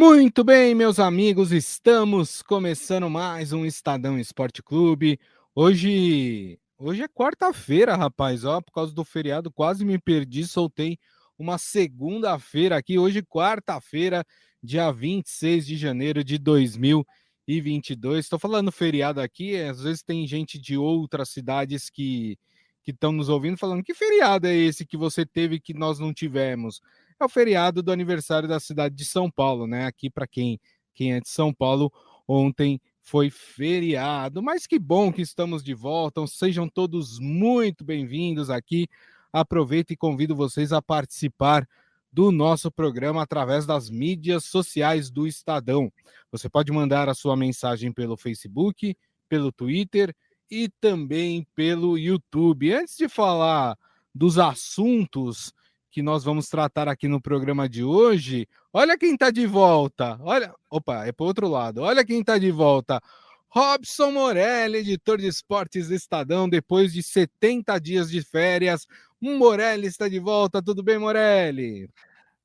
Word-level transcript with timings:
Muito 0.00 0.44
bem, 0.44 0.76
meus 0.76 1.00
amigos, 1.00 1.50
estamos 1.50 2.40
começando 2.40 3.10
mais 3.10 3.52
um 3.52 3.66
Estadão 3.66 4.16
Esporte 4.16 4.62
Clube. 4.62 5.18
Hoje, 5.52 6.56
hoje 6.78 7.02
é 7.02 7.08
quarta-feira, 7.08 7.96
rapaz, 7.96 8.44
ó, 8.44 8.60
por 8.60 8.70
causa 8.70 8.94
do 8.94 9.04
feriado, 9.04 9.50
quase 9.50 9.84
me 9.84 9.98
perdi, 9.98 10.46
soltei 10.46 11.00
uma 11.36 11.58
segunda-feira 11.58 12.76
aqui, 12.76 12.96
hoje 12.96 13.24
quarta-feira, 13.24 14.24
dia 14.62 14.88
26 14.92 15.66
de 15.66 15.76
janeiro 15.76 16.22
de 16.22 16.38
2022. 16.38 18.24
Estou 18.24 18.38
falando 18.38 18.70
feriado 18.70 19.20
aqui, 19.20 19.56
às 19.56 19.82
vezes 19.82 20.04
tem 20.04 20.24
gente 20.28 20.60
de 20.60 20.78
outras 20.78 21.30
cidades 21.30 21.90
que 21.90 22.38
que 22.84 22.92
estão 22.92 23.12
nos 23.12 23.28
ouvindo 23.28 23.58
falando 23.58 23.82
que 23.82 23.92
feriado 23.92 24.46
é 24.46 24.56
esse 24.56 24.86
que 24.86 24.96
você 24.96 25.26
teve 25.26 25.60
que 25.60 25.74
nós 25.74 25.98
não 25.98 26.14
tivemos 26.14 26.80
é 27.20 27.24
o 27.24 27.28
feriado 27.28 27.82
do 27.82 27.90
aniversário 27.90 28.48
da 28.48 28.60
cidade 28.60 28.94
de 28.94 29.04
São 29.04 29.30
Paulo, 29.30 29.66
né? 29.66 29.86
Aqui 29.86 30.08
para 30.08 30.26
quem, 30.26 30.60
quem 30.94 31.14
é 31.14 31.20
de 31.20 31.28
São 31.28 31.52
Paulo, 31.52 31.92
ontem 32.26 32.80
foi 33.02 33.30
feriado. 33.30 34.42
Mas 34.42 34.66
que 34.66 34.78
bom 34.78 35.12
que 35.12 35.22
estamos 35.22 35.62
de 35.62 35.74
volta. 35.74 36.24
Sejam 36.26 36.68
todos 36.68 37.18
muito 37.18 37.84
bem-vindos 37.84 38.50
aqui. 38.50 38.86
Aproveito 39.32 39.90
e 39.90 39.96
convido 39.96 40.36
vocês 40.36 40.72
a 40.72 40.80
participar 40.80 41.66
do 42.12 42.30
nosso 42.30 42.70
programa 42.70 43.22
através 43.22 43.66
das 43.66 43.90
mídias 43.90 44.44
sociais 44.44 45.10
do 45.10 45.26
Estadão. 45.26 45.92
Você 46.30 46.48
pode 46.48 46.72
mandar 46.72 47.08
a 47.08 47.14
sua 47.14 47.36
mensagem 47.36 47.92
pelo 47.92 48.16
Facebook, 48.16 48.96
pelo 49.28 49.52
Twitter 49.52 50.14
e 50.50 50.68
também 50.80 51.46
pelo 51.54 51.98
YouTube. 51.98 52.72
Antes 52.72 52.96
de 52.96 53.08
falar 53.08 53.76
dos 54.14 54.38
assuntos 54.38 55.52
que 55.90 56.02
nós 56.02 56.24
vamos 56.24 56.48
tratar 56.48 56.88
aqui 56.88 57.08
no 57.08 57.20
programa 57.20 57.68
de 57.68 57.82
hoje. 57.82 58.46
Olha 58.72 58.98
quem 58.98 59.14
está 59.14 59.30
de 59.30 59.46
volta. 59.46 60.18
Olha, 60.20 60.54
opa, 60.70 61.06
é 61.06 61.12
para 61.12 61.26
outro 61.26 61.48
lado. 61.48 61.82
Olha 61.82 62.04
quem 62.04 62.20
está 62.20 62.38
de 62.38 62.50
volta. 62.50 63.00
Robson 63.48 64.10
Morelli, 64.10 64.78
editor 64.78 65.18
de 65.18 65.26
esportes 65.26 65.88
do 65.88 65.94
Estadão, 65.94 66.48
depois 66.48 66.92
de 66.92 67.02
70 67.02 67.78
dias 67.78 68.10
de 68.10 68.22
férias. 68.22 68.86
Morelli 69.20 69.86
está 69.86 70.08
de 70.08 70.18
volta. 70.18 70.62
Tudo 70.62 70.82
bem, 70.82 70.98
Morelli? 70.98 71.88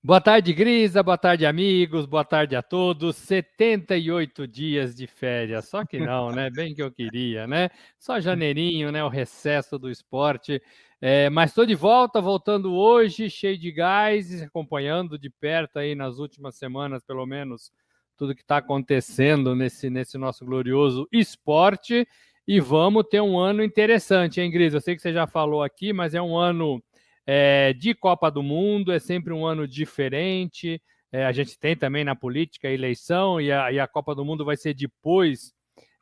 Boa 0.05 0.19
tarde, 0.19 0.51
Grisa. 0.51 1.01
Boa 1.01 1.17
tarde, 1.17 1.45
amigos. 1.45 2.05
Boa 2.05 2.25
tarde 2.25 2.57
a 2.57 2.61
todos. 2.61 3.15
78 3.15 4.45
dias 4.45 4.93
de 4.93 5.07
férias. 5.07 5.69
Só 5.69 5.85
que 5.85 5.97
não, 5.97 6.29
né? 6.29 6.49
Bem 6.49 6.75
que 6.75 6.83
eu 6.83 6.91
queria, 6.91 7.47
né? 7.47 7.69
Só 7.97 8.19
janeirinho, 8.19 8.91
né? 8.91 9.01
O 9.01 9.07
recesso 9.07 9.79
do 9.79 9.89
esporte. 9.89 10.61
É, 10.99 11.29
mas 11.29 11.51
estou 11.51 11.65
de 11.65 11.73
volta, 11.73 12.19
voltando 12.19 12.73
hoje, 12.73 13.29
cheio 13.29 13.57
de 13.57 13.71
gás, 13.71 14.41
acompanhando 14.41 15.17
de 15.17 15.29
perto 15.29 15.79
aí 15.79 15.95
nas 15.95 16.17
últimas 16.17 16.55
semanas, 16.57 17.01
pelo 17.01 17.25
menos, 17.25 17.71
tudo 18.17 18.35
que 18.35 18.41
está 18.41 18.57
acontecendo 18.57 19.55
nesse, 19.55 19.89
nesse 19.89 20.17
nosso 20.17 20.43
glorioso 20.43 21.07
esporte. 21.13 22.05
E 22.45 22.59
vamos 22.59 23.05
ter 23.09 23.21
um 23.21 23.39
ano 23.39 23.63
interessante, 23.63 24.41
hein, 24.41 24.51
Gris? 24.51 24.73
Eu 24.73 24.81
sei 24.81 24.97
que 24.97 25.01
você 25.01 25.13
já 25.13 25.25
falou 25.25 25.63
aqui, 25.63 25.93
mas 25.93 26.13
é 26.13 26.21
um 26.21 26.35
ano 26.35 26.83
é, 27.25 27.73
de 27.73 27.93
Copa 27.93 28.29
do 28.29 28.43
Mundo, 28.43 28.91
é 28.91 28.99
sempre 28.99 29.33
um 29.33 29.45
ano 29.45 29.67
diferente. 29.67 30.81
É, 31.11 31.25
a 31.25 31.31
gente 31.31 31.57
tem 31.59 31.75
também 31.75 32.03
na 32.03 32.15
política 32.15 32.67
a 32.67 32.71
eleição, 32.71 33.39
e 33.39 33.51
a, 33.51 33.71
e 33.71 33.79
a 33.79 33.87
Copa 33.87 34.15
do 34.15 34.25
Mundo 34.25 34.43
vai 34.43 34.57
ser 34.57 34.73
depois 34.73 35.53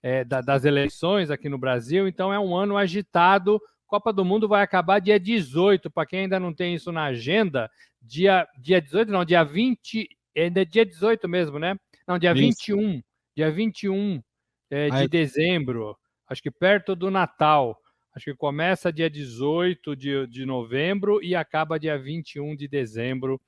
é, 0.01 0.23
da, 0.23 0.41
das 0.41 0.65
eleições 0.65 1.29
aqui 1.29 1.49
no 1.49 1.57
Brasil, 1.57 2.07
então 2.07 2.33
é 2.33 2.39
um 2.39 2.55
ano 2.55 2.77
agitado 2.77 3.61
Copa 3.91 4.13
do 4.13 4.23
Mundo 4.23 4.47
vai 4.47 4.63
acabar 4.63 5.01
dia 5.01 5.19
18, 5.19 5.91
para 5.91 6.05
quem 6.05 6.21
ainda 6.21 6.39
não 6.39 6.53
tem 6.53 6.73
isso 6.73 6.93
na 6.93 7.03
agenda, 7.07 7.69
dia, 8.01 8.47
dia 8.57 8.81
18, 8.81 9.11
não, 9.11 9.25
dia 9.25 9.43
20, 9.43 10.07
ainda 10.33 10.61
é 10.61 10.65
dia 10.65 10.85
18 10.85 11.27
mesmo, 11.27 11.59
né? 11.59 11.75
Não, 12.07 12.17
dia 12.17 12.31
isso. 12.31 12.39
21, 12.39 13.03
dia 13.35 13.51
21 13.51 14.23
é, 14.69 14.89
de 14.89 14.95
Aí... 14.95 15.07
dezembro, 15.09 15.97
acho 16.25 16.41
que 16.41 16.49
perto 16.49 16.95
do 16.95 17.11
Natal. 17.11 17.77
Acho 18.13 18.25
que 18.25 18.35
começa 18.35 18.91
dia 18.91 19.09
18 19.09 19.95
de, 19.95 20.27
de 20.27 20.45
novembro 20.45 21.23
e 21.23 21.33
acaba 21.33 21.79
dia 21.79 21.97
21 21.97 22.55
de 22.55 22.67
dezembro, 22.67 23.39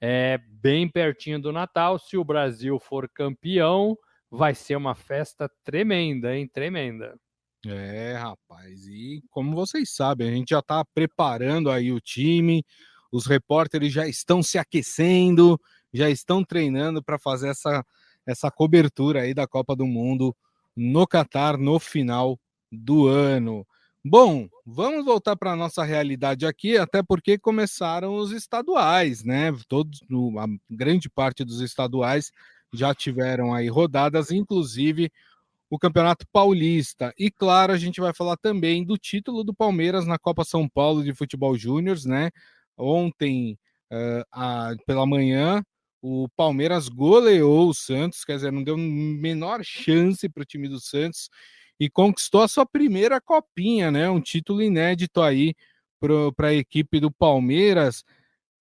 é, 0.00 0.38
bem 0.38 0.88
pertinho 0.88 1.40
do 1.40 1.52
Natal. 1.52 1.98
Se 1.98 2.16
o 2.16 2.24
Brasil 2.24 2.78
for 2.78 3.08
campeão, 3.08 3.96
vai 4.30 4.54
ser 4.54 4.76
uma 4.76 4.94
festa 4.94 5.50
tremenda, 5.64 6.34
hein? 6.34 6.48
Tremenda. 6.48 7.18
É, 7.66 8.14
rapaz, 8.14 8.86
e 8.86 9.22
como 9.28 9.54
vocês 9.54 9.94
sabem, 9.94 10.28
a 10.28 10.32
gente 10.32 10.50
já 10.50 10.60
está 10.60 10.84
preparando 10.84 11.70
aí 11.70 11.90
o 11.90 12.00
time, 12.00 12.64
os 13.10 13.26
repórteres 13.26 13.92
já 13.92 14.06
estão 14.06 14.42
se 14.42 14.56
aquecendo, 14.56 15.60
já 15.92 16.08
estão 16.08 16.44
treinando 16.44 17.02
para 17.02 17.18
fazer 17.18 17.48
essa, 17.48 17.84
essa 18.24 18.50
cobertura 18.50 19.22
aí 19.22 19.34
da 19.34 19.46
Copa 19.46 19.74
do 19.74 19.86
Mundo 19.86 20.34
no 20.76 21.06
Catar 21.06 21.58
no 21.58 21.80
final 21.80 22.38
do 22.70 23.08
ano. 23.08 23.66
Bom, 24.08 24.48
vamos 24.64 25.04
voltar 25.04 25.34
para 25.34 25.50
a 25.50 25.56
nossa 25.56 25.82
realidade 25.82 26.46
aqui, 26.46 26.78
até 26.78 27.02
porque 27.02 27.36
começaram 27.36 28.14
os 28.14 28.30
estaduais, 28.30 29.24
né? 29.24 29.52
Todos, 29.66 29.98
a 30.38 30.46
grande 30.70 31.10
parte 31.10 31.44
dos 31.44 31.60
estaduais 31.60 32.30
já 32.72 32.94
tiveram 32.94 33.52
aí 33.52 33.68
rodadas, 33.68 34.30
inclusive 34.30 35.10
o 35.68 35.76
Campeonato 35.76 36.24
Paulista. 36.32 37.12
E 37.18 37.32
claro, 37.32 37.72
a 37.72 37.76
gente 37.76 38.00
vai 38.00 38.14
falar 38.14 38.36
também 38.36 38.84
do 38.84 38.96
título 38.96 39.42
do 39.42 39.52
Palmeiras 39.52 40.06
na 40.06 40.16
Copa 40.16 40.44
São 40.44 40.68
Paulo 40.68 41.02
de 41.02 41.12
Futebol 41.12 41.58
Júnior, 41.58 41.98
né? 42.04 42.30
Ontem, 42.78 43.58
uh, 43.92 44.24
a, 44.30 44.72
pela 44.86 45.04
manhã, 45.04 45.64
o 46.00 46.28
Palmeiras 46.36 46.88
goleou 46.88 47.70
o 47.70 47.74
Santos, 47.74 48.24
quer 48.24 48.36
dizer, 48.36 48.52
não 48.52 48.62
deu 48.62 48.76
menor 48.76 49.64
chance 49.64 50.28
para 50.28 50.44
o 50.44 50.46
time 50.46 50.68
do 50.68 50.78
Santos 50.78 51.28
e 51.78 51.90
conquistou 51.90 52.42
a 52.42 52.48
sua 52.48 52.64
primeira 52.64 53.20
copinha, 53.20 53.90
né? 53.90 54.08
Um 54.08 54.20
título 54.20 54.62
inédito 54.62 55.20
aí 55.20 55.54
para 56.36 56.48
a 56.48 56.54
equipe 56.54 57.00
do 57.00 57.10
Palmeiras. 57.10 58.04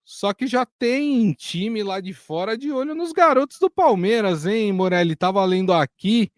Só 0.03 0.33
que 0.33 0.45
já 0.45 0.65
tem 0.65 1.33
time 1.33 1.81
lá 1.81 1.99
de 1.99 2.13
fora 2.13 2.57
de 2.57 2.71
olho 2.71 2.93
nos 2.93 3.11
garotos 3.11 3.57
do 3.59 3.69
Palmeiras, 3.69 4.45
hein, 4.45 4.71
Morelli? 4.71 5.15
Tava 5.15 5.43
lendo 5.43 5.73
aqui 5.73 6.31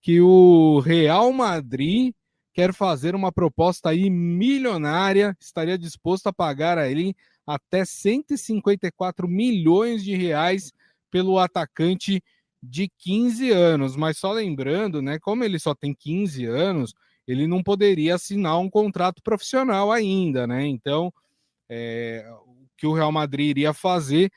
que 0.00 0.20
o 0.20 0.80
Real 0.80 1.32
Madrid 1.32 2.12
quer 2.52 2.72
fazer 2.72 3.14
uma 3.14 3.32
proposta 3.32 3.90
aí 3.90 4.10
milionária, 4.10 5.36
estaria 5.40 5.78
disposto 5.78 6.28
a 6.28 6.32
pagar 6.32 6.78
a 6.78 6.84
até 7.46 7.84
154 7.84 9.28
milhões 9.28 10.02
de 10.02 10.14
reais 10.14 10.72
pelo 11.10 11.38
atacante 11.38 12.22
de 12.68 12.90
15 12.98 13.50
anos. 13.50 13.96
Mas 13.96 14.18
só 14.18 14.32
lembrando, 14.32 15.02
né, 15.02 15.18
como 15.18 15.44
ele 15.44 15.58
só 15.58 15.74
tem 15.74 15.94
15 15.94 16.44
anos, 16.46 16.94
ele 17.26 17.46
não 17.46 17.62
poderia 17.62 18.14
assinar 18.14 18.58
um 18.58 18.68
contrato 18.68 19.22
profissional 19.22 19.90
ainda, 19.90 20.46
né? 20.46 20.66
Então, 20.66 21.12
é, 21.68 22.26
o 22.46 22.66
que 22.76 22.86
o 22.86 22.92
Real 22.92 23.12
Madrid 23.12 23.50
iria 23.50 23.72
fazer, 23.72 24.30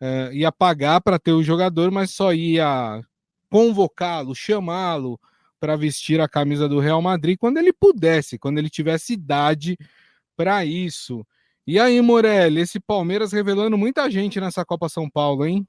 é, 0.00 0.30
ia 0.32 0.52
pagar 0.52 1.00
para 1.00 1.18
ter 1.18 1.32
o 1.32 1.42
jogador, 1.42 1.90
mas 1.90 2.10
só 2.10 2.32
ia 2.32 3.02
convocá-lo, 3.50 4.34
chamá-lo 4.34 5.18
para 5.60 5.76
vestir 5.76 6.20
a 6.20 6.28
camisa 6.28 6.68
do 6.68 6.78
Real 6.78 7.00
Madrid 7.00 7.38
quando 7.38 7.56
ele 7.56 7.72
pudesse, 7.72 8.38
quando 8.38 8.58
ele 8.58 8.68
tivesse 8.68 9.14
idade 9.14 9.78
para 10.36 10.64
isso. 10.64 11.24
E 11.66 11.78
aí, 11.78 12.00
Morelli, 12.02 12.60
esse 12.60 12.78
Palmeiras 12.78 13.32
revelando 13.32 13.78
muita 13.78 14.10
gente 14.10 14.38
nessa 14.38 14.64
Copa 14.64 14.88
São 14.88 15.08
Paulo, 15.08 15.46
hein? 15.46 15.66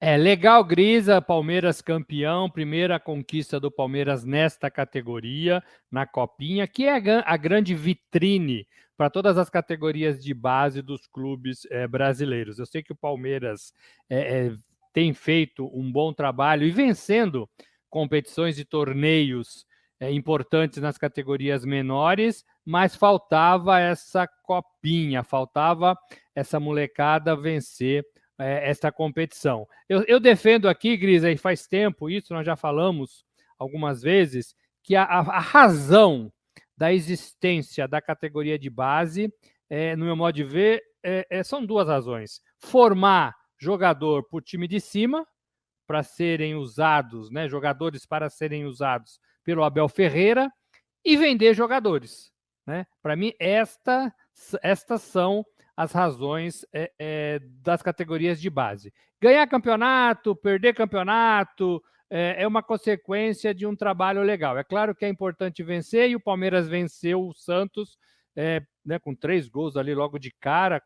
É 0.00 0.16
legal, 0.16 0.62
Grisa, 0.64 1.20
Palmeiras 1.20 1.80
campeão, 1.80 2.48
primeira 2.48 3.00
conquista 3.00 3.58
do 3.58 3.70
Palmeiras 3.70 4.24
nesta 4.24 4.70
categoria, 4.70 5.62
na 5.90 6.06
Copinha, 6.06 6.66
que 6.66 6.84
é 6.86 6.94
a, 7.24 7.36
grande 7.36 7.74
vitrine 7.74 8.66
para 8.96 9.10
todas 9.10 9.38
as 9.38 9.50
categorias 9.50 10.22
de 10.22 10.32
base 10.34 10.82
dos 10.82 11.06
clubes 11.06 11.66
é, 11.70 11.86
brasileiros. 11.86 12.58
Eu 12.58 12.66
sei 12.66 12.82
que 12.82 12.92
o 12.92 12.96
Palmeiras 12.96 13.72
é, 14.08 14.46
é, 14.46 14.52
tem 14.92 15.12
feito 15.12 15.68
um 15.72 15.90
bom 15.90 16.12
trabalho 16.12 16.64
e 16.64 16.70
vencendo 16.70 17.48
competições 17.88 18.58
e 18.58 18.64
torneios 18.64 19.66
importantes 20.00 20.80
nas 20.80 20.96
categorias 20.96 21.64
menores, 21.64 22.44
mas 22.64 22.94
faltava 22.94 23.80
essa 23.80 24.28
copinha, 24.44 25.24
faltava 25.24 25.98
essa 26.34 26.60
molecada 26.60 27.34
vencer 27.34 28.04
é, 28.38 28.68
essa 28.70 28.92
competição. 28.92 29.66
Eu, 29.88 30.04
eu, 30.06 30.20
defendo 30.20 30.68
aqui, 30.68 30.96
Gris, 30.96 31.24
aí 31.24 31.36
faz 31.36 31.66
tempo 31.66 32.08
isso, 32.08 32.32
nós 32.32 32.46
já 32.46 32.56
falamos 32.56 33.24
algumas 33.58 34.00
vezes, 34.02 34.54
que 34.82 34.94
a, 34.94 35.02
a, 35.02 35.40
razão 35.40 36.32
da 36.76 36.92
existência 36.92 37.88
da 37.88 38.00
categoria 38.00 38.58
de 38.58 38.70
base, 38.70 39.32
é, 39.68 39.96
no 39.96 40.04
meu 40.04 40.16
modo 40.16 40.34
de 40.34 40.44
ver, 40.44 40.82
é, 41.02 41.26
é, 41.28 41.42
são 41.42 41.64
duas 41.64 41.88
razões. 41.88 42.40
Formar 42.58 43.34
jogador 43.58 44.24
o 44.30 44.40
time 44.40 44.68
de 44.68 44.80
cima, 44.80 45.26
para 45.86 46.02
serem 46.02 46.54
usados, 46.54 47.30
né, 47.30 47.48
jogadores 47.48 48.04
para 48.04 48.28
serem 48.28 48.66
usados 48.66 49.18
pelo 49.42 49.64
Abel 49.64 49.88
Ferreira, 49.88 50.52
e 51.04 51.16
vender 51.16 51.54
jogadores. 51.54 52.30
Né? 52.66 52.86
Para 53.00 53.16
mim, 53.16 53.32
esta, 53.40 54.14
estas 54.62 55.02
são 55.02 55.44
as 55.76 55.92
razões 55.92 56.66
é, 56.72 56.90
é, 56.98 57.40
das 57.62 57.82
categorias 57.82 58.40
de 58.40 58.50
base. 58.50 58.92
Ganhar 59.20 59.46
campeonato, 59.46 60.34
perder 60.34 60.74
campeonato, 60.74 61.82
é, 62.10 62.42
é, 62.42 62.46
uma 62.46 62.62
consequência 62.62 63.54
de 63.54 63.66
um 63.66 63.76
trabalho 63.76 64.22
legal. 64.22 64.58
É 64.58 64.64
claro 64.64 64.94
que 64.94 65.04
é 65.04 65.08
importante 65.08 65.62
vencer 65.62 66.10
e 66.10 66.16
o 66.16 66.20
Palmeiras 66.20 66.68
venceu 66.68 67.22
o 67.22 67.34
Santos 67.34 67.98
é, 68.34 68.62
né, 68.84 68.98
com 68.98 69.14
três 69.14 69.48
gols 69.48 69.76
ali 69.76 69.94
logo 69.94 70.18
de 70.18 70.32
cara, 70.40 70.82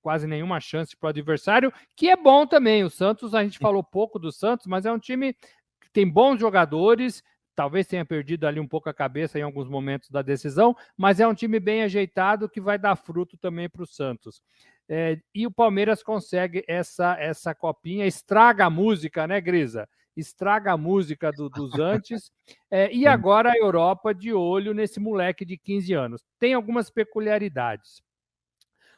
quase 0.00 0.26
nenhuma 0.26 0.60
chance 0.60 0.96
para 0.96 1.08
o 1.08 1.10
adversário, 1.10 1.72
que 1.96 2.08
é 2.08 2.16
bom 2.16 2.46
também. 2.46 2.84
O 2.84 2.90
Santos, 2.90 3.34
a 3.34 3.44
gente 3.44 3.58
falou 3.58 3.84
pouco 3.84 4.18
do 4.18 4.32
Santos, 4.32 4.66
mas 4.66 4.86
é 4.86 4.92
um 4.92 4.98
time 4.98 5.34
que 5.80 5.90
tem 5.92 6.08
bons 6.08 6.40
jogadores, 6.40 7.22
talvez 7.62 7.86
tenha 7.86 8.04
perdido 8.04 8.44
ali 8.44 8.58
um 8.58 8.66
pouco 8.66 8.88
a 8.88 8.94
cabeça 8.94 9.38
em 9.38 9.42
alguns 9.42 9.68
momentos 9.68 10.10
da 10.10 10.20
decisão, 10.20 10.76
mas 10.96 11.20
é 11.20 11.28
um 11.28 11.32
time 11.32 11.60
bem 11.60 11.84
ajeitado 11.84 12.48
que 12.48 12.60
vai 12.60 12.76
dar 12.76 12.96
fruto 12.96 13.36
também 13.36 13.68
para 13.68 13.84
o 13.84 13.86
Santos. 13.86 14.42
É, 14.88 15.16
e 15.32 15.46
o 15.46 15.50
Palmeiras 15.50 16.02
consegue 16.02 16.64
essa 16.66 17.16
essa 17.20 17.54
copinha, 17.54 18.04
estraga 18.04 18.66
a 18.66 18.70
música, 18.70 19.28
né, 19.28 19.40
Grisa? 19.40 19.88
Estraga 20.16 20.72
a 20.72 20.76
música 20.76 21.30
do, 21.30 21.48
dos 21.48 21.78
antes. 21.78 22.32
É, 22.68 22.92
e 22.92 23.06
agora 23.06 23.52
a 23.52 23.56
Europa 23.56 24.12
de 24.12 24.32
olho 24.32 24.74
nesse 24.74 24.98
moleque 24.98 25.44
de 25.44 25.56
15 25.56 25.92
anos. 25.92 26.24
Tem 26.40 26.54
algumas 26.54 26.90
peculiaridades. 26.90 28.02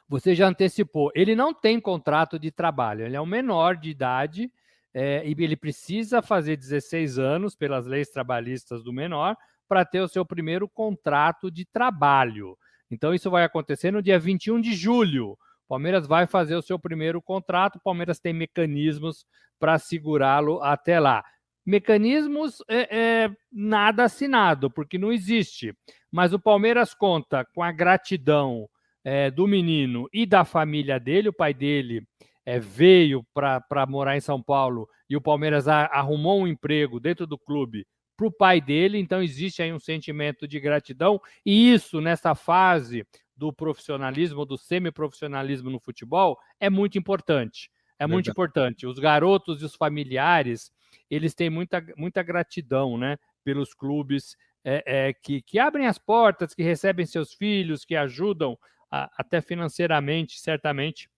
Você 0.09 0.35
já 0.35 0.49
antecipou, 0.49 1.13
ele 1.15 1.37
não 1.37 1.53
tem 1.53 1.79
contrato 1.79 2.39
de 2.39 2.51
trabalho, 2.51 3.05
ele 3.05 3.17
é 3.17 3.21
um 3.21 3.27
menor 3.27 3.77
de 3.77 3.91
idade 3.91 4.51
é, 4.95 5.27
e 5.27 5.35
ele 5.39 5.57
precisa 5.57 6.23
fazer 6.23 6.57
16 6.57 7.19
anos 7.19 7.57
pelas 7.57 7.85
leis 7.85 8.09
trabalhistas 8.11 8.83
do 8.85 8.93
menor 8.93 9.37
para 9.69 9.85
ter 9.85 10.01
o 10.01 10.09
seu 10.09 10.25
primeiro 10.25 10.69
contrato 10.69 11.51
de 11.51 11.65
trabalho. 11.65 12.57
Então, 12.91 13.13
isso 13.13 13.29
vai 13.29 13.43
acontecer 13.43 13.91
no 13.91 14.01
dia 14.01 14.19
21 14.19 14.61
de 14.61 14.73
julho. 14.73 15.37
Palmeiras 15.69 16.07
vai 16.07 16.27
fazer 16.27 16.55
o 16.55 16.63
seu 16.63 16.79
primeiro 16.79 17.21
contrato, 17.21 17.81
Palmeiras 17.83 18.21
tem 18.21 18.33
mecanismos 18.33 19.27
para 19.59 19.79
segurá-lo 19.79 20.63
até 20.63 21.01
lá. 21.01 21.25
Mecanismos 21.67 22.63
é, 22.69 22.97
é, 22.97 23.31
nada 23.51 24.05
assinado, 24.05 24.71
porque 24.71 24.99
não 24.99 25.11
existe. 25.11 25.75
Mas 26.13 26.33
o 26.33 26.39
Palmeiras 26.39 26.95
conta 26.95 27.45
com 27.55 27.63
a 27.63 27.73
gratidão 27.73 28.69
é, 29.03 29.31
do 29.31 29.49
menino 29.49 30.09
e 30.13 30.27
da 30.27 30.45
família 30.45 31.01
dele. 31.01 31.31
O 31.31 31.33
pai 31.33 31.55
dele 31.55 32.07
é, 32.45 32.59
veio 32.59 33.25
para 33.33 33.87
morar 33.89 34.17
em 34.17 34.21
São 34.21 34.43
Paulo 34.43 34.89
e 35.09 35.17
o 35.17 35.21
Palmeiras 35.21 35.67
a, 35.69 35.87
arrumou 35.87 36.41
um 36.43 36.47
emprego 36.47 37.01
dentro 37.01 37.27
do 37.27 37.39
clube 37.39 37.87
para 38.17 38.27
o 38.27 38.33
pai 38.33 38.61
dele, 38.61 38.99
então 38.99 39.23
existe 39.23 39.61
aí 39.61 39.73
um 39.73 39.81
sentimento 39.81 40.47
de 40.47 40.61
gratidão, 40.61 41.21
e 41.45 41.73
isso 41.73 42.01
nessa 42.01 42.35
fase 42.35 43.05
do 43.37 43.53
profissionalismo, 43.53 44.45
do 44.45 44.57
semiprofissionalismo 44.57 45.69
no 45.69 45.81
futebol, 45.81 46.39
é 46.61 46.71
muito 46.71 46.97
importante. 46.97 47.71
É 47.99 48.05
Verdade. 48.05 48.13
muito 48.13 48.31
importante. 48.31 48.87
Os 48.87 48.99
garotos 48.99 49.63
e 49.63 49.65
os 49.65 49.75
familiares, 49.75 50.71
eles 51.11 51.35
têm 51.35 51.51
muita, 51.51 51.85
muita 51.97 52.23
gratidão 52.23 52.97
né, 52.97 53.19
pelos 53.43 53.75
clubes 53.75 54.37
é, 54.65 54.83
é, 54.87 55.13
que, 55.13 55.43
que 55.43 55.59
abrem 55.59 55.87
as 55.87 55.99
portas, 55.99 56.55
que 56.55 56.63
recebem 56.63 57.05
seus 57.05 57.35
filhos, 57.35 57.85
que 57.85 57.97
ajudam 57.97 58.57
a, 58.91 59.11
até 59.17 59.41
financeiramente, 59.41 60.41
certamente, 60.41 61.09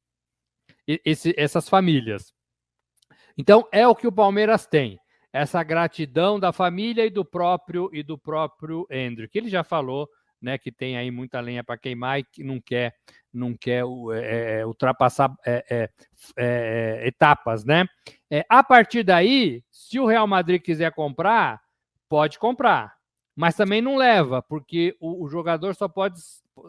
esse, 0.86 1.34
essas 1.36 1.68
famílias. 1.68 2.32
Então 3.36 3.68
é 3.72 3.86
o 3.86 3.94
que 3.94 4.06
o 4.06 4.12
Palmeiras 4.12 4.66
tem, 4.66 4.98
essa 5.32 5.62
gratidão 5.62 6.40
da 6.40 6.52
família 6.52 7.04
e 7.04 7.10
do 7.10 7.24
próprio 7.24 7.90
e 7.92 8.02
do 8.02 8.16
próprio 8.16 8.86
Hendrick. 8.90 9.36
Ele 9.36 9.50
já 9.50 9.62
falou, 9.62 10.08
né, 10.40 10.56
que 10.56 10.72
tem 10.72 10.96
aí 10.96 11.10
muita 11.10 11.40
lenha 11.40 11.62
para 11.62 11.76
queimar 11.76 12.20
e 12.20 12.24
que 12.24 12.42
não 12.42 12.60
quer 12.60 12.94
não 13.32 13.54
quer 13.54 13.84
é, 14.14 14.60
é, 14.60 14.66
ultrapassar 14.66 15.30
é, 15.44 15.64
é, 15.68 15.90
é, 16.38 17.06
etapas, 17.06 17.64
né? 17.64 17.84
É, 18.30 18.46
a 18.48 18.64
partir 18.64 19.02
daí, 19.02 19.62
se 19.70 20.00
o 20.00 20.06
Real 20.06 20.26
Madrid 20.26 20.62
quiser 20.62 20.90
comprar, 20.92 21.60
pode 22.08 22.38
comprar, 22.38 22.94
mas 23.34 23.54
também 23.54 23.82
não 23.82 23.96
leva, 23.96 24.40
porque 24.40 24.96
o, 24.98 25.24
o 25.24 25.28
jogador 25.28 25.74
só 25.74 25.86
pode 25.86 26.18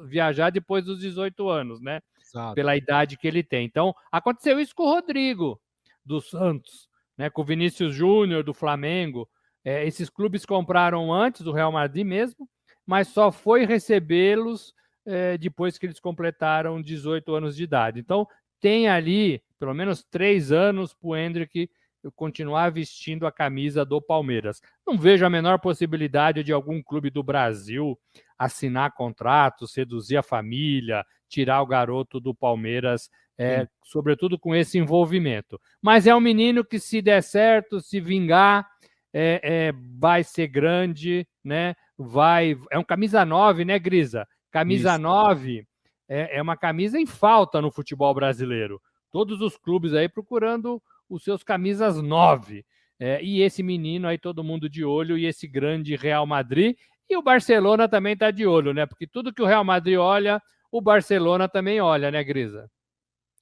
viajar 0.06 0.50
depois 0.50 0.84
dos 0.84 1.00
18 1.00 1.48
anos, 1.48 1.80
né? 1.80 2.02
Exato. 2.28 2.56
pela 2.56 2.76
idade 2.76 3.18
que 3.18 3.28
ele 3.28 3.44
tem. 3.44 3.66
Então, 3.66 3.94
aconteceu 4.12 4.60
isso 4.60 4.76
com 4.76 4.84
o 4.84 4.94
Rodrigo 4.94 5.60
do 6.06 6.22
Santos, 6.22 6.88
né, 7.18 7.30
com 7.30 7.42
o 7.42 7.46
Vinícius 7.46 7.94
Júnior 7.94 8.44
do 8.44 8.54
Flamengo. 8.54 9.28
É, 9.64 9.86
esses 9.86 10.10
clubes 10.10 10.46
compraram 10.46 11.12
antes 11.12 11.42
do 11.42 11.52
Real 11.52 11.72
Madrid 11.72 12.06
mesmo, 12.06 12.48
mas 12.86 13.10
só 13.10 13.32
foi 13.32 13.66
recebê-los 13.66 14.74
é, 15.06 15.38
depois 15.38 15.78
que 15.78 15.86
eles 15.86 16.00
completaram 16.00 16.82
18 16.82 17.34
anos 17.34 17.56
de 17.56 17.64
idade. 17.64 18.00
Então, 18.00 18.28
tem 18.60 18.88
ali 18.88 19.42
pelo 19.60 19.74
menos 19.74 20.04
três 20.04 20.52
anos 20.52 20.94
para 20.94 21.08
o 21.08 21.16
Hendrick 21.16 21.70
continuar 22.16 22.72
vestindo 22.72 23.26
a 23.26 23.32
camisa 23.32 23.84
do 23.84 24.02
Palmeiras. 24.02 24.62
Não 24.86 24.98
vejo 24.98 25.26
a 25.26 25.30
menor 25.30 25.60
possibilidade 25.60 26.44
de 26.44 26.54
algum 26.54 26.82
clube 26.82 27.10
do 27.10 27.24
Brasil 27.24 27.98
assinar 28.38 28.94
contrato, 28.94 29.68
seduzir 29.68 30.18
a 30.18 30.24
família, 30.24 31.04
tirar 31.28 31.62
o 31.62 31.68
garoto 31.68 32.20
do 32.20 32.34
Palmeiras, 32.34 33.10
é, 33.38 33.68
sobretudo 33.84 34.40
com 34.40 34.56
esse 34.56 34.78
envolvimento. 34.78 35.60
Mas 35.82 36.08
é 36.08 36.16
um 36.16 36.20
menino 36.20 36.66
que, 36.66 36.80
se 36.80 37.02
der 37.02 37.22
certo, 37.22 37.80
se 37.80 38.00
vingar, 38.00 38.68
é, 39.14 39.40
é, 39.44 39.74
vai 40.00 40.24
ser 40.24 40.48
grande, 40.48 41.28
né? 41.44 41.76
Vai. 41.98 42.56
É 42.72 42.78
um 42.78 42.84
camisa 42.84 43.24
9, 43.26 43.66
né, 43.66 43.80
Grisa? 43.80 44.28
Camisa 44.52 44.92
Isso. 44.94 45.02
9 45.02 45.68
é, 46.08 46.38
é 46.38 46.42
uma 46.42 46.58
camisa 46.58 47.00
em 47.00 47.06
falta 47.06 47.62
no 47.62 47.72
futebol 47.72 48.14
brasileiro. 48.14 48.82
Todos 49.12 49.42
os 49.42 49.58
clubes 49.58 49.94
aí 49.94 50.08
procurando 50.08 50.82
os 51.10 51.24
seus 51.24 51.44
camisas 51.44 52.02
9. 52.02 52.66
É, 53.00 53.22
e 53.24 53.42
esse 53.42 53.62
menino 53.62 54.08
aí, 54.08 54.18
todo 54.18 54.44
mundo 54.44 54.70
de 54.70 54.84
olho, 54.84 55.18
e 55.18 55.26
esse 55.26 55.48
grande 55.48 55.96
Real 55.96 56.26
Madrid. 56.26 56.76
E 57.10 57.16
o 57.16 57.22
Barcelona 57.22 57.88
também 57.88 58.14
está 58.14 58.32
de 58.32 58.46
olho, 58.46 58.74
né? 58.74 58.86
Porque 58.86 59.08
tudo 59.08 59.34
que 59.34 59.42
o 59.42 59.46
Real 59.46 59.64
Madrid 59.64 59.98
olha, 59.98 60.42
o 60.72 60.82
Barcelona 60.82 61.48
também 61.48 61.80
olha, 61.82 62.12
né, 62.12 62.24
Grisa? 62.24 62.70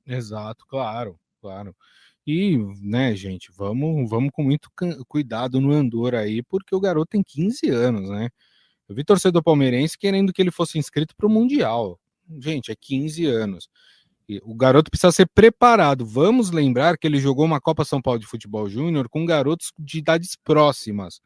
Exato, 0.06 0.66
claro, 0.68 1.20
claro. 1.42 1.76
E, 2.28 2.58
né, 2.82 3.16
gente, 3.16 3.52
vamos, 3.56 4.10
vamos 4.10 4.32
com 4.34 4.44
muito 4.44 4.70
cuidado 5.08 5.62
no 5.62 5.72
Andor 5.72 6.16
aí, 6.16 6.42
porque 6.42 6.76
o 6.76 6.80
garoto 6.80 7.10
tem 7.12 7.24
15 7.24 7.70
anos, 7.70 8.10
né? 8.10 8.30
Eu 8.88 8.96
vi 8.96 9.04
torcedor 9.04 9.44
palmeirense 9.44 9.98
querendo 9.98 10.34
que 10.34 10.42
ele 10.42 10.52
fosse 10.52 10.78
inscrito 10.78 11.16
para 11.16 11.28
o 11.28 11.30
Mundial. 11.30 12.00
Gente, 12.40 12.72
é 12.72 12.76
15 12.76 13.26
anos. 13.26 13.70
O 14.44 14.56
garoto 14.56 14.90
precisa 14.90 15.12
ser 15.12 15.28
preparado. 15.28 16.06
Vamos 16.06 16.50
lembrar 16.50 16.98
que 16.98 17.06
ele 17.06 17.20
jogou 17.20 17.46
uma 17.46 17.62
Copa 17.62 17.86
São 17.86 18.02
Paulo 18.02 18.20
de 18.20 18.26
Futebol 18.26 18.68
Júnior 18.68 19.08
com 19.08 19.24
garotos 19.26 19.72
de 19.78 20.00
idades 20.00 20.36
próximas. 20.36 21.22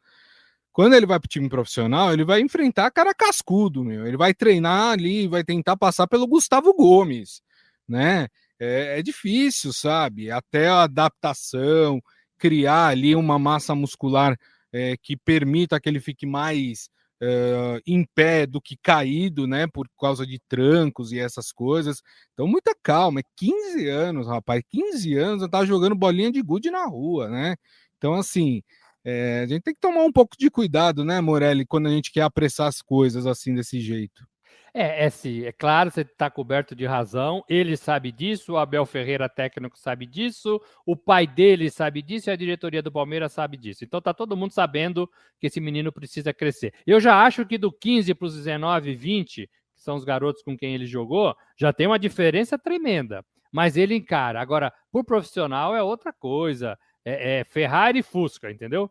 Quando 0.72 0.94
ele 0.94 1.06
vai 1.06 1.18
para 1.18 1.26
o 1.26 1.28
time 1.28 1.48
profissional, 1.48 2.12
ele 2.12 2.24
vai 2.24 2.40
enfrentar 2.40 2.90
cara 2.90 3.14
cascudo, 3.14 3.84
meu. 3.84 4.06
Ele 4.06 4.16
vai 4.16 4.32
treinar 4.32 4.92
ali, 4.92 5.26
vai 5.26 5.42
tentar 5.44 5.76
passar 5.76 6.06
pelo 6.06 6.26
Gustavo 6.26 6.72
Gomes, 6.74 7.42
né? 7.88 8.28
É, 8.58 8.98
é 8.98 9.02
difícil, 9.02 9.72
sabe? 9.72 10.30
Até 10.30 10.68
a 10.68 10.82
adaptação, 10.82 12.00
criar 12.38 12.88
ali 12.88 13.14
uma 13.16 13.38
massa 13.38 13.74
muscular 13.74 14.36
é, 14.72 14.96
que 14.96 15.16
permita 15.16 15.80
que 15.80 15.88
ele 15.88 16.00
fique 16.00 16.26
mais 16.26 16.88
uh, 17.22 17.80
em 17.86 18.04
pé 18.14 18.46
do 18.46 18.60
que 18.60 18.76
caído, 18.82 19.46
né? 19.46 19.66
Por 19.66 19.88
causa 20.00 20.26
de 20.26 20.38
trancos 20.48 21.12
e 21.12 21.18
essas 21.18 21.52
coisas. 21.52 22.02
Então, 22.32 22.46
muita 22.46 22.74
calma. 22.82 23.20
É 23.20 23.22
15 23.36 23.88
anos, 23.88 24.26
rapaz. 24.26 24.62
15 24.70 25.16
anos 25.16 25.42
eu 25.42 25.48
tava 25.48 25.66
jogando 25.66 25.94
bolinha 25.94 26.32
de 26.32 26.42
gude 26.42 26.70
na 26.70 26.84
rua, 26.86 27.28
né? 27.28 27.56
Então, 27.98 28.14
assim, 28.14 28.62
é, 29.04 29.40
a 29.40 29.46
gente 29.46 29.62
tem 29.62 29.74
que 29.74 29.80
tomar 29.80 30.04
um 30.04 30.12
pouco 30.12 30.36
de 30.38 30.50
cuidado, 30.50 31.04
né, 31.04 31.20
Morelli, 31.20 31.66
quando 31.66 31.86
a 31.86 31.90
gente 31.90 32.12
quer 32.12 32.22
apressar 32.22 32.66
as 32.66 32.82
coisas 32.82 33.26
assim 33.26 33.54
desse 33.54 33.80
jeito. 33.80 34.24
É, 34.72 35.06
é 35.06 35.10
sim, 35.10 35.44
é 35.44 35.52
claro, 35.52 35.90
você 35.90 36.02
está 36.02 36.30
coberto 36.30 36.74
de 36.76 36.86
razão. 36.86 37.44
Ele 37.48 37.76
sabe 37.76 38.12
disso, 38.12 38.52
o 38.52 38.56
Abel 38.56 38.86
Ferreira, 38.86 39.28
técnico, 39.28 39.76
sabe 39.76 40.06
disso, 40.06 40.60
o 40.86 40.96
pai 40.96 41.26
dele 41.26 41.70
sabe 41.70 42.02
disso 42.02 42.30
e 42.30 42.32
a 42.32 42.36
diretoria 42.36 42.82
do 42.82 42.92
Palmeiras 42.92 43.32
sabe 43.32 43.56
disso. 43.56 43.84
Então 43.84 44.00
tá 44.00 44.14
todo 44.14 44.36
mundo 44.36 44.52
sabendo 44.52 45.10
que 45.40 45.48
esse 45.48 45.60
menino 45.60 45.92
precisa 45.92 46.32
crescer. 46.32 46.72
Eu 46.86 47.00
já 47.00 47.24
acho 47.24 47.44
que 47.44 47.58
do 47.58 47.72
15 47.72 48.14
para 48.14 48.26
os 48.26 48.36
19, 48.36 48.94
20, 48.94 49.46
que 49.48 49.82
são 49.82 49.96
os 49.96 50.04
garotos 50.04 50.42
com 50.42 50.56
quem 50.56 50.74
ele 50.74 50.86
jogou, 50.86 51.34
já 51.56 51.72
tem 51.72 51.86
uma 51.86 51.98
diferença 51.98 52.56
tremenda. 52.58 53.24
Mas 53.52 53.76
ele 53.76 53.96
encara. 53.96 54.40
Agora, 54.40 54.72
por 54.92 55.04
profissional 55.04 55.74
é 55.74 55.82
outra 55.82 56.12
coisa. 56.12 56.78
É, 57.04 57.40
é 57.40 57.44
Ferrari 57.44 58.00
e 58.00 58.02
Fusca, 58.02 58.50
entendeu? 58.50 58.90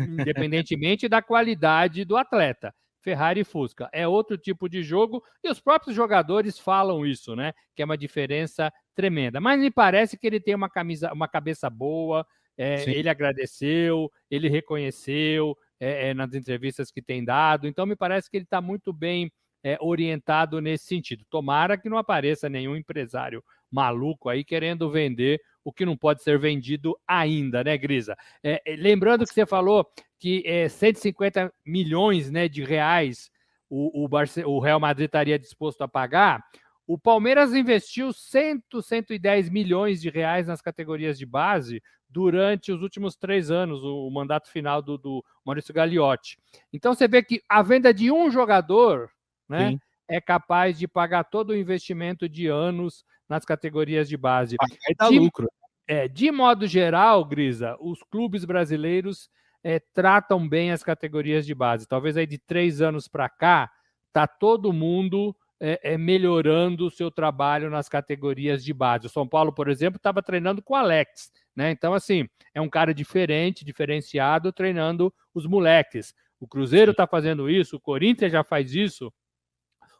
Independentemente 0.00 1.08
da 1.08 1.22
qualidade 1.22 2.04
do 2.04 2.16
atleta. 2.16 2.74
Ferrari 3.00 3.42
e 3.42 3.44
Fusca. 3.44 3.88
É 3.92 4.06
outro 4.06 4.36
tipo 4.36 4.68
de 4.68 4.82
jogo 4.82 5.22
e 5.42 5.48
os 5.48 5.60
próprios 5.60 5.94
jogadores 5.94 6.58
falam 6.58 7.06
isso, 7.06 7.36
né? 7.36 7.52
Que 7.74 7.82
é 7.82 7.84
uma 7.84 7.96
diferença 7.96 8.72
tremenda. 8.96 9.40
Mas 9.40 9.60
me 9.60 9.70
parece 9.70 10.18
que 10.18 10.26
ele 10.26 10.40
tem 10.40 10.56
uma 10.56 10.68
camisa, 10.68 11.12
uma 11.12 11.28
cabeça 11.28 11.70
boa. 11.70 12.26
É, 12.58 12.82
ele 12.90 13.08
agradeceu, 13.08 14.10
ele 14.28 14.48
reconheceu 14.48 15.56
é, 15.78 16.08
é, 16.08 16.14
nas 16.14 16.34
entrevistas 16.34 16.90
que 16.90 17.00
tem 17.00 17.24
dado. 17.24 17.68
Então 17.68 17.86
me 17.86 17.94
parece 17.94 18.28
que 18.28 18.36
ele 18.36 18.44
está 18.44 18.60
muito 18.60 18.92
bem 18.92 19.30
é, 19.62 19.78
orientado 19.80 20.60
nesse 20.60 20.86
sentido. 20.86 21.24
Tomara 21.30 21.78
que 21.78 21.88
não 21.88 21.98
apareça 21.98 22.48
nenhum 22.48 22.74
empresário 22.74 23.42
maluco 23.70 24.28
aí 24.28 24.42
querendo 24.42 24.90
vender 24.90 25.40
o 25.66 25.72
que 25.72 25.84
não 25.84 25.96
pode 25.96 26.22
ser 26.22 26.38
vendido 26.38 26.96
ainda, 27.08 27.64
né, 27.64 27.76
Grisa? 27.76 28.16
É, 28.40 28.62
é 28.64 28.76
lembrando 28.76 29.26
que 29.26 29.34
você 29.34 29.44
falou 29.44 29.84
que 30.16 30.44
é, 30.46 30.68
150 30.68 31.52
milhões 31.66 32.30
né, 32.30 32.48
de 32.48 32.62
reais 32.62 33.32
o, 33.68 34.04
o, 34.04 34.06
Barce 34.06 34.44
o 34.44 34.60
Real 34.60 34.78
Madrid 34.78 35.06
estaria 35.06 35.36
disposto 35.36 35.82
a 35.82 35.88
pagar. 35.88 36.40
O 36.86 36.96
Palmeiras 36.96 37.52
investiu 37.52 38.12
100, 38.12 38.62
110 38.80 39.50
milhões 39.50 40.00
de 40.00 40.08
reais 40.08 40.46
nas 40.46 40.62
categorias 40.62 41.18
de 41.18 41.26
base 41.26 41.82
durante 42.08 42.70
os 42.70 42.80
últimos 42.80 43.16
três 43.16 43.50
anos, 43.50 43.82
o, 43.82 44.06
o 44.06 44.10
mandato 44.12 44.48
final 44.48 44.80
do, 44.80 44.96
do, 44.96 45.24
Maurício 45.44 45.74
Gagliotti. 45.74 46.38
Então 46.72 46.94
você 46.94 47.08
vê 47.08 47.24
que 47.24 47.42
a 47.48 47.60
venda 47.60 47.92
de 47.92 48.12
um 48.12 48.30
jogador 48.30 49.10
né, 49.48 49.76
é 50.08 50.20
capaz 50.20 50.78
de 50.78 50.86
pagar 50.86 51.24
todo 51.24 51.50
o 51.50 51.56
investimento 51.56 52.28
de 52.28 52.46
anos 52.46 53.04
nas 53.28 53.44
categorias 53.44 54.08
de 54.08 54.16
base. 54.16 54.56
Aí 54.60 54.94
dá 54.96 55.08
de, 55.08 55.18
lucro. 55.18 55.48
É, 55.86 56.08
de 56.08 56.30
modo 56.30 56.66
geral, 56.66 57.24
Grisa, 57.24 57.76
os 57.80 58.02
clubes 58.02 58.44
brasileiros 58.44 59.28
é, 59.62 59.80
tratam 59.92 60.48
bem 60.48 60.70
as 60.70 60.82
categorias 60.82 61.44
de 61.44 61.54
base. 61.54 61.88
Talvez 61.88 62.16
aí 62.16 62.26
de 62.26 62.38
três 62.38 62.80
anos 62.80 63.08
para 63.08 63.28
cá, 63.28 63.70
tá 64.12 64.26
todo 64.26 64.72
mundo 64.72 65.34
é, 65.60 65.94
é, 65.94 65.98
melhorando 65.98 66.86
o 66.86 66.90
seu 66.90 67.10
trabalho 67.10 67.70
nas 67.70 67.88
categorias 67.88 68.62
de 68.64 68.72
base. 68.72 69.06
O 69.06 69.10
São 69.10 69.26
Paulo, 69.26 69.52
por 69.52 69.68
exemplo, 69.68 69.96
estava 69.96 70.22
treinando 70.22 70.62
com 70.62 70.74
o 70.74 70.76
Alex, 70.76 71.30
né? 71.54 71.70
Então, 71.70 71.94
assim, 71.94 72.28
é 72.54 72.60
um 72.60 72.68
cara 72.68 72.92
diferente, 72.92 73.64
diferenciado, 73.64 74.52
treinando 74.52 75.12
os 75.34 75.46
moleques. 75.46 76.14
O 76.38 76.46
Cruzeiro 76.46 76.90
está 76.90 77.06
fazendo 77.06 77.48
isso, 77.48 77.76
o 77.76 77.80
Corinthians 77.80 78.32
já 78.32 78.44
faz 78.44 78.74
isso, 78.74 79.12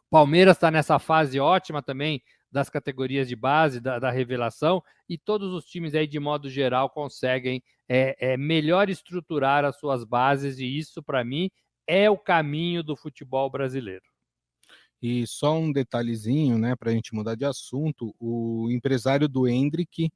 Palmeiras 0.09 0.55
está 0.55 0.71
nessa 0.71 0.99
fase 0.99 1.39
ótima 1.39 1.81
também 1.81 2.21
das 2.51 2.69
categorias 2.69 3.27
de 3.27 3.35
base, 3.35 3.79
da, 3.79 3.99
da, 3.99 4.09
revelação, 4.09 4.81
e 5.07 5.17
todos 5.17 5.53
os 5.53 5.65
times 5.65 5.93
aí, 5.93 6.07
de 6.07 6.19
modo 6.19 6.49
geral, 6.49 6.89
conseguem 6.89 7.61
é, 7.89 8.15
é, 8.19 8.37
melhor 8.37 8.89
estruturar 8.89 9.65
as 9.65 9.77
suas 9.77 10.03
bases, 10.03 10.59
e 10.59 10.77
isso, 10.77 11.03
para 11.03 11.23
mim, 11.23 11.49
é 11.85 12.09
o 12.09 12.17
caminho 12.17 12.81
do 12.81 12.95
futebol 12.95 13.49
brasileiro. 13.49 14.03
E 15.01 15.27
só 15.27 15.57
um 15.57 15.71
detalhezinho, 15.71 16.57
né, 16.57 16.75
para 16.75 16.89
a 16.89 16.93
gente 16.93 17.13
mudar 17.13 17.35
de 17.35 17.45
assunto, 17.45 18.15
o 18.19 18.69
empresário 18.71 19.27
do 19.27 19.47
Hendrick 19.47 20.09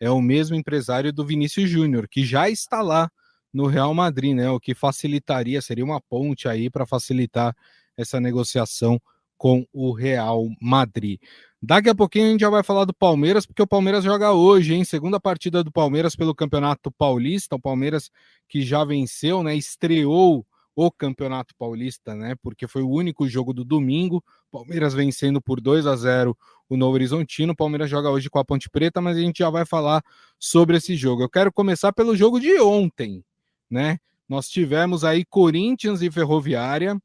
é 0.00 0.10
o 0.10 0.20
mesmo 0.20 0.56
empresário 0.56 1.12
do 1.12 1.24
Vinícius 1.24 1.68
Júnior, 1.68 2.08
que 2.08 2.24
já 2.24 2.48
está 2.48 2.80
lá 2.80 3.10
no 3.52 3.66
Real 3.66 3.92
Madrid, 3.92 4.34
né, 4.34 4.48
o 4.48 4.58
que 4.58 4.74
facilitaria, 4.74 5.60
seria 5.60 5.84
uma 5.84 6.00
ponte 6.00 6.48
aí 6.48 6.70
para 6.70 6.86
facilitar 6.86 7.54
essa 7.96 8.18
negociação 8.18 9.00
com 9.42 9.66
o 9.72 9.90
Real 9.90 10.48
Madrid. 10.60 11.18
Daqui 11.60 11.88
a 11.88 11.94
pouquinho 11.96 12.26
a 12.26 12.30
gente 12.30 12.42
já 12.42 12.48
vai 12.48 12.62
falar 12.62 12.84
do 12.84 12.94
Palmeiras, 12.94 13.44
porque 13.44 13.60
o 13.60 13.66
Palmeiras 13.66 14.04
joga 14.04 14.30
hoje, 14.30 14.72
hein? 14.72 14.84
Segunda 14.84 15.18
partida 15.18 15.64
do 15.64 15.72
Palmeiras 15.72 16.14
pelo 16.14 16.32
Campeonato 16.32 16.92
Paulista. 16.92 17.56
O 17.56 17.60
Palmeiras 17.60 18.08
que 18.48 18.62
já 18.62 18.84
venceu, 18.84 19.42
né? 19.42 19.56
Estreou 19.56 20.46
o 20.76 20.92
Campeonato 20.92 21.56
Paulista, 21.58 22.14
né? 22.14 22.36
Porque 22.40 22.68
foi 22.68 22.82
o 22.82 22.88
único 22.88 23.28
jogo 23.28 23.52
do 23.52 23.64
domingo. 23.64 24.22
Palmeiras 24.48 24.94
vencendo 24.94 25.42
por 25.42 25.60
2 25.60 25.88
a 25.88 25.96
0 25.96 26.38
o 26.68 26.76
Novo 26.76 26.94
Horizontino. 26.94 27.52
O 27.52 27.56
Palmeiras 27.56 27.90
joga 27.90 28.10
hoje 28.10 28.30
com 28.30 28.38
a 28.38 28.44
Ponte 28.44 28.70
Preta, 28.70 29.00
mas 29.00 29.16
a 29.16 29.20
gente 29.20 29.38
já 29.38 29.50
vai 29.50 29.66
falar 29.66 30.04
sobre 30.38 30.76
esse 30.76 30.94
jogo. 30.94 31.20
Eu 31.20 31.28
quero 31.28 31.52
começar 31.52 31.92
pelo 31.92 32.14
jogo 32.14 32.38
de 32.38 32.60
ontem, 32.60 33.24
né? 33.68 33.98
Nós 34.28 34.46
tivemos 34.46 35.02
aí 35.02 35.24
Corinthians 35.24 36.00
e 36.00 36.12
Ferroviária 36.12 36.96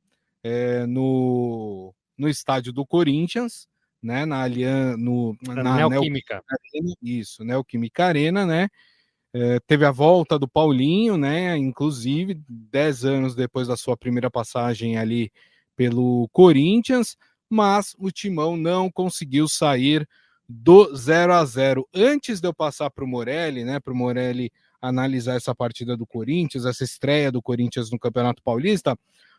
é, 0.43 0.85
no, 0.85 1.95
no 2.17 2.27
estádio 2.27 2.73
do 2.73 2.85
Corinthians 2.85 3.67
né, 4.01 4.25
na 4.25 4.43
Alian, 4.43 4.95
no, 4.97 5.35
na, 5.41 5.89
Neoquímica. 5.89 6.41
Arena, 6.49 6.93
isso, 7.01 7.43
Neoquímica 7.43 8.05
Arena, 8.05 8.45
né? 8.45 8.69
É, 9.33 9.59
teve 9.67 9.85
a 9.85 9.91
volta 9.91 10.39
do 10.39 10.47
Paulinho, 10.47 11.17
né? 11.17 11.57
Inclusive, 11.57 12.41
dez 12.47 13.03
anos 13.03 13.35
depois 13.35 13.67
da 13.67 13.75
sua 13.75 13.97
primeira 13.97 14.31
passagem 14.31 14.97
ali 14.97 15.31
pelo 15.75 16.27
Corinthians, 16.31 17.17
mas 17.49 17.95
o 17.99 18.09
Timão 18.09 18.57
não 18.57 18.89
conseguiu 18.89 19.47
sair 19.47 20.07
do 20.47 20.95
0 20.95 21.33
a 21.33 21.43
0 21.43 21.87
Antes 21.93 22.39
de 22.39 22.47
eu 22.47 22.53
passar 22.53 22.89
para 22.89 23.03
o 23.03 23.07
Morelli, 23.07 23.63
né? 23.63 23.79
Para 23.79 23.93
o 23.93 23.95
Morelli 23.95 24.51
analisar 24.81 25.35
essa 25.35 25.53
partida 25.53 25.97
do 25.97 26.05
Corinthians, 26.05 26.65
essa 26.65 26.83
estreia 26.83 27.31
do 27.31 27.41
Corinthians 27.41 27.91
no 27.91 27.99
Campeonato 27.99 28.41
Paulista, 28.41 28.97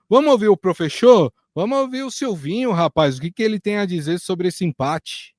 vamos 0.08 0.30
ouvir 0.30 0.48
o 0.48 0.56
professor 0.56 1.32
Vamos 1.60 1.78
ouvir 1.78 2.04
o 2.04 2.10
Silvinho, 2.12 2.70
rapaz, 2.70 3.18
o 3.18 3.20
que, 3.20 3.32
que 3.32 3.42
ele 3.42 3.58
tem 3.58 3.78
a 3.78 3.84
dizer 3.84 4.20
sobre 4.20 4.46
esse 4.46 4.64
empate. 4.64 5.34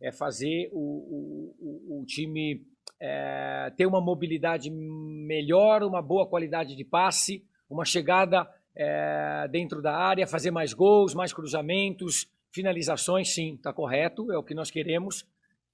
É 0.00 0.12
fazer 0.12 0.70
o, 0.72 1.52
o, 1.58 2.00
o 2.00 2.06
time 2.06 2.64
é, 3.00 3.72
ter 3.76 3.86
uma 3.86 4.00
mobilidade 4.00 4.70
melhor, 4.70 5.82
uma 5.82 6.00
boa 6.00 6.28
qualidade 6.28 6.76
de 6.76 6.84
passe, 6.84 7.44
uma 7.68 7.84
chegada 7.84 8.48
é, 8.76 9.48
dentro 9.48 9.82
da 9.82 9.96
área, 9.96 10.24
fazer 10.24 10.52
mais 10.52 10.72
gols, 10.72 11.12
mais 11.12 11.32
cruzamentos, 11.32 12.30
finalizações, 12.52 13.34
sim, 13.34 13.54
está 13.54 13.72
correto, 13.72 14.30
é 14.30 14.38
o 14.38 14.44
que 14.44 14.54
nós 14.54 14.70
queremos. 14.70 15.26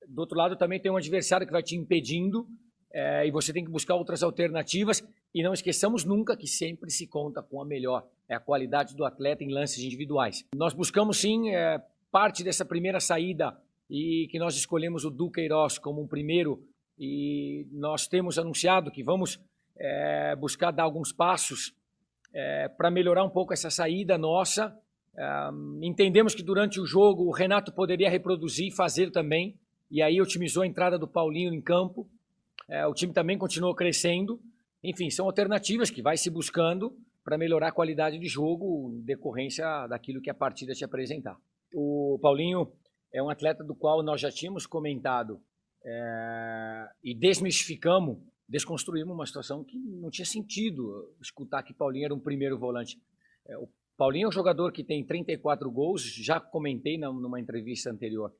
Do 0.08 0.20
outro 0.20 0.38
lado, 0.38 0.56
também 0.56 0.80
tem 0.80 0.90
um 0.90 0.96
adversário 0.96 1.46
que 1.46 1.52
vai 1.52 1.62
te 1.62 1.76
impedindo, 1.76 2.48
é, 2.92 3.26
e 3.26 3.30
você 3.30 3.52
tem 3.52 3.64
que 3.64 3.70
buscar 3.70 3.94
outras 3.94 4.22
alternativas. 4.22 5.06
E 5.34 5.42
não 5.42 5.52
esqueçamos 5.52 6.04
nunca 6.04 6.36
que 6.36 6.46
sempre 6.46 6.90
se 6.90 7.06
conta 7.06 7.42
com 7.42 7.60
a 7.60 7.64
melhor, 7.64 8.06
é 8.28 8.34
a 8.34 8.40
qualidade 8.40 8.96
do 8.96 9.04
atleta 9.04 9.44
em 9.44 9.52
lances 9.52 9.82
individuais. 9.84 10.44
Nós 10.54 10.72
buscamos 10.72 11.18
sim 11.18 11.50
é, 11.50 11.82
parte 12.10 12.42
dessa 12.42 12.64
primeira 12.64 13.00
saída 13.00 13.56
e 13.90 14.28
que 14.30 14.38
nós 14.38 14.56
escolhemos 14.56 15.04
o 15.04 15.10
Duqueiroz 15.10 15.78
como 15.78 16.00
um 16.00 16.06
primeiro 16.06 16.62
e 16.98 17.66
nós 17.70 18.06
temos 18.06 18.38
anunciado 18.38 18.90
que 18.90 19.02
vamos 19.02 19.38
é, 19.78 20.34
buscar 20.36 20.70
dar 20.70 20.84
alguns 20.84 21.12
passos 21.12 21.74
é, 22.32 22.68
para 22.68 22.90
melhorar 22.90 23.24
um 23.24 23.30
pouco 23.30 23.52
essa 23.52 23.70
saída 23.70 24.16
nossa. 24.16 24.76
É, 25.16 25.50
entendemos 25.82 26.34
que 26.34 26.42
durante 26.42 26.80
o 26.80 26.86
jogo 26.86 27.24
o 27.24 27.32
Renato 27.32 27.72
poderia 27.72 28.10
reproduzir 28.10 28.68
e 28.68 28.74
fazer 28.74 29.10
também, 29.10 29.54
e 29.90 30.02
aí 30.02 30.20
otimizou 30.20 30.62
a 30.62 30.66
entrada 30.66 30.98
do 30.98 31.06
Paulinho 31.06 31.54
em 31.54 31.60
campo. 31.60 32.08
É, 32.68 32.86
o 32.86 32.94
time 32.94 33.12
também 33.12 33.38
continuou 33.38 33.74
crescendo. 33.74 34.40
Enfim, 34.82 35.10
são 35.10 35.26
alternativas 35.26 35.90
que 35.90 36.02
vai 36.02 36.16
se 36.16 36.30
buscando 36.30 36.96
para 37.24 37.38
melhorar 37.38 37.68
a 37.68 37.72
qualidade 37.72 38.18
de 38.18 38.26
jogo 38.26 38.92
em 38.94 39.02
decorrência 39.02 39.86
daquilo 39.88 40.20
que 40.20 40.30
a 40.30 40.34
partida 40.34 40.74
te 40.74 40.84
apresentar. 40.84 41.36
O 41.74 42.18
Paulinho 42.20 42.72
é 43.12 43.22
um 43.22 43.28
atleta 43.28 43.64
do 43.64 43.74
qual 43.74 44.02
nós 44.02 44.20
já 44.20 44.30
tínhamos 44.30 44.66
comentado 44.66 45.40
é, 45.84 46.88
e 47.02 47.14
desmistificamos, 47.14 48.18
desconstruímos 48.48 49.14
uma 49.14 49.26
situação 49.26 49.64
que 49.64 49.78
não 49.78 50.10
tinha 50.10 50.26
sentido 50.26 51.14
escutar 51.20 51.62
que 51.62 51.74
Paulinho 51.74 52.04
era 52.04 52.14
um 52.14 52.20
primeiro 52.20 52.58
volante. 52.58 53.00
É, 53.46 53.56
o 53.58 53.68
Paulinho 53.96 54.26
é 54.26 54.28
um 54.28 54.32
jogador 54.32 54.72
que 54.72 54.84
tem 54.84 55.04
34 55.04 55.70
gols, 55.70 56.02
já 56.02 56.38
comentei 56.38 56.98
numa 56.98 57.40
entrevista 57.40 57.90
anterior 57.90 58.32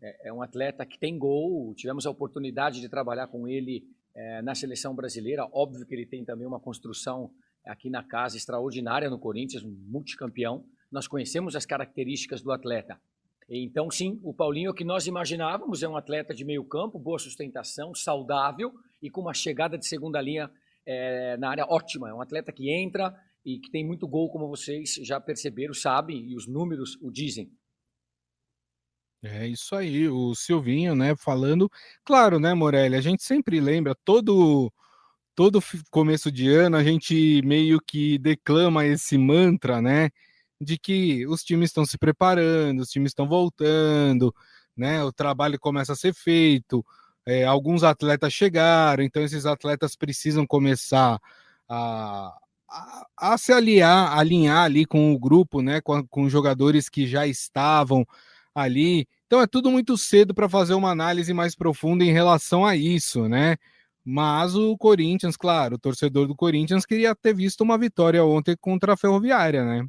é, 0.00 0.28
é, 0.28 0.32
um 0.32 0.42
atleta 0.42 0.84
que 0.84 0.98
tem 0.98 1.18
gol, 1.18 1.74
tivemos 1.74 2.06
a 2.06 2.10
oportunidade 2.10 2.80
de 2.80 2.88
trabalhar 2.88 3.28
com 3.28 3.48
ele 3.48 3.84
é, 4.14 4.42
na 4.42 4.54
seleção 4.54 4.94
brasileira. 4.94 5.48
Óbvio 5.52 5.86
que 5.86 5.94
ele 5.94 6.06
tem 6.06 6.24
também 6.24 6.46
uma 6.46 6.60
construção 6.60 7.30
aqui 7.64 7.88
na 7.88 8.02
casa 8.02 8.36
extraordinária 8.36 9.08
no 9.08 9.18
Corinthians, 9.18 9.64
um 9.64 9.70
multicampeão. 9.88 10.64
Nós 10.90 11.08
conhecemos 11.08 11.56
as 11.56 11.64
características 11.66 12.42
do 12.42 12.52
atleta. 12.52 13.00
Então, 13.48 13.90
sim, 13.90 14.20
o 14.22 14.32
Paulinho, 14.32 14.70
o 14.70 14.74
que 14.74 14.84
nós 14.84 15.06
imaginávamos, 15.06 15.82
é 15.82 15.88
um 15.88 15.96
atleta 15.96 16.34
de 16.34 16.44
meio 16.44 16.64
campo, 16.64 16.98
boa 16.98 17.18
sustentação, 17.18 17.94
saudável 17.94 18.72
e 19.02 19.10
com 19.10 19.20
uma 19.20 19.34
chegada 19.34 19.76
de 19.76 19.86
segunda 19.86 20.20
linha 20.20 20.50
é, 20.86 21.36
na 21.36 21.50
área 21.50 21.66
ótima. 21.68 22.08
É 22.08 22.14
um 22.14 22.22
atleta 22.22 22.52
que 22.52 22.72
entra 22.72 23.14
e 23.44 23.58
que 23.58 23.70
tem 23.70 23.84
muito 23.84 24.08
gol, 24.08 24.30
como 24.30 24.48
vocês 24.48 24.94
já 25.02 25.20
perceberam, 25.20 25.74
sabem, 25.74 26.30
e 26.30 26.34
os 26.34 26.46
números 26.46 26.96
o 27.02 27.10
dizem. 27.10 27.50
É 29.26 29.46
isso 29.46 29.74
aí, 29.74 30.06
o 30.06 30.34
Silvinho, 30.34 30.94
né, 30.94 31.16
falando, 31.16 31.70
claro, 32.04 32.38
né, 32.38 32.52
Morelli, 32.52 32.94
a 32.94 33.00
gente 33.00 33.22
sempre 33.22 33.58
lembra, 33.58 33.94
todo 34.04 34.70
todo 35.34 35.60
começo 35.90 36.30
de 36.32 36.48
ano 36.50 36.76
a 36.76 36.84
gente 36.84 37.42
meio 37.44 37.80
que 37.80 38.18
declama 38.18 38.86
esse 38.86 39.18
mantra, 39.18 39.80
né, 39.82 40.10
de 40.60 40.78
que 40.78 41.26
os 41.26 41.42
times 41.44 41.70
estão 41.70 41.86
se 41.86 41.98
preparando, 41.98 42.80
os 42.82 42.90
times 42.90 43.10
estão 43.12 43.28
voltando, 43.28 44.34
né, 44.76 45.02
o 45.04 45.12
trabalho 45.12 45.58
começa 45.60 45.92
a 45.94 45.96
ser 45.96 46.14
feito, 46.14 46.84
é, 47.26 47.44
alguns 47.44 47.82
atletas 47.84 48.32
chegaram, 48.32 49.02
então 49.04 49.22
esses 49.24 49.46
atletas 49.46 49.96
precisam 49.96 50.46
começar 50.46 51.18
a, 51.68 52.34
a, 52.70 53.06
a 53.34 53.38
se 53.38 53.52
aliar, 53.52 54.18
alinhar 54.18 54.64
ali 54.64 54.84
com 54.86 55.14
o 55.14 55.18
grupo, 55.18 55.62
né, 55.62 55.80
com, 55.80 56.06
com 56.08 56.28
jogadores 56.28 56.88
que 56.90 57.06
já 57.06 57.26
estavam 57.26 58.06
ali. 58.54 59.06
Então 59.26 59.40
é 59.40 59.46
tudo 59.46 59.70
muito 59.70 59.96
cedo 59.96 60.34
para 60.34 60.48
fazer 60.48 60.74
uma 60.74 60.90
análise 60.90 61.32
mais 61.32 61.54
profunda 61.54 62.04
em 62.04 62.12
relação 62.12 62.64
a 62.64 62.76
isso, 62.76 63.28
né? 63.28 63.56
Mas 64.04 64.54
o 64.54 64.76
Corinthians, 64.76 65.36
claro, 65.36 65.76
o 65.76 65.78
torcedor 65.78 66.26
do 66.26 66.36
Corinthians 66.36 66.84
queria 66.84 67.14
ter 67.14 67.34
visto 67.34 67.62
uma 67.62 67.78
vitória 67.78 68.22
ontem 68.22 68.54
contra 68.60 68.92
a 68.92 68.96
Ferroviária, 68.96 69.64
né? 69.64 69.86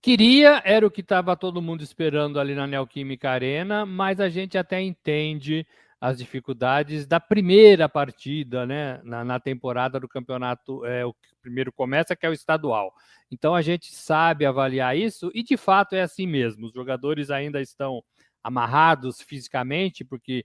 Queria, 0.00 0.62
era 0.64 0.86
o 0.86 0.90
que 0.90 1.00
estava 1.00 1.36
todo 1.36 1.60
mundo 1.60 1.82
esperando 1.82 2.38
ali 2.38 2.54
na 2.54 2.66
Neoquímica 2.66 3.30
Arena, 3.30 3.84
mas 3.84 4.20
a 4.20 4.28
gente 4.28 4.56
até 4.56 4.80
entende 4.80 5.66
as 6.00 6.16
dificuldades 6.18 7.06
da 7.06 7.18
primeira 7.18 7.88
partida, 7.88 8.64
né, 8.64 9.00
na, 9.02 9.24
na 9.24 9.40
temporada 9.40 9.98
do 9.98 10.08
campeonato, 10.08 10.84
é, 10.86 11.04
o 11.04 11.12
primeiro 11.42 11.72
começa, 11.72 12.14
que 12.14 12.24
é 12.24 12.28
o 12.28 12.32
estadual. 12.32 12.92
Então 13.30 13.54
a 13.54 13.60
gente 13.62 13.92
sabe 13.92 14.46
avaliar 14.46 14.96
isso 14.96 15.30
e 15.34 15.42
de 15.42 15.56
fato 15.56 15.94
é 15.94 16.02
assim 16.02 16.26
mesmo. 16.26 16.66
Os 16.66 16.72
jogadores 16.72 17.30
ainda 17.30 17.60
estão 17.60 18.02
amarrados 18.42 19.20
fisicamente, 19.20 20.04
porque 20.04 20.44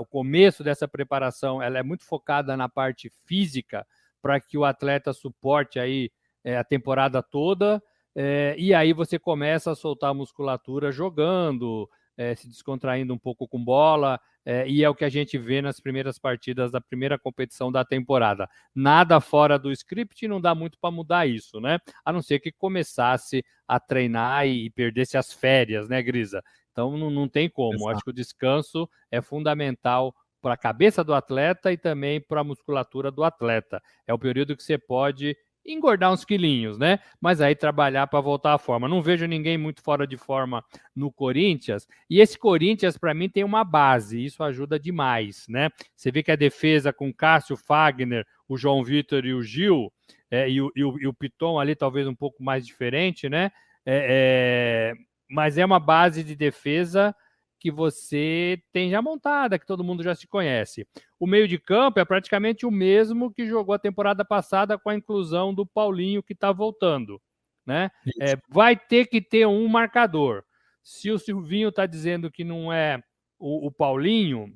o 0.00 0.04
começo 0.04 0.64
dessa 0.64 0.88
preparação 0.88 1.62
ela 1.62 1.78
é 1.78 1.82
muito 1.82 2.04
focada 2.04 2.56
na 2.56 2.68
parte 2.68 3.10
física 3.24 3.86
para 4.20 4.40
que 4.40 4.58
o 4.58 4.64
atleta 4.64 5.12
suporte 5.12 5.78
aí 5.78 6.10
é, 6.44 6.56
a 6.56 6.64
temporada 6.64 7.22
toda. 7.22 7.82
É, 8.14 8.54
e 8.58 8.74
aí 8.74 8.92
você 8.92 9.18
começa 9.18 9.70
a 9.70 9.74
soltar 9.74 10.10
a 10.10 10.14
musculatura 10.14 10.90
jogando, 10.90 11.88
é, 12.16 12.34
se 12.34 12.48
descontraindo 12.48 13.14
um 13.14 13.18
pouco 13.18 13.46
com 13.46 13.62
bola, 13.62 14.20
é, 14.44 14.66
e 14.68 14.82
é 14.82 14.88
o 14.88 14.94
que 14.94 15.04
a 15.04 15.08
gente 15.08 15.38
vê 15.38 15.62
nas 15.62 15.80
primeiras 15.80 16.18
partidas 16.18 16.70
da 16.70 16.80
primeira 16.80 17.18
competição 17.18 17.70
da 17.70 17.84
temporada. 17.84 18.48
Nada 18.74 19.20
fora 19.20 19.58
do 19.58 19.70
script, 19.70 20.26
não 20.26 20.40
dá 20.40 20.54
muito 20.54 20.78
para 20.78 20.90
mudar 20.90 21.26
isso, 21.26 21.60
né? 21.60 21.78
A 22.04 22.12
não 22.12 22.20
ser 22.20 22.40
que 22.40 22.50
começasse 22.50 23.44
a 23.66 23.78
treinar 23.78 24.46
e, 24.46 24.66
e 24.66 24.70
perdesse 24.70 25.16
as 25.16 25.32
férias, 25.32 25.88
né, 25.88 26.02
Grisa? 26.02 26.42
Então 26.72 26.96
não, 26.96 27.10
não 27.10 27.28
tem 27.28 27.48
como. 27.48 27.74
Exato. 27.74 27.90
Acho 27.90 28.04
que 28.04 28.10
o 28.10 28.14
descanso 28.14 28.88
é 29.10 29.20
fundamental 29.20 30.14
para 30.40 30.54
a 30.54 30.58
cabeça 30.58 31.04
do 31.04 31.14
atleta 31.14 31.72
e 31.72 31.76
também 31.76 32.20
para 32.20 32.40
a 32.40 32.44
musculatura 32.44 33.10
do 33.10 33.22
atleta. 33.22 33.82
É 34.06 34.14
o 34.14 34.18
período 34.18 34.56
que 34.56 34.62
você 34.62 34.78
pode 34.78 35.36
engordar 35.66 36.12
uns 36.12 36.24
quilinhos, 36.24 36.78
né? 36.78 37.00
Mas 37.20 37.40
aí 37.40 37.54
trabalhar 37.54 38.06
para 38.06 38.20
voltar 38.20 38.54
à 38.54 38.58
forma. 38.58 38.88
Não 38.88 39.02
vejo 39.02 39.26
ninguém 39.26 39.58
muito 39.58 39.82
fora 39.82 40.06
de 40.06 40.16
forma 40.16 40.64
no 40.94 41.12
Corinthians. 41.12 41.86
E 42.08 42.20
esse 42.20 42.38
Corinthians, 42.38 42.96
para 42.96 43.14
mim, 43.14 43.28
tem 43.28 43.44
uma 43.44 43.62
base. 43.62 44.24
Isso 44.24 44.42
ajuda 44.42 44.78
demais, 44.78 45.44
né? 45.48 45.68
Você 45.94 46.10
vê 46.10 46.22
que 46.22 46.32
a 46.32 46.36
defesa 46.36 46.92
com 46.92 47.12
Cássio, 47.12 47.56
Fagner, 47.56 48.26
o 48.48 48.56
João 48.56 48.82
Vitor 48.82 49.24
e 49.24 49.34
o 49.34 49.42
Gil, 49.42 49.92
é, 50.30 50.48
e, 50.48 50.60
o, 50.60 50.72
e, 50.74 50.84
o, 50.84 50.98
e, 51.00 51.06
o, 51.06 51.14
Piton 51.14 51.58
ali 51.58 51.74
talvez 51.74 52.06
um 52.06 52.14
pouco 52.14 52.42
mais 52.42 52.66
diferente, 52.66 53.28
né? 53.28 53.50
É, 53.84 54.94
é, 54.94 55.09
mas 55.30 55.56
é 55.56 55.64
uma 55.64 55.78
base 55.78 56.24
de 56.24 56.34
defesa 56.34 57.14
que 57.58 57.70
você 57.70 58.60
tem 58.72 58.90
já 58.90 59.00
montada, 59.00 59.58
que 59.58 59.66
todo 59.66 59.84
mundo 59.84 60.02
já 60.02 60.14
se 60.14 60.26
conhece. 60.26 60.88
O 61.18 61.26
meio 61.26 61.46
de 61.46 61.58
campo 61.58 62.00
é 62.00 62.04
praticamente 62.04 62.66
o 62.66 62.70
mesmo 62.70 63.32
que 63.32 63.46
jogou 63.46 63.74
a 63.74 63.78
temporada 63.78 64.24
passada 64.24 64.78
com 64.78 64.88
a 64.88 64.94
inclusão 64.94 65.54
do 65.54 65.66
Paulinho, 65.66 66.22
que 66.22 66.32
está 66.32 66.50
voltando. 66.50 67.20
Né? 67.64 67.90
É, 68.20 68.36
vai 68.48 68.74
ter 68.74 69.06
que 69.06 69.20
ter 69.20 69.46
um 69.46 69.68
marcador. 69.68 70.42
Se 70.82 71.10
o 71.10 71.18
Silvinho 71.18 71.68
está 71.68 71.84
dizendo 71.84 72.30
que 72.30 72.42
não 72.42 72.72
é 72.72 73.00
o, 73.38 73.66
o 73.66 73.70
Paulinho, 73.70 74.52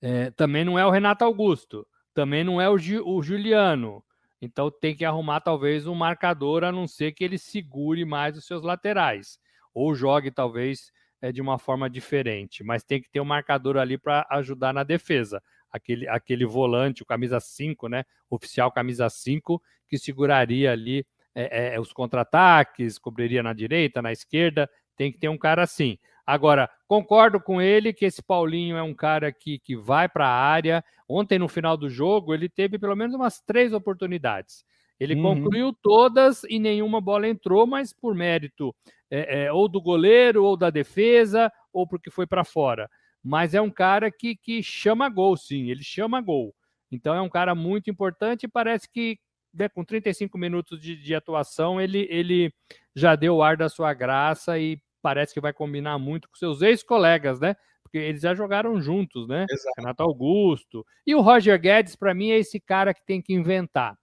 é, 0.00 0.30
também 0.30 0.64
não 0.64 0.78
é 0.78 0.86
o 0.86 0.90
Renato 0.90 1.24
Augusto, 1.24 1.86
também 2.14 2.44
não 2.44 2.60
é 2.60 2.68
o, 2.68 2.74
o 2.74 3.22
Juliano. 3.22 4.04
Então 4.40 4.70
tem 4.70 4.94
que 4.94 5.04
arrumar 5.04 5.40
talvez 5.40 5.86
um 5.86 5.94
marcador, 5.94 6.62
a 6.62 6.70
não 6.70 6.86
ser 6.86 7.12
que 7.12 7.24
ele 7.24 7.38
segure 7.38 8.04
mais 8.04 8.36
os 8.36 8.46
seus 8.46 8.62
laterais. 8.62 9.38
Ou 9.76 9.94
jogue 9.94 10.30
talvez 10.30 10.90
é, 11.20 11.30
de 11.30 11.42
uma 11.42 11.58
forma 11.58 11.90
diferente, 11.90 12.64
mas 12.64 12.82
tem 12.82 12.98
que 12.98 13.10
ter 13.10 13.20
um 13.20 13.26
marcador 13.26 13.76
ali 13.76 13.98
para 13.98 14.26
ajudar 14.30 14.72
na 14.72 14.82
defesa. 14.82 15.42
Aquele, 15.70 16.08
aquele 16.08 16.46
volante, 16.46 17.02
o 17.02 17.06
camisa 17.06 17.38
5, 17.38 17.86
né? 17.86 18.04
Oficial 18.30 18.72
camisa 18.72 19.10
5, 19.10 19.60
que 19.86 19.98
seguraria 19.98 20.72
ali 20.72 21.06
é, 21.34 21.74
é, 21.74 21.80
os 21.80 21.92
contra-ataques, 21.92 22.98
cobriria 22.98 23.42
na 23.42 23.52
direita, 23.52 24.00
na 24.00 24.12
esquerda. 24.12 24.66
Tem 24.96 25.12
que 25.12 25.18
ter 25.18 25.28
um 25.28 25.36
cara 25.36 25.62
assim. 25.62 25.98
Agora, 26.26 26.70
concordo 26.88 27.38
com 27.38 27.60
ele 27.60 27.92
que 27.92 28.06
esse 28.06 28.22
Paulinho 28.22 28.78
é 28.78 28.82
um 28.82 28.94
cara 28.94 29.30
que, 29.30 29.58
que 29.58 29.76
vai 29.76 30.08
para 30.08 30.26
a 30.26 30.40
área. 30.40 30.82
Ontem, 31.06 31.38
no 31.38 31.48
final 31.48 31.76
do 31.76 31.90
jogo, 31.90 32.32
ele 32.32 32.48
teve 32.48 32.78
pelo 32.78 32.96
menos 32.96 33.14
umas 33.14 33.42
três 33.42 33.74
oportunidades. 33.74 34.64
Ele 34.98 35.14
uhum. 35.14 35.22
concluiu 35.22 35.72
todas 35.82 36.42
e 36.44 36.58
nenhuma 36.58 36.98
bola 36.98 37.28
entrou, 37.28 37.66
mas 37.66 37.92
por 37.92 38.14
mérito 38.14 38.74
é, 39.10 39.44
é, 39.44 39.52
ou 39.52 39.68
do 39.68 39.80
goleiro, 39.80 40.44
ou 40.44 40.56
da 40.56 40.70
defesa, 40.70 41.52
ou 41.72 41.86
porque 41.86 42.10
foi 42.10 42.26
para 42.26 42.44
fora. 42.44 42.88
Mas 43.22 43.54
é 43.54 43.60
um 43.60 43.70
cara 43.70 44.10
que, 44.10 44.36
que 44.36 44.62
chama 44.62 45.08
gol, 45.08 45.36
sim, 45.36 45.70
ele 45.70 45.82
chama 45.82 46.20
gol. 46.20 46.54
Então 46.90 47.14
é 47.14 47.20
um 47.20 47.28
cara 47.28 47.54
muito 47.54 47.90
importante 47.90 48.44
e 48.44 48.48
parece 48.48 48.88
que 48.88 49.18
né, 49.52 49.68
com 49.68 49.84
35 49.84 50.36
minutos 50.38 50.80
de, 50.80 50.96
de 50.96 51.14
atuação 51.14 51.80
ele, 51.80 52.06
ele 52.10 52.52
já 52.94 53.16
deu 53.16 53.36
o 53.36 53.42
ar 53.42 53.56
da 53.56 53.68
sua 53.68 53.92
graça 53.94 54.58
e 54.58 54.80
parece 55.02 55.34
que 55.34 55.40
vai 55.40 55.52
combinar 55.52 55.98
muito 55.98 56.28
com 56.28 56.36
seus 56.36 56.62
ex-colegas, 56.62 57.40
né? 57.40 57.56
Porque 57.82 57.98
eles 57.98 58.22
já 58.22 58.34
jogaram 58.34 58.80
juntos, 58.80 59.28
né? 59.28 59.46
Exato. 59.48 59.74
Renato 59.78 60.02
Augusto. 60.02 60.84
E 61.06 61.14
o 61.14 61.20
Roger 61.20 61.60
Guedes, 61.60 61.96
para 61.96 62.12
mim, 62.12 62.30
é 62.30 62.38
esse 62.38 62.60
cara 62.60 62.92
que 62.92 63.04
tem 63.04 63.22
que 63.22 63.32
inventar 63.32 63.96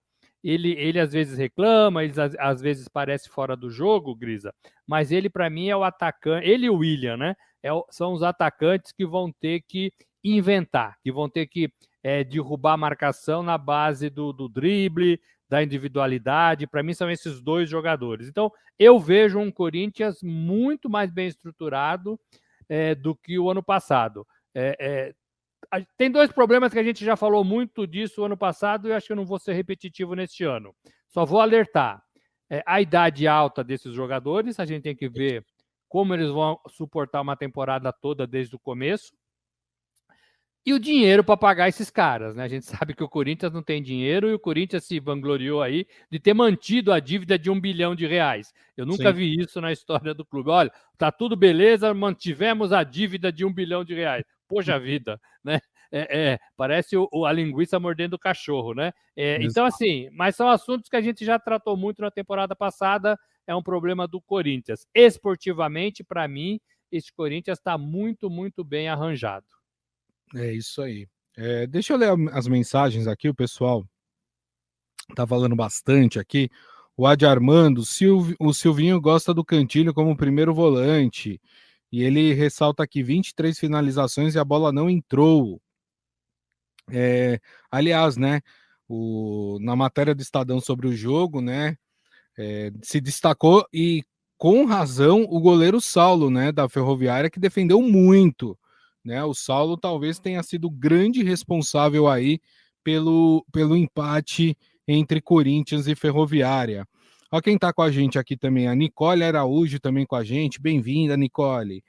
ele, 0.43 0.71
ele 0.71 0.99
às 0.99 1.13
vezes 1.13 1.37
reclama, 1.37 2.03
ele 2.03 2.19
às, 2.19 2.35
às 2.37 2.61
vezes 2.61 2.87
parece 2.87 3.29
fora 3.29 3.55
do 3.55 3.69
jogo, 3.69 4.15
Grisa, 4.15 4.53
mas 4.85 5.11
ele 5.11 5.29
para 5.29 5.49
mim 5.49 5.69
é 5.69 5.75
o 5.75 5.83
atacante, 5.83 6.47
ele 6.47 6.65
e 6.65 6.69
o 6.69 6.77
William, 6.77 7.17
né? 7.17 7.35
É, 7.63 7.69
são 7.89 8.13
os 8.13 8.21
atacantes 8.21 8.91
que 8.91 9.05
vão 9.05 9.31
ter 9.31 9.61
que 9.61 9.93
inventar, 10.23 10.97
que 11.01 11.11
vão 11.11 11.29
ter 11.29 11.47
que 11.47 11.71
é, 12.03 12.23
derrubar 12.23 12.73
a 12.73 12.77
marcação 12.77 13.41
na 13.41 13.57
base 13.57 14.09
do, 14.09 14.33
do 14.33 14.49
drible, 14.49 15.19
da 15.47 15.63
individualidade. 15.63 16.67
Para 16.67 16.83
mim 16.83 16.93
são 16.93 17.09
esses 17.09 17.41
dois 17.41 17.69
jogadores. 17.69 18.27
Então 18.27 18.51
eu 18.77 18.99
vejo 18.99 19.39
um 19.39 19.51
Corinthians 19.51 20.19
muito 20.21 20.89
mais 20.89 21.11
bem 21.11 21.27
estruturado 21.27 22.19
é, 22.67 22.93
do 22.95 23.15
que 23.15 23.39
o 23.39 23.49
ano 23.49 23.63
passado. 23.63 24.27
É, 24.53 24.75
é 24.79 25.13
tem 25.97 26.11
dois 26.11 26.31
problemas 26.31 26.73
que 26.73 26.79
a 26.79 26.83
gente 26.83 27.03
já 27.03 27.15
falou 27.15 27.43
muito 27.43 27.85
disso 27.87 28.23
ano 28.23 28.37
passado 28.37 28.87
e 28.87 28.93
acho 28.93 29.07
que 29.07 29.13
eu 29.13 29.17
não 29.17 29.25
vou 29.25 29.39
ser 29.39 29.53
repetitivo 29.53 30.15
neste 30.15 30.43
ano. 30.43 30.75
Só 31.07 31.25
vou 31.25 31.39
alertar. 31.39 32.01
É, 32.49 32.61
a 32.65 32.81
idade 32.81 33.27
alta 33.27 33.63
desses 33.63 33.93
jogadores, 33.93 34.59
a 34.59 34.65
gente 34.65 34.83
tem 34.83 34.95
que 34.95 35.09
ver 35.09 35.45
como 35.87 36.13
eles 36.13 36.29
vão 36.29 36.59
suportar 36.69 37.21
uma 37.21 37.35
temporada 37.35 37.91
toda 37.93 38.27
desde 38.27 38.55
o 38.55 38.59
começo. 38.59 39.13
E 40.65 40.73
o 40.73 40.79
dinheiro 40.79 41.23
para 41.23 41.35
pagar 41.35 41.67
esses 41.67 41.89
caras, 41.89 42.35
né? 42.35 42.43
A 42.43 42.47
gente 42.47 42.65
sabe 42.65 42.93
que 42.93 43.03
o 43.03 43.09
Corinthians 43.09 43.51
não 43.51 43.61
tem 43.61 43.81
dinheiro 43.81 44.29
e 44.29 44.33
o 44.33 44.39
Corinthians 44.39 44.85
se 44.85 44.99
vangloriou 44.99 45.61
aí 45.61 45.85
de 46.09 46.19
ter 46.19 46.33
mantido 46.33 46.91
a 46.91 46.99
dívida 46.99 47.37
de 47.37 47.49
um 47.49 47.59
bilhão 47.59 47.93
de 47.93 48.07
reais. 48.07 48.53
Eu 48.77 48.85
nunca 48.85 49.11
Sim. 49.11 49.17
vi 49.17 49.39
isso 49.39 49.59
na 49.59 49.71
história 49.71 50.13
do 50.13 50.25
clube. 50.25 50.49
Olha, 50.49 50.71
tá 50.97 51.11
tudo 51.11 51.35
beleza, 51.35 51.93
mantivemos 51.93 52.71
a 52.71 52.83
dívida 52.83 53.31
de 53.31 53.45
um 53.45 53.53
bilhão 53.53 53.83
de 53.83 53.93
reais 53.93 54.23
poxa 54.53 54.79
vida, 54.79 55.19
né? 55.43 55.59
É, 55.95 56.31
é, 56.31 56.39
parece 56.57 56.97
o, 56.97 57.07
o, 57.11 57.23
a 57.23 57.31
linguiça 57.31 57.79
mordendo 57.79 58.15
o 58.15 58.19
cachorro, 58.19 58.73
né? 58.73 58.91
É, 59.15 59.37
então, 59.43 59.63
assim, 59.63 60.09
mas 60.11 60.35
são 60.35 60.49
assuntos 60.49 60.89
que 60.89 60.95
a 60.95 61.01
gente 61.01 61.23
já 61.23 61.37
tratou 61.37 61.77
muito 61.77 62.01
na 62.01 62.09
temporada 62.09 62.55
passada. 62.55 63.15
É 63.45 63.55
um 63.55 63.61
problema 63.61 64.07
do 64.07 64.19
Corinthians. 64.19 64.87
Esportivamente, 64.95 66.03
para 66.03 66.27
mim, 66.27 66.59
esse 66.91 67.13
Corinthians 67.13 67.59
está 67.59 67.77
muito, 67.77 68.27
muito 68.27 68.63
bem 68.63 68.89
arranjado. 68.89 69.45
É 70.35 70.51
isso 70.51 70.81
aí. 70.81 71.07
É, 71.37 71.67
deixa 71.67 71.93
eu 71.93 71.97
ler 71.97 72.11
as 72.31 72.47
mensagens 72.47 73.05
aqui, 73.05 73.29
o 73.29 73.35
pessoal 73.35 73.85
tá 75.15 75.27
falando 75.27 75.55
bastante 75.55 76.19
aqui. 76.19 76.49
O 76.95 77.05
Adi 77.05 77.25
Armando, 77.25 77.83
o 78.39 78.53
Silvinho 78.53 79.01
gosta 79.01 79.33
do 79.33 79.43
Cantilho 79.43 79.93
como 79.93 80.17
primeiro 80.17 80.53
volante. 80.53 81.41
E 81.93 82.01
ele 82.01 82.33
ressalta 82.33 82.81
aqui 82.81 83.03
23 83.03 83.55
finalizações 83.55 84.33
e 84.33 84.39
a 84.39 84.43
bola 84.43 84.71
não 84.71 84.89
entrou. 84.89 85.61
É, 86.91 87.39
aliás, 87.69 88.17
né, 88.17 88.41
o, 88.89 89.59
na 89.61 89.75
matéria 89.75 90.15
do 90.15 90.21
Estadão 90.23 90.59
sobre 90.59 90.87
o 90.87 90.95
jogo, 90.95 91.39
né, 91.39 91.77
é, 92.35 92.71
se 92.81 92.99
destacou 92.99 93.63
e 93.71 94.03
com 94.39 94.65
razão 94.65 95.21
o 95.29 95.39
goleiro 95.39 95.79
Saulo, 95.79 96.31
né, 96.31 96.51
da 96.51 96.67
Ferroviária, 96.67 97.29
que 97.29 97.39
defendeu 97.39 97.79
muito, 97.79 98.57
né, 99.05 99.23
o 99.23 99.35
Saulo 99.35 99.77
talvez 99.77 100.17
tenha 100.17 100.41
sido 100.41 100.71
grande 100.71 101.21
responsável 101.23 102.07
aí 102.07 102.39
pelo, 102.83 103.45
pelo 103.51 103.77
empate 103.77 104.57
entre 104.87 105.21
Corinthians 105.21 105.85
e 105.85 105.93
Ferroviária. 105.93 106.87
Ó, 107.33 107.41
quem 107.41 107.55
está 107.55 107.73
com 107.73 107.81
a 107.81 107.89
gente 107.89 108.19
aqui 108.19 108.37
também, 108.37 108.67
a 108.67 108.75
Nicole 108.75 109.23
Araújo 109.23 109.79
também 109.79 110.05
com 110.05 110.15
a 110.15 110.23
gente. 110.23 110.61
Bem-vinda, 110.61 111.17
Nicole. 111.17 111.83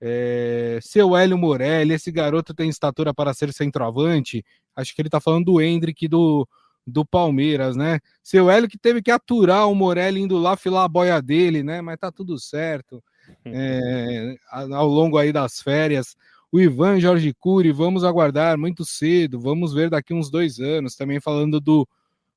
É, 0.00 0.78
seu 0.80 1.16
Hélio 1.16 1.36
Morelli, 1.36 1.94
esse 1.94 2.12
garoto 2.12 2.54
tem 2.54 2.68
estatura 2.68 3.12
para 3.12 3.34
ser 3.34 3.52
centroavante. 3.52 4.44
Acho 4.76 4.94
que 4.94 5.02
ele 5.02 5.08
está 5.08 5.20
falando 5.20 5.46
do 5.46 5.60
Hendrick 5.60 6.06
do, 6.06 6.46
do 6.86 7.04
Palmeiras, 7.04 7.74
né? 7.74 7.98
Seu 8.22 8.48
Hélio 8.48 8.68
que 8.68 8.78
teve 8.78 9.02
que 9.02 9.10
aturar 9.10 9.68
o 9.68 9.74
Morelli 9.74 10.20
indo 10.20 10.38
lá 10.38 10.56
filar 10.56 10.84
a 10.84 10.88
boia 10.88 11.20
dele, 11.20 11.64
né? 11.64 11.80
Mas 11.80 11.98
tá 11.98 12.12
tudo 12.12 12.38
certo. 12.38 13.02
É, 13.46 14.36
ao 14.48 14.86
longo 14.86 15.18
aí 15.18 15.32
das 15.32 15.60
férias. 15.60 16.14
O 16.52 16.60
Ivan 16.60 17.00
Jorge 17.00 17.34
Cury, 17.34 17.72
vamos 17.72 18.04
aguardar 18.04 18.56
muito 18.56 18.84
cedo, 18.84 19.40
vamos 19.40 19.74
ver 19.74 19.90
daqui 19.90 20.14
uns 20.14 20.30
dois 20.30 20.60
anos. 20.60 20.94
Também 20.94 21.18
falando 21.18 21.60
do, 21.60 21.84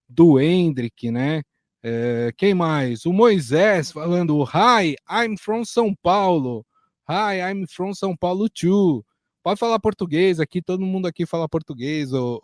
do 0.10 0.40
Hendrick, 0.40 1.12
né? 1.12 1.44
É, 1.84 2.32
quem 2.36 2.54
mais? 2.54 3.06
O 3.06 3.14
Moisés 3.14 3.92
falando: 3.92 4.44
Hi, 4.44 4.96
I'm 5.10 5.38
from 5.38 5.64
São 5.64 5.94
Paulo. 5.96 6.66
Hi, 7.10 7.40
I'm 7.52 7.66
from 7.68 7.94
São 7.94 8.16
Paulo 8.16 8.50
too. 8.50 9.06
Pode 9.44 9.60
falar 9.60 9.80
português 9.80 10.40
aqui, 10.40 10.62
todo 10.62 10.86
mundo 10.86 11.08
aqui 11.08 11.26
fala 11.26 11.48
português. 11.48 12.12
O, 12.12 12.42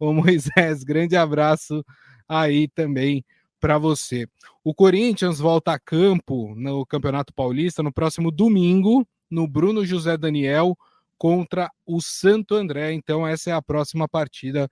o 0.00 0.12
Moisés, 0.12 0.82
grande 0.82 1.16
abraço 1.16 1.84
aí 2.28 2.68
também 2.68 3.24
para 3.60 3.78
você. 3.78 4.26
O 4.62 4.74
Corinthians 4.74 5.38
volta 5.38 5.72
a 5.72 5.78
campo 5.78 6.54
no 6.56 6.86
Campeonato 6.86 7.32
Paulista 7.34 7.82
no 7.82 7.92
próximo 7.92 8.30
domingo, 8.30 9.06
no 9.30 9.46
Bruno 9.46 9.84
José 9.84 10.16
Daniel 10.16 10.76
contra 11.18 11.70
o 11.86 12.00
Santo 12.00 12.54
André. 12.54 12.92
Então, 12.92 13.26
essa 13.26 13.50
é 13.50 13.52
a 13.52 13.62
próxima 13.62 14.08
partida 14.08 14.70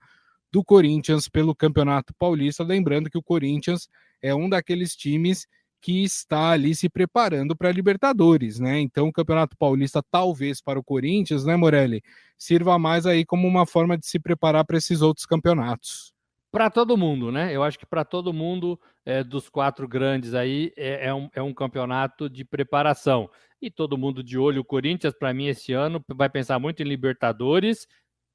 do 0.53 0.63
Corinthians 0.63 1.27
pelo 1.27 1.55
Campeonato 1.55 2.13
Paulista. 2.13 2.63
Lembrando 2.63 3.09
que 3.09 3.17
o 3.17 3.23
Corinthians 3.23 3.89
é 4.21 4.35
um 4.35 4.47
daqueles 4.47 4.95
times 4.95 5.47
que 5.81 6.03
está 6.03 6.51
ali 6.51 6.75
se 6.75 6.87
preparando 6.87 7.55
para 7.55 7.69
a 7.69 7.71
Libertadores, 7.71 8.59
né? 8.59 8.79
Então 8.79 9.07
o 9.07 9.11
Campeonato 9.11 9.57
Paulista 9.57 10.01
talvez 10.11 10.61
para 10.61 10.77
o 10.77 10.83
Corinthians, 10.83 11.43
né, 11.43 11.55
Morelli, 11.55 12.03
sirva 12.37 12.77
mais 12.77 13.07
aí 13.07 13.25
como 13.25 13.47
uma 13.47 13.65
forma 13.65 13.97
de 13.97 14.05
se 14.05 14.19
preparar 14.19 14.63
para 14.63 14.77
esses 14.77 15.01
outros 15.01 15.25
campeonatos. 15.25 16.13
Para 16.51 16.69
todo 16.69 16.95
mundo, 16.95 17.31
né? 17.31 17.51
Eu 17.51 17.63
acho 17.63 17.79
que 17.79 17.85
para 17.87 18.05
todo 18.05 18.31
mundo 18.31 18.79
é, 19.03 19.23
dos 19.23 19.49
quatro 19.49 19.87
grandes 19.87 20.35
aí 20.35 20.71
é, 20.77 21.07
é, 21.07 21.13
um, 21.13 21.27
é 21.33 21.41
um 21.41 21.51
campeonato 21.51 22.29
de 22.29 22.45
preparação. 22.45 23.27
E 23.59 23.71
todo 23.71 23.97
mundo 23.97 24.23
de 24.23 24.37
olho, 24.37 24.61
o 24.61 24.65
Corinthians, 24.65 25.15
para 25.17 25.33
mim, 25.33 25.47
esse 25.47 25.73
ano 25.73 26.03
vai 26.09 26.29
pensar 26.29 26.59
muito 26.59 26.83
em 26.83 26.85
Libertadores, 26.85 27.87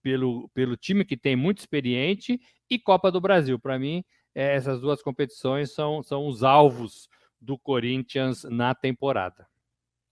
pelo, 0.02 0.48
pelo 0.54 0.76
time 0.76 1.04
que 1.04 1.16
tem 1.16 1.36
muito 1.36 1.58
experiente, 1.58 2.40
e 2.70 2.78
Copa 2.78 3.10
do 3.10 3.20
Brasil. 3.20 3.58
Para 3.58 3.78
mim, 3.78 4.04
é, 4.34 4.54
essas 4.54 4.80
duas 4.80 5.02
competições 5.02 5.72
são, 5.72 6.02
são 6.02 6.26
os 6.26 6.42
alvos 6.42 7.08
do 7.40 7.58
Corinthians 7.58 8.44
na 8.44 8.74
temporada. 8.74 9.46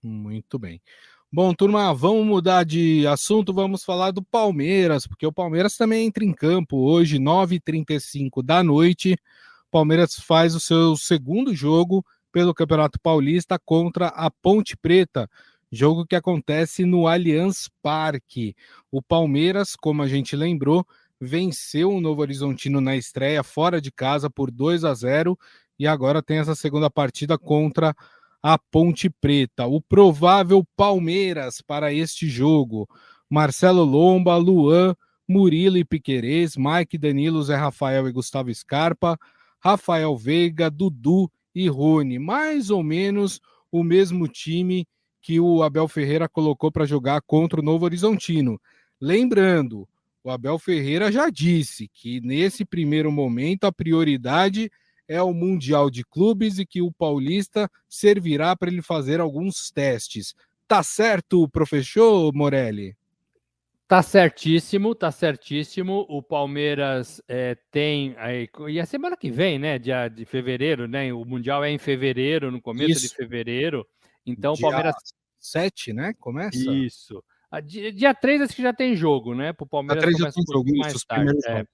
Muito 0.03 0.59
bem. 0.59 0.81
Bom, 1.33 1.53
turma, 1.53 1.93
vamos 1.93 2.25
mudar 2.25 2.65
de 2.65 3.07
assunto, 3.07 3.53
vamos 3.53 3.85
falar 3.85 4.13
do 4.13 4.23
Palmeiras, 4.23 5.07
porque 5.07 5.27
o 5.27 5.33
Palmeiras 5.33 5.77
também 5.77 6.07
entra 6.07 6.25
em 6.25 6.33
campo 6.33 6.77
hoje, 6.79 7.19
9h35 7.19 8.43
da 8.43 8.63
noite. 8.63 9.17
Palmeiras 9.71 10.15
faz 10.15 10.55
o 10.55 10.61
seu 10.61 10.97
segundo 10.97 11.55
jogo 11.55 12.05
pelo 12.33 12.55
Campeonato 12.55 13.01
Paulista 13.01 13.59
contra 13.59 14.07
a 14.09 14.31
Ponte 14.31 14.77
Preta, 14.77 15.29
jogo 15.71 16.07
que 16.07 16.17
acontece 16.17 16.85
no 16.85 17.07
Allianz 17.07 17.69
Parque. 17.83 18.55
O 18.91 19.03
Palmeiras, 19.03 19.75
como 19.77 20.03
a 20.03 20.09
gente 20.09 20.37
lembrou, 20.37 20.87
venceu 21.21 21.91
o 21.91 22.01
Novo 22.01 22.21
Horizontino 22.21 22.81
na 22.81 22.97
estreia 22.97 23.43
fora 23.43 23.81
de 23.81 23.91
casa 23.91 24.31
por 24.31 24.51
2 24.51 24.85
a 24.85 24.95
0 24.95 25.39
e 25.79 25.87
agora 25.87 26.23
tem 26.23 26.39
essa 26.39 26.55
segunda 26.55 26.91
partida 26.91 27.39
contra 27.39 27.95
a 28.43 28.59
Ponte 28.59 29.11
Preta. 29.11 29.67
O 29.67 29.81
provável 29.81 30.65
Palmeiras 30.77 31.61
para 31.61 31.93
este 31.93 32.29
jogo: 32.29 32.89
Marcelo 33.29 33.85
Lomba, 33.85 34.37
Luan, 34.37 34.95
Murilo 35.29 35.77
e 35.77 35.85
Piquerez, 35.85 36.57
Mike 36.57 36.97
Danilo, 36.97 37.43
Zé 37.43 37.57
Rafael 37.57 38.09
e 38.09 38.13
Gustavo 38.13 38.55
Scarpa, 38.55 39.19
Rafael 39.59 40.17
Veiga, 40.17 40.71
Dudu 40.71 41.31
e 41.55 41.69
Rony. 41.69 42.19
Mais 42.19 42.71
ou 42.71 42.83
menos 42.83 43.41
o 43.71 43.83
mesmo 43.83 44.29
time 44.29 44.87
que 45.27 45.41
o 45.41 45.65
Abel 45.65 45.89
Ferreira 45.89 46.29
colocou 46.29 46.71
para 46.71 46.87
jogar 46.87 47.21
contra 47.21 47.59
o 47.59 47.63
Novo 47.63 47.85
Horizontino. 47.85 48.61
Lembrando, 49.01 49.89
o 50.23 50.31
Abel 50.31 50.57
Ferreira 50.57 51.11
já 51.11 51.29
disse 51.31 51.91
que 51.93 52.21
nesse 52.21 52.65
primeiro 52.65 53.11
momento 53.11 53.65
a 53.65 53.73
prioridade 53.73 54.71
é 55.09 55.21
o 55.21 55.35
Mundial 55.35 55.91
de 55.91 56.05
Clubes 56.05 56.61
e 56.61 56.65
que 56.65 56.81
o 56.81 56.93
Paulista 56.93 57.69
servirá 57.89 58.55
para 58.55 58.71
ele 58.71 58.81
fazer 58.81 59.19
alguns 59.19 59.69
testes. 59.73 60.33
Tá 60.69 60.81
certo, 60.85 61.49
professor 61.49 62.33
Morelli? 62.33 62.97
Tá 63.89 64.03
certíssimo, 64.03 64.95
tá 64.95 65.11
certíssimo. 65.11 66.07
O 66.09 66.23
Palmeiras 66.23 67.21
é, 67.27 67.57
tem. 67.73 68.15
Aí, 68.19 68.49
e 68.69 68.79
a 68.79 68.87
semana 68.87 69.17
que 69.17 69.33
vem, 69.33 69.59
né? 69.59 69.77
Dia 69.77 70.07
de 70.07 70.25
fevereiro, 70.25 70.87
né? 70.87 71.13
O 71.13 71.25
Mundial 71.25 71.65
é 71.65 71.71
em 71.73 71.79
fevereiro, 71.79 72.53
no 72.53 72.63
começo 72.63 72.93
Isso. 72.93 73.09
de 73.09 73.15
fevereiro. 73.17 73.85
Então 74.27 74.55
o 74.55 74.61
Palmeiras. 74.61 74.95
7, 75.39 75.93
né? 75.93 76.13
Começa? 76.19 76.59
Isso. 76.59 77.23
Dia, 77.65 77.93
dia 77.93 78.15
3 78.15 78.43
acho 78.43 78.57
que 78.57 78.63
já 78.63 78.73
tem 78.73 78.97
jogo, 78.97 79.35
né? 79.35 79.53
Para 79.53 79.65
o 79.65 79.69
Palmeiras. 79.69 80.03
Dia 80.03 80.13
3 80.13 80.19
já 80.19 80.33
tem 80.33 80.45
jogo, 80.53 80.77
mais 80.77 80.95
isso, 80.95 81.07
tarde. 81.07 81.33
É. 81.47 81.65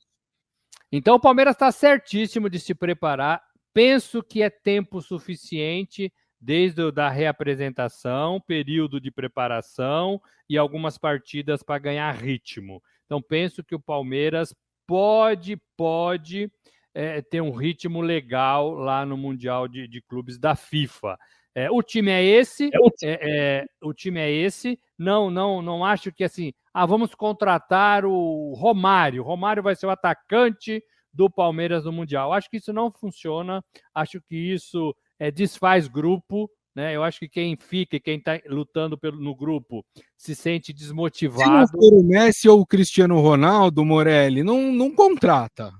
Então 0.91 1.15
o 1.15 1.21
Palmeiras 1.21 1.55
está 1.55 1.73
certíssimo 1.73 2.51
de 2.51 2.61
se 2.61 2.75
preparar. 2.75 3.43
Penso 3.73 4.23
que 4.23 4.43
é 4.43 4.51
tempo 4.51 5.01
suficiente 5.01 6.12
desde 6.38 6.83
a 6.83 6.91
da 6.91 7.09
reapresentação, 7.09 8.41
período 8.41 9.01
de 9.01 9.11
preparação 9.11 10.21
e 10.49 10.59
algumas 10.59 10.99
partidas 10.99 11.62
para 11.62 11.79
ganhar 11.79 12.12
ritmo. 12.12 12.83
Então 13.07 13.23
penso 13.23 13.65
que 13.65 13.75
o 13.75 13.81
Palmeiras 13.81 14.55
pode, 14.87 15.57
pode 15.77 16.51
é, 16.93 17.23
ter 17.23 17.41
um 17.41 17.53
ritmo 17.53 18.03
legal 18.03 18.73
lá 18.73 19.07
no 19.07 19.17
Mundial 19.17 19.67
de, 19.67 19.88
de 19.88 20.03
Clubes 20.03 20.38
da 20.38 20.55
FIFA. 20.55 21.17
É, 21.55 21.71
o 21.71 21.83
time 21.83 22.11
é 22.11 22.25
esse, 22.25 22.71
é 22.73 22.79
o, 22.79 22.91
time. 22.91 23.12
É, 23.12 23.19
é, 23.21 23.67
o 23.83 23.93
time 23.93 24.21
é 24.21 24.31
esse. 24.31 24.79
Não, 24.99 25.31
não, 25.31 25.61
não 25.61 25.85
acho 25.85 26.11
que 26.11 26.25
assim, 26.25 26.53
ah, 26.73 26.87
vamos 26.87 27.15
contratar 27.15 28.05
o 28.05 28.55
Romário. 28.55 29.23
Romário 29.23 29.62
vai 29.62 29.77
ser 29.77 29.87
o 29.87 29.91
atacante 29.91 30.83
do 31.12 31.29
Palmeiras 31.29 31.85
no 31.85 31.93
Mundial. 31.93 32.33
Acho 32.33 32.49
que 32.49 32.57
isso 32.57 32.73
não 32.73 32.91
funciona. 32.91 33.62
Acho 33.95 34.21
que 34.23 34.37
isso 34.37 34.95
é, 35.19 35.31
desfaz 35.31 35.88
grupo. 35.88 36.51
Né? 36.75 36.97
Eu 36.97 37.05
acho 37.05 37.19
que 37.19 37.29
quem 37.29 37.55
fica, 37.55 38.01
quem 38.01 38.17
está 38.17 38.41
lutando 38.47 38.97
pelo, 38.97 39.21
no 39.21 39.35
grupo, 39.35 39.85
se 40.17 40.35
sente 40.35 40.73
desmotivado. 40.73 41.43
Se 41.43 41.51
não 41.51 41.69
for 41.69 41.95
o 41.99 42.03
Messi 42.03 42.49
ou 42.49 42.61
o 42.61 42.67
Cristiano 42.67 43.21
Ronaldo, 43.21 43.85
Morelli, 43.85 44.43
não, 44.43 44.73
não 44.73 44.91
contrata. 44.91 45.71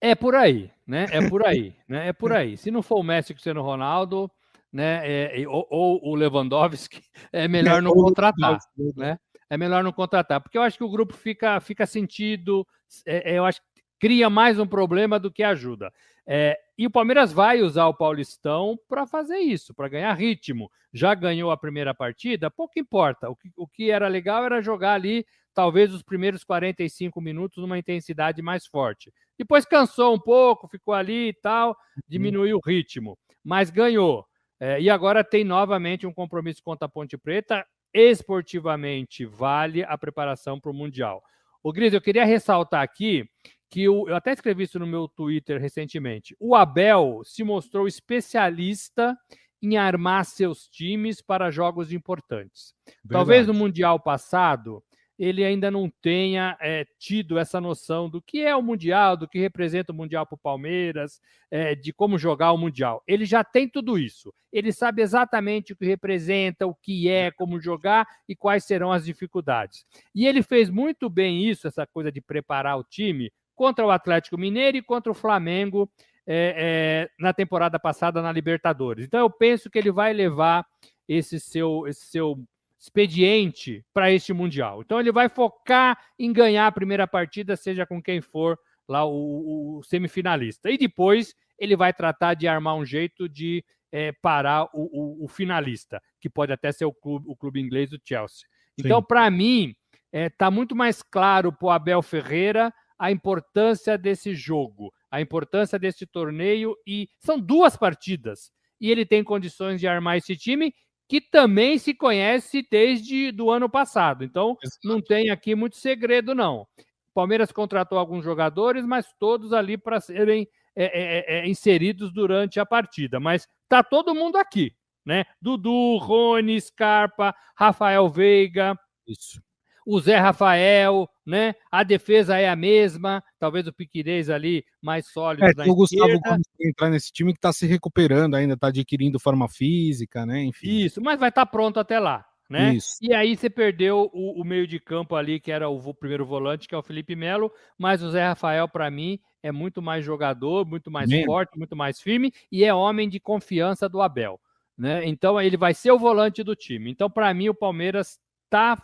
É 0.00 0.14
por 0.14 0.36
aí, 0.36 0.70
né? 0.86 1.06
É 1.10 1.28
por 1.28 1.44
aí, 1.44 1.74
né? 1.88 2.08
É 2.08 2.12
por 2.12 2.32
aí. 2.32 2.56
Se 2.56 2.70
não 2.70 2.82
for 2.82 3.00
o 3.00 3.02
Messi 3.02 3.32
e 3.32 3.32
o 3.32 3.34
Cristiano 3.34 3.62
Ronaldo, 3.62 4.30
né? 4.74 5.00
É, 5.04 5.48
ou, 5.48 5.64
ou, 5.70 6.00
o 6.10 6.14
Lewandowski, 6.16 7.00
é 7.32 7.46
melhor 7.46 7.80
não 7.80 7.92
contratar, 7.92 8.58
né? 8.96 9.16
É 9.48 9.56
melhor 9.56 9.84
não 9.84 9.92
contratar, 9.92 10.40
porque 10.40 10.58
eu 10.58 10.62
acho 10.62 10.76
que 10.76 10.82
o 10.82 10.90
grupo 10.90 11.14
fica, 11.14 11.60
fica 11.60 11.86
sentido, 11.86 12.66
é, 13.06 13.34
é, 13.34 13.38
eu 13.38 13.44
acho 13.44 13.60
que 13.60 13.84
cria 14.00 14.28
mais 14.28 14.58
um 14.58 14.66
problema 14.66 15.18
do 15.18 15.30
que 15.30 15.44
ajuda. 15.44 15.92
É, 16.26 16.58
e 16.76 16.86
o 16.86 16.90
Palmeiras 16.90 17.32
vai 17.32 17.62
usar 17.62 17.86
o 17.86 17.94
Paulistão 17.94 18.76
para 18.88 19.06
fazer 19.06 19.38
isso, 19.38 19.72
para 19.72 19.88
ganhar 19.88 20.12
ritmo. 20.14 20.68
Já 20.92 21.14
ganhou 21.14 21.52
a 21.52 21.56
primeira 21.56 21.94
partida, 21.94 22.50
pouco 22.50 22.76
importa. 22.76 23.30
O 23.30 23.36
que, 23.36 23.52
o 23.56 23.68
que 23.68 23.90
era 23.90 24.08
legal 24.08 24.44
era 24.44 24.60
jogar 24.60 24.94
ali, 24.94 25.24
talvez, 25.52 25.94
os 25.94 26.02
primeiros 26.02 26.42
45 26.42 27.20
minutos 27.20 27.62
numa 27.62 27.78
intensidade 27.78 28.42
mais 28.42 28.66
forte. 28.66 29.12
Depois 29.38 29.64
cansou 29.64 30.14
um 30.14 30.18
pouco, 30.18 30.66
ficou 30.66 30.94
ali 30.94 31.28
e 31.28 31.34
tal, 31.34 31.68
uhum. 31.68 32.02
diminuiu 32.08 32.56
o 32.56 32.66
ritmo, 32.66 33.16
mas 33.44 33.70
ganhou. 33.70 34.26
É, 34.60 34.80
e 34.80 34.88
agora 34.88 35.24
tem 35.24 35.44
novamente 35.44 36.06
um 36.06 36.12
compromisso 36.12 36.62
contra 36.62 36.86
a 36.86 36.88
Ponte 36.88 37.16
Preta. 37.16 37.66
Esportivamente, 37.92 39.24
vale 39.24 39.84
a 39.84 39.96
preparação 39.96 40.58
para 40.58 40.70
o 40.70 40.74
Mundial. 40.74 41.22
O 41.62 41.72
Gris, 41.72 41.92
eu 41.92 42.00
queria 42.00 42.24
ressaltar 42.24 42.82
aqui 42.82 43.28
que 43.70 43.88
o, 43.88 44.08
eu 44.08 44.16
até 44.16 44.32
escrevi 44.32 44.64
isso 44.64 44.78
no 44.78 44.86
meu 44.86 45.08
Twitter 45.08 45.60
recentemente. 45.60 46.36
O 46.38 46.54
Abel 46.54 47.22
se 47.24 47.42
mostrou 47.42 47.88
especialista 47.88 49.16
em 49.62 49.76
armar 49.76 50.24
seus 50.24 50.68
times 50.68 51.22
para 51.22 51.50
jogos 51.50 51.92
importantes. 51.92 52.74
Verdade. 52.86 53.08
Talvez 53.10 53.46
no 53.46 53.54
Mundial 53.54 53.98
passado 53.98 54.82
ele 55.18 55.44
ainda 55.44 55.70
não 55.70 55.90
tenha 56.02 56.56
é, 56.60 56.84
tido 56.98 57.38
essa 57.38 57.60
noção 57.60 58.08
do 58.10 58.20
que 58.20 58.40
é 58.40 58.54
o 58.54 58.62
Mundial, 58.62 59.16
do 59.16 59.28
que 59.28 59.38
representa 59.38 59.92
o 59.92 59.94
Mundial 59.94 60.26
para 60.26 60.34
o 60.34 60.38
Palmeiras, 60.38 61.20
é, 61.50 61.74
de 61.74 61.92
como 61.92 62.18
jogar 62.18 62.52
o 62.52 62.58
Mundial. 62.58 63.02
Ele 63.06 63.24
já 63.24 63.44
tem 63.44 63.68
tudo 63.68 63.98
isso. 63.98 64.34
Ele 64.52 64.72
sabe 64.72 65.02
exatamente 65.02 65.72
o 65.72 65.76
que 65.76 65.86
representa, 65.86 66.66
o 66.66 66.74
que 66.74 67.08
é, 67.08 67.30
como 67.30 67.60
jogar 67.60 68.06
e 68.28 68.34
quais 68.34 68.64
serão 68.64 68.90
as 68.92 69.04
dificuldades. 69.04 69.86
E 70.14 70.26
ele 70.26 70.42
fez 70.42 70.68
muito 70.68 71.08
bem 71.08 71.48
isso, 71.48 71.66
essa 71.68 71.86
coisa 71.86 72.10
de 72.10 72.20
preparar 72.20 72.78
o 72.78 72.84
time, 72.84 73.32
contra 73.54 73.86
o 73.86 73.90
Atlético 73.90 74.36
Mineiro 74.36 74.76
e 74.76 74.82
contra 74.82 75.12
o 75.12 75.14
Flamengo 75.14 75.88
é, 76.26 77.08
na 77.18 77.32
temporada 77.32 77.78
passada 77.78 78.20
na 78.20 78.32
Libertadores. 78.32 79.04
Então 79.04 79.20
eu 79.20 79.30
penso 79.30 79.70
que 79.70 79.78
ele 79.78 79.92
vai 79.92 80.12
levar 80.12 80.66
esse 81.08 81.38
seu, 81.38 81.86
esse 81.86 82.06
seu 82.06 82.42
expediente 82.84 83.82
para 83.94 84.12
este 84.12 84.32
Mundial. 84.34 84.82
Então 84.82 85.00
ele 85.00 85.10
vai 85.10 85.28
focar 85.28 85.98
em 86.18 86.30
ganhar 86.32 86.66
a 86.66 86.72
primeira 86.72 87.06
partida, 87.06 87.56
seja 87.56 87.86
com 87.86 88.02
quem 88.02 88.20
for 88.20 88.58
lá 88.86 89.06
o, 89.06 89.78
o 89.78 89.82
semifinalista. 89.82 90.70
E 90.70 90.76
depois 90.76 91.34
ele 91.58 91.76
vai 91.76 91.94
tratar 91.94 92.34
de 92.34 92.46
armar 92.46 92.76
um 92.76 92.84
jeito 92.84 93.26
de 93.26 93.64
é, 93.90 94.12
parar 94.12 94.64
o, 94.74 95.22
o, 95.22 95.24
o, 95.24 95.28
finalista, 95.28 96.02
que 96.20 96.28
pode 96.28 96.52
até 96.52 96.70
ser 96.72 96.84
o 96.84 96.92
clube, 96.92 97.24
o 97.26 97.34
clube 97.34 97.58
inglês, 97.58 97.90
o 97.92 97.98
Chelsea. 98.04 98.46
Então, 98.76 99.02
para 99.02 99.30
mim, 99.30 99.74
está 100.12 100.18
é, 100.18 100.28
tá 100.28 100.50
muito 100.50 100.76
mais 100.76 101.02
claro 101.02 101.52
para 101.52 101.66
o 101.66 101.70
Abel 101.70 102.02
Ferreira 102.02 102.74
a 102.98 103.10
importância 103.10 103.96
desse 103.96 104.34
jogo, 104.34 104.92
a 105.10 105.20
importância 105.20 105.78
desse 105.78 106.06
torneio, 106.06 106.76
e 106.86 107.08
são 107.18 107.40
duas 107.40 107.76
partidas. 107.76 108.52
E 108.80 108.90
ele 108.90 109.06
tem 109.06 109.24
condições 109.24 109.80
de 109.80 109.86
armar 109.86 110.18
esse 110.18 110.36
time 110.36 110.74
que 111.08 111.20
também 111.20 111.78
se 111.78 111.94
conhece 111.94 112.66
desde 112.70 113.30
do 113.30 113.50
ano 113.50 113.68
passado. 113.68 114.24
Então, 114.24 114.56
não 114.82 115.00
tem 115.00 115.30
aqui 115.30 115.54
muito 115.54 115.76
segredo, 115.76 116.34
não. 116.34 116.66
Palmeiras 117.12 117.52
contratou 117.52 117.98
alguns 117.98 118.24
jogadores, 118.24 118.84
mas 118.84 119.06
todos 119.18 119.52
ali 119.52 119.78
para 119.78 120.00
serem 120.00 120.48
é, 120.74 120.84
é, 120.84 121.38
é, 121.38 121.48
inseridos 121.48 122.12
durante 122.12 122.58
a 122.58 122.66
partida. 122.66 123.20
Mas 123.20 123.46
tá 123.68 123.82
todo 123.82 124.14
mundo 124.14 124.36
aqui, 124.36 124.74
né? 125.04 125.24
Dudu, 125.40 125.98
Rony, 125.98 126.60
Scarpa, 126.60 127.34
Rafael 127.54 128.08
Veiga. 128.08 128.76
Isso 129.06 129.43
o 129.86 130.00
Zé 130.00 130.16
Rafael, 130.16 131.08
né? 131.24 131.54
A 131.70 131.82
defesa 131.82 132.38
é 132.38 132.48
a 132.48 132.56
mesma, 132.56 133.22
talvez 133.38 133.66
o 133.66 133.72
Piquirez 133.72 134.30
ali 134.30 134.64
mais 134.80 135.06
sólido. 135.08 135.44
É, 135.44 135.68
o 135.68 135.74
Gustavo 135.74 136.20
Gomes 136.20 136.46
entrar 136.60 136.90
nesse 136.90 137.12
time 137.12 137.32
que 137.32 137.38
está 137.38 137.52
se 137.52 137.66
recuperando 137.66 138.34
ainda, 138.34 138.54
está 138.54 138.68
adquirindo 138.68 139.18
forma 139.18 139.48
física, 139.48 140.24
né? 140.24 140.42
Enfim. 140.42 140.84
Isso, 140.84 141.02
mas 141.02 141.18
vai 141.18 141.28
estar 141.28 141.46
tá 141.46 141.50
pronto 141.50 141.78
até 141.78 141.98
lá. 141.98 142.24
Né? 142.48 142.74
Isso. 142.74 142.98
E 143.00 143.14
aí 143.14 143.36
você 143.36 143.48
perdeu 143.48 144.10
o, 144.12 144.40
o, 144.40 144.44
meio 144.44 144.66
de 144.66 144.78
campo 144.78 145.16
ali, 145.16 145.40
que 145.40 145.50
era 145.50 145.68
o, 145.68 145.76
o 145.76 145.94
primeiro 145.94 146.26
volante, 146.26 146.68
que 146.68 146.74
é 146.74 146.78
o 146.78 146.82
Felipe 146.82 147.16
Melo, 147.16 147.50
mas 147.78 148.02
o 148.02 148.10
Zé 148.10 148.26
Rafael, 148.26 148.68
para 148.68 148.90
mim, 148.90 149.18
é 149.42 149.50
muito 149.50 149.80
mais 149.80 150.04
jogador, 150.04 150.66
muito 150.66 150.90
mais 150.90 151.08
Mesmo. 151.08 151.26
forte, 151.26 151.58
muito 151.58 151.74
mais 151.74 152.00
firme 152.00 152.32
e 152.52 152.64
é 152.64 152.72
homem 152.72 153.08
de 153.08 153.18
confiança 153.18 153.88
do 153.88 154.00
Abel. 154.00 154.38
Né? 154.76 155.06
Então 155.06 155.40
ele 155.40 155.56
vai 155.56 155.72
ser 155.72 155.92
o 155.92 155.98
volante 155.98 156.42
do 156.42 156.54
time. 156.54 156.90
Então, 156.90 157.08
para 157.08 157.32
mim, 157.32 157.48
o 157.48 157.54
Palmeiras 157.54 158.18
está 158.44 158.82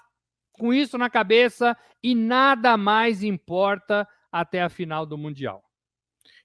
com 0.61 0.75
isso 0.75 0.99
na 0.99 1.09
cabeça 1.09 1.75
e 2.03 2.14
nada 2.14 2.77
mais 2.77 3.23
importa 3.23 4.07
até 4.31 4.61
a 4.61 4.68
final 4.68 5.07
do 5.07 5.16
Mundial. 5.16 5.64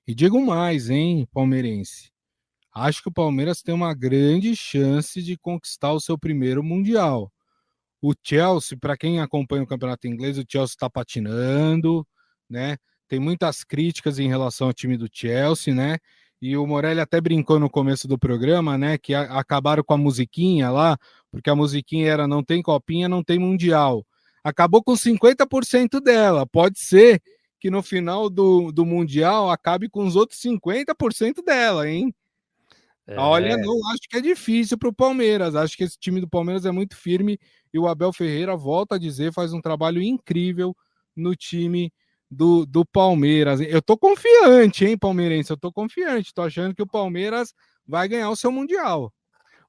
E 0.08 0.15
digo 0.15 0.39
mais, 0.43 0.89
hein, 0.89 1.28
palmeirense. 1.34 2.12
Acho 2.73 3.04
que 3.04 3.10
o 3.10 3.13
Palmeiras 3.13 3.62
tem 3.62 3.75
uma 3.75 3.93
grande 3.93 4.56
chance 4.56 5.21
de 5.21 5.38
conquistar 5.38 5.91
o 5.91 5.99
seu 5.99 6.17
primeiro 6.17 6.63
Mundial. 6.63 7.30
O 8.01 8.13
Chelsea, 8.23 8.78
para 8.80 8.95
quem 8.95 9.19
acompanha 9.19 9.63
o 9.63 9.67
campeonato 9.67 10.08
inglês, 10.08 10.38
o 10.38 10.45
Chelsea 10.47 10.75
está 10.75 10.89
patinando, 10.89 12.08
né? 12.49 12.78
Tem 13.10 13.19
muitas 13.19 13.63
críticas 13.63 14.17
em 14.17 14.30
relação 14.30 14.67
ao 14.67 14.73
time 14.73 14.95
do 14.97 15.10
Chelsea, 15.12 15.73
né? 15.73 15.97
E 16.41 16.56
o 16.58 16.67
Morelli 16.67 17.00
até 17.00 17.19
brincou 17.21 17.60
no 17.60 17.69
começo 17.69 18.08
do 18.08 18.17
programa, 18.17 18.78
né? 18.78 18.98
Que 18.98 19.13
a, 19.13 19.39
acabaram 19.39 19.84
com 19.84 19.93
a 19.93 19.98
musiquinha 19.98 20.69
lá, 20.69 20.98
porque 21.32 21.50
a 21.50 21.56
musiquinha 21.56 22.08
era 22.08 22.28
não 22.28 22.43
tem 22.43 22.62
copinha, 22.62 23.10
não 23.10 23.24
tem 23.24 23.39
mundial. 23.39 24.06
Acabou 24.43 24.84
com 24.84 24.93
50% 24.93 26.00
dela. 26.00 26.45
Pode 26.45 26.80
ser 26.80 27.21
que 27.60 27.71
no 27.71 27.82
final 27.82 28.30
do, 28.30 28.71
do 28.71 28.86
mundial 28.86 29.50
acabe 29.50 29.89
com 29.89 30.06
os 30.06 30.15
outros 30.15 30.39
50% 30.39 31.43
dela, 31.43 31.89
hein? 31.89 32.13
É... 33.08 33.17
Olha, 33.17 33.56
não 33.58 33.88
acho 33.89 34.02
que 34.10 34.17
é 34.17 34.21
difícil 34.21 34.78
para 34.78 34.89
o 34.89 34.93
Palmeiras. 34.93 35.56
Acho 35.56 35.78
que 35.78 35.84
esse 35.84 35.98
time 35.98 36.19
do 36.19 36.28
Palmeiras 36.28 36.65
é 36.65 36.71
muito 36.71 36.95
firme 36.95 37.39
e 37.74 37.80
o 37.80 37.88
Abel 37.88 38.12
Ferreira 38.13 38.56
volta 38.56 38.95
a 38.95 39.00
dizer, 39.00 39.34
faz 39.34 39.54
um 39.54 39.62
trabalho 39.62 40.02
incrível 40.02 40.76
no 41.15 41.36
time 41.36 41.91
do, 42.36 42.65
do 42.65 42.86
Palmeiras. 42.86 43.62
Eu 43.62 43.82
tô 43.82 43.98
confiante, 43.98 44.86
hein, 44.86 44.98
palmeirense? 44.98 45.52
Eu 45.52 45.58
tô 45.58 45.71
confiante. 45.71 46.34
Tô 46.34 46.41
achando 46.41 46.76
que 46.76 46.84
o 46.84 46.88
Palmeiras 46.88 47.54
vai 47.88 48.08
ganhar 48.08 48.30
o 48.30 48.36
seu 48.36 48.52
Mundial. 48.52 49.13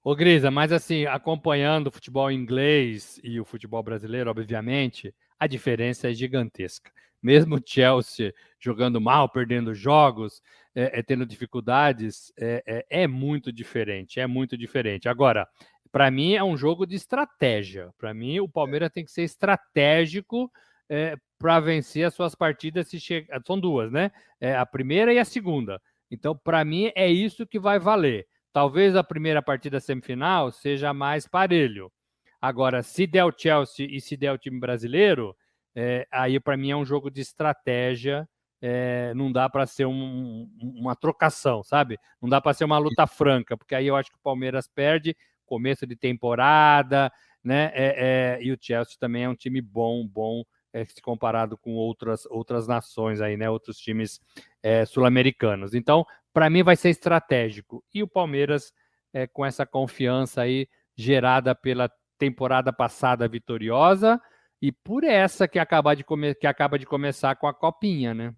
Ô, 0.03 0.15
Grisa, 0.15 0.51
mas 0.51 0.73
assim, 0.73 1.05
acompanhando 1.07 1.89
o 1.89 1.91
futebol 1.91 2.31
inglês 2.31 3.21
e 3.25 3.41
o 3.41 3.45
futebol 3.45 3.83
brasileiro, 3.83 4.31
obviamente, 4.31 5.15
a 5.39 5.47
diferença 5.47 6.11
é 6.11 6.15
gigantesca. 6.15 6.91
Mesmo 7.23 7.57
o 7.57 7.63
Chelsea 7.65 8.33
jogando 8.61 9.01
mal, 9.01 9.29
perdendo 9.29 9.75
jogos, 9.75 10.41
é, 10.75 11.01
é, 11.01 11.03
tendo 11.03 11.27
dificuldades, 11.27 12.33
é, 12.39 12.63
é, 12.67 13.03
é 13.03 13.07
muito 13.07 13.53
diferente. 13.53 14.21
É 14.21 14.27
muito 14.27 14.57
diferente. 14.57 15.09
Agora, 15.09 15.49
para 15.91 16.11
mim, 16.11 16.35
é 16.35 16.45
um 16.45 16.57
jogo 16.57 16.87
de 16.87 16.95
estratégia. 16.95 17.91
Para 17.99 18.13
mim, 18.13 18.39
o 18.39 18.49
Palmeiras 18.49 18.91
tem 18.93 19.05
que 19.05 19.11
ser 19.11 19.23
estratégico 19.23 20.51
é, 20.89 21.17
para 21.39 21.61
vencer 21.61 22.05
as 22.05 22.15
suas 22.15 22.35
partidas. 22.35 22.89
Se 22.89 22.99
che... 22.99 23.27
São 23.47 23.59
duas, 23.59 23.91
né? 23.91 24.11
É, 24.41 24.57
a 24.57 24.67
primeira 24.67 25.13
e 25.13 25.19
a 25.19 25.25
segunda. 25.25 25.81
Então, 26.11 26.37
para 26.37 26.65
mim, 26.65 26.91
é 26.95 27.09
isso 27.09 27.47
que 27.47 27.59
vai 27.59 27.79
valer. 27.79 28.27
Talvez 28.53 28.97
a 28.97 29.05
primeira 29.05 29.43
partida 29.43 29.81
semifinal 29.81 30.51
seja 30.51 30.95
mais 30.95 31.27
parelho. 31.27 31.93
Agora, 32.41 32.83
se 32.83 33.07
der 33.07 33.25
o 33.25 33.35
Chelsea 33.37 33.87
e 33.91 34.01
se 34.01 34.17
der 34.17 34.33
o 34.33 34.39
time 34.39 34.59
brasileiro, 34.59 35.37
é, 35.75 36.07
aí 36.11 36.39
para 36.41 36.57
mim 36.57 36.71
é 36.71 36.77
um 36.77 36.85
jogo 36.85 37.11
de 37.11 37.21
estratégia. 37.21 38.29
É, 38.63 39.13
não 39.15 39.31
dá 39.31 39.49
para 39.51 39.67
ser 39.67 39.85
um, 39.85 40.49
uma 40.61 40.97
trocação, 40.97 41.63
sabe? 41.63 41.99
Não 42.21 42.29
dá 42.29 42.41
para 42.41 42.55
ser 42.55 42.65
uma 42.65 42.79
luta 42.79 43.07
franca, 43.07 43.57
porque 43.57 43.75
aí 43.75 43.87
eu 43.87 43.97
acho 43.97 44.11
que 44.11 44.17
o 44.17 44.23
Palmeiras 44.23 44.67
perde 44.67 45.15
começo 45.45 45.87
de 45.87 45.95
temporada, 45.95 47.13
né? 47.45 47.71
É, 47.75 48.39
é 48.39 48.43
e 48.43 48.51
o 48.53 48.59
Chelsea 48.61 48.97
também 48.99 49.25
é 49.25 49.29
um 49.29 49.35
time 49.35 49.61
bom, 49.61 50.07
bom 50.07 50.43
é, 50.77 50.85
se 50.85 51.01
comparado 51.01 51.57
com 51.57 51.73
outras, 51.73 52.27
outras 52.27 52.69
nações 52.69 53.23
aí, 53.23 53.35
né? 53.35 53.49
Outros 53.49 53.79
times 53.79 54.21
é, 54.63 54.85
sul-americanos. 54.85 55.73
Então, 55.73 56.05
para 56.35 56.51
mim 56.51 56.63
vai 56.63 56.77
ser 56.77 56.91
estratégico. 56.91 57.83
E 57.95 58.03
o 58.03 58.09
Palmeiras, 58.09 58.75
é, 59.11 59.27
com 59.27 59.45
essa 59.45 59.65
confiança 59.65 60.43
aí 60.43 60.69
gerada 60.95 61.55
pela 61.55 61.91
temporada 62.19 62.75
passada 62.75 63.27
vitoriosa 63.27 64.21
e 64.61 64.71
por 64.71 65.03
essa 65.03 65.49
que 65.49 65.59
acaba 65.59 65.97
de, 65.97 66.05
come 66.05 66.35
que 66.35 66.47
acaba 66.47 66.79
de 66.79 66.85
começar 66.85 67.37
com 67.37 67.47
a 67.47 67.55
copinha, 67.55 68.13
né? 68.13 68.35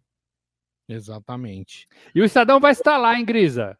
Exatamente. 0.88 1.88
E 2.14 2.20
o 2.20 2.24
Estadão 2.24 2.60
vai 2.60 2.70
estar 2.70 2.96
lá, 2.98 3.18
hein, 3.18 3.24
Grisa? 3.24 3.76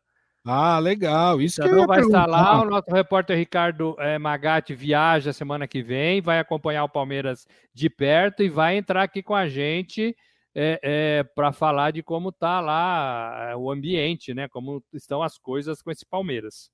Ah, 0.50 0.78
legal. 0.78 1.42
Isso 1.42 1.60
que 1.60 1.86
vai 1.86 2.00
estar 2.00 2.24
lá. 2.24 2.62
O 2.62 2.64
nosso 2.64 2.90
repórter 2.90 3.36
Ricardo 3.36 3.94
é, 3.98 4.18
Magatti 4.18 4.74
viaja 4.74 5.30
semana 5.30 5.68
que 5.68 5.82
vem, 5.82 6.22
vai 6.22 6.38
acompanhar 6.38 6.84
o 6.84 6.88
Palmeiras 6.88 7.46
de 7.74 7.90
perto 7.90 8.42
e 8.42 8.48
vai 8.48 8.78
entrar 8.78 9.02
aqui 9.02 9.22
com 9.22 9.34
a 9.34 9.46
gente 9.46 10.16
é, 10.54 10.80
é, 10.82 11.22
para 11.22 11.52
falar 11.52 11.90
de 11.90 12.02
como 12.02 12.30
está 12.30 12.60
lá 12.60 13.54
o 13.58 13.70
ambiente, 13.70 14.32
né? 14.32 14.48
Como 14.48 14.82
estão 14.94 15.22
as 15.22 15.36
coisas 15.36 15.82
com 15.82 15.90
esse 15.90 16.06
Palmeiras. 16.06 16.70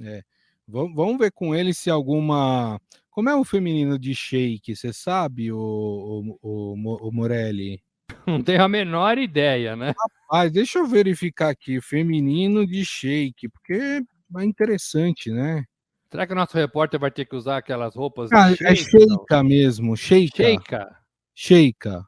É. 0.00 0.22
Vamos 0.66 1.18
ver 1.18 1.32
com 1.32 1.54
ele 1.54 1.74
se 1.74 1.90
alguma. 1.90 2.80
Como 3.10 3.28
é 3.28 3.36
o 3.36 3.44
feminino 3.44 3.98
de 3.98 4.14
shake? 4.14 4.74
Você 4.74 4.90
sabe, 4.90 5.52
o, 5.52 5.58
o, 5.58 6.38
o, 6.40 7.08
o 7.08 7.12
Morelli? 7.12 7.82
Não 8.26 8.42
tenho 8.42 8.62
a 8.62 8.68
menor 8.68 9.18
ideia, 9.18 9.76
né? 9.76 9.94
Rapaz, 10.28 10.52
deixa 10.52 10.78
eu 10.78 10.86
verificar 10.86 11.50
aqui, 11.50 11.80
feminino 11.80 12.66
de 12.66 12.84
shake, 12.84 13.48
porque 13.48 14.02
é 14.36 14.44
interessante, 14.44 15.30
né? 15.30 15.64
Será 16.10 16.26
que 16.26 16.32
o 16.32 16.36
nosso 16.36 16.56
repórter 16.56 17.00
vai 17.00 17.10
ter 17.10 17.24
que 17.24 17.34
usar 17.34 17.58
aquelas 17.58 17.94
roupas? 17.94 18.30
Ah, 18.32 18.50
é 18.52 18.74
sheika 18.74 19.42
mesmo, 19.42 19.96
sheika. 19.96 20.44
Sheika. 20.44 20.96
Sheika. 21.34 22.06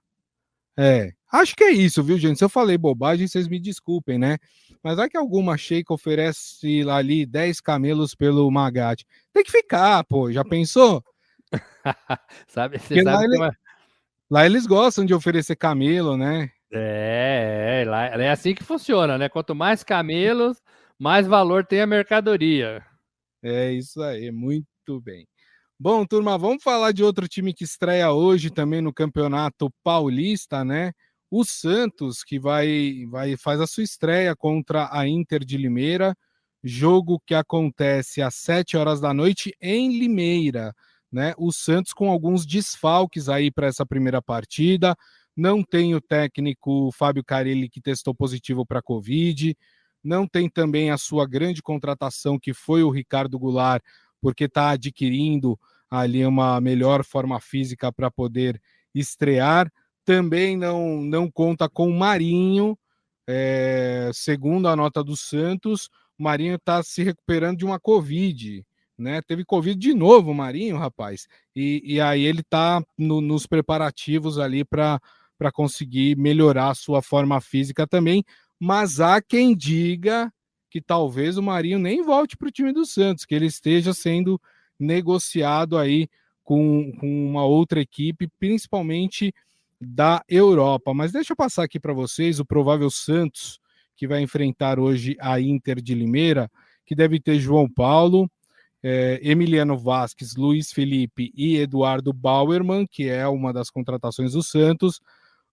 É, 0.77 1.13
acho 1.33 1.57
que 1.57 1.65
é 1.65 1.73
isso, 1.73 2.03
viu, 2.05 2.17
gente? 2.17 2.39
Se 2.39 2.45
eu 2.45 2.49
falei 2.49 2.79
bobagem, 2.79 3.27
vocês 3.27 3.49
me 3.49 3.59
desculpem, 3.59 4.19
né? 4.19 4.39
Mas 4.83 4.99
é 4.99 5.09
que 5.09 5.17
alguma 5.17 5.59
sheika 5.59 5.93
oferece 5.93 6.85
lá 6.85 6.97
ali 6.97 7.27
10 7.27 7.61
camelos 7.61 8.15
pelo 8.15 8.49
Magate. 8.51 9.05
Tem 9.33 9.43
que 9.43 9.51
ficar, 9.51 10.05
pô, 10.05 10.31
já 10.31 10.45
pensou? 10.45 11.05
sabe, 12.47 12.79
você 12.79 13.03
sabe 13.03 13.05
lá, 13.05 13.25
ele... 13.25 13.43
é... 13.43 13.68
lá 14.31 14.47
eles 14.47 14.67
gostam 14.67 15.05
de 15.05 15.15
oferecer 15.15 15.57
camelo, 15.57 16.17
né? 16.17 16.51
É, 16.73 17.83
é, 17.83 17.89
lá, 17.89 18.07
é 18.07 18.31
assim 18.31 18.55
que 18.55 18.63
funciona, 18.63 19.17
né? 19.17 19.29
Quanto 19.29 19.55
mais 19.55 19.83
camelos, 19.83 20.61
mais 20.99 21.27
valor 21.27 21.65
tem 21.65 21.81
a 21.81 21.87
mercadoria. 21.87 22.85
É 23.43 23.73
isso 23.73 24.03
aí, 24.03 24.31
muito 24.31 25.01
bem. 25.01 25.27
Bom, 25.81 26.05
turma, 26.05 26.37
vamos 26.37 26.63
falar 26.63 26.93
de 26.93 27.05
outro 27.05 27.29
time 27.29 27.55
que 27.55 27.65
estreia 27.65 28.11
hoje 28.13 28.51
também 28.51 28.81
no 28.83 28.93
Campeonato 28.93 29.73
Paulista, 29.85 30.65
né? 30.65 30.93
O 31.31 31.45
Santos, 31.45 32.25
que 32.25 32.39
vai, 32.39 33.05
vai 33.09 33.37
faz 33.37 33.61
a 33.61 33.67
sua 33.67 33.85
estreia 33.85 34.35
contra 34.35 34.89
a 34.91 35.07
Inter 35.07 35.45
de 35.45 35.57
Limeira, 35.57 36.17
jogo 36.65 37.23
que 37.25 37.35
acontece 37.35 38.21
às 38.21 38.35
7 38.35 38.77
horas 38.77 39.01
da 39.01 39.15
noite 39.15 39.55
em 39.61 39.99
Limeira, 39.99 40.75
né? 41.11 41.35
O 41.39 41.53
Santos 41.53 41.93
com 41.93 42.11
alguns 42.11 42.45
desfalques 42.47 43.29
aí 43.29 43.51
para 43.51 43.67
essa 43.67 43.87
primeira 43.87 44.21
partida. 44.21 44.97
Não 45.37 45.63
tem 45.63 45.95
o 45.95 46.01
técnico 46.01 46.91
Fábio 46.93 47.25
Carilli 47.25 47.69
que 47.69 47.81
testou 47.81 48.15
positivo 48.15 48.67
para 48.67 48.83
Covid. 48.83 49.57
Não 50.03 50.27
tem 50.27 50.49
também 50.49 50.91
a 50.91 50.99
sua 50.99 51.27
grande 51.27 51.63
contratação, 51.63 52.39
que 52.39 52.53
foi 52.53 52.83
o 52.83 52.91
Ricardo 52.91 53.39
Goulart, 53.39 53.83
porque 54.21 54.45
está 54.45 54.71
adquirindo 54.71 55.59
ali 55.91 56.25
uma 56.25 56.61
melhor 56.61 57.05
forma 57.05 57.41
física 57.41 57.93
para 57.93 58.11
poder 58.11 58.61
estrear. 58.95 59.71
Também 60.05 60.57
não, 60.57 61.03
não 61.03 61.31
conta 61.31 61.69
com 61.69 61.89
o 61.89 61.99
Marinho, 61.99 62.77
é, 63.27 64.11
segundo 64.15 64.69
a 64.69 64.75
nota 64.75 65.05
do 65.05 65.15
Santos, 65.15 65.91
o 66.19 66.23
Marinho 66.23 66.57
está 66.57 66.83
se 66.83 67.03
recuperando 67.03 67.59
de 67.59 67.65
uma 67.65 67.79
Covid, 67.79 68.65
né? 68.99 69.23
Teve 69.23 69.45
Covid 69.45 69.79
de 69.79 69.95
novo, 69.95 70.33
o 70.33 70.35
Marinho, 70.35 70.77
rapaz. 70.77 71.27
E, 71.55 71.81
e 71.85 72.01
aí 72.01 72.23
ele 72.25 72.43
tá 72.43 72.83
no, 72.97 73.21
nos 73.21 73.47
preparativos 73.47 74.39
ali 74.39 74.65
para 74.65 75.01
conseguir 75.53 76.17
melhorar 76.17 76.71
a 76.71 76.75
sua 76.75 77.01
forma 77.01 77.41
física 77.41 77.87
também. 77.87 78.25
Mas 78.59 79.01
há 79.01 79.23
quem 79.23 79.57
diga 79.57 80.33
que 80.71 80.81
talvez 80.81 81.39
o 81.39 81.43
Marinho 81.43 81.79
nem 81.79 82.03
volte 82.03 82.37
para 82.37 82.49
o 82.49 82.53
time 82.53 82.73
do 82.73 82.85
Santos, 82.85 83.25
que 83.25 83.35
ele 83.35 83.47
esteja 83.47 83.95
sendo 83.95 84.41
negociado 84.79 85.79
aí 85.79 86.09
com, 86.43 86.93
com 86.99 87.29
uma 87.29 87.45
outra 87.45 87.81
equipe, 87.81 88.29
principalmente 88.39 89.33
da 89.81 90.23
Europa. 90.29 90.93
Mas 90.93 91.13
deixa 91.13 91.33
eu 91.33 91.37
passar 91.37 91.65
aqui 91.65 91.79
para 91.79 91.93
vocês 91.93 92.41
o 92.41 92.45
provável 92.45 92.91
Santos 92.91 93.61
que 93.97 94.07
vai 94.07 94.23
enfrentar 94.23 94.79
hoje 94.79 95.17
a 95.21 95.41
Inter 95.41 95.81
de 95.81 95.95
Limeira, 95.95 96.51
que 96.87 96.95
deve 96.95 97.21
ter 97.21 97.39
João 97.39 97.69
Paulo, 97.69 98.31
é, 98.83 99.19
Emiliano 99.23 99.77
Vasques, 99.77 100.37
Luiz 100.37 100.73
Felipe 100.73 101.33
e 101.35 101.57
Eduardo 101.57 102.13
Bauerman, 102.13 102.87
que 102.87 103.09
é 103.09 103.27
uma 103.27 103.53
das 103.53 103.71
contratações 103.71 104.33
do 104.33 104.43
Santos, 104.43 105.01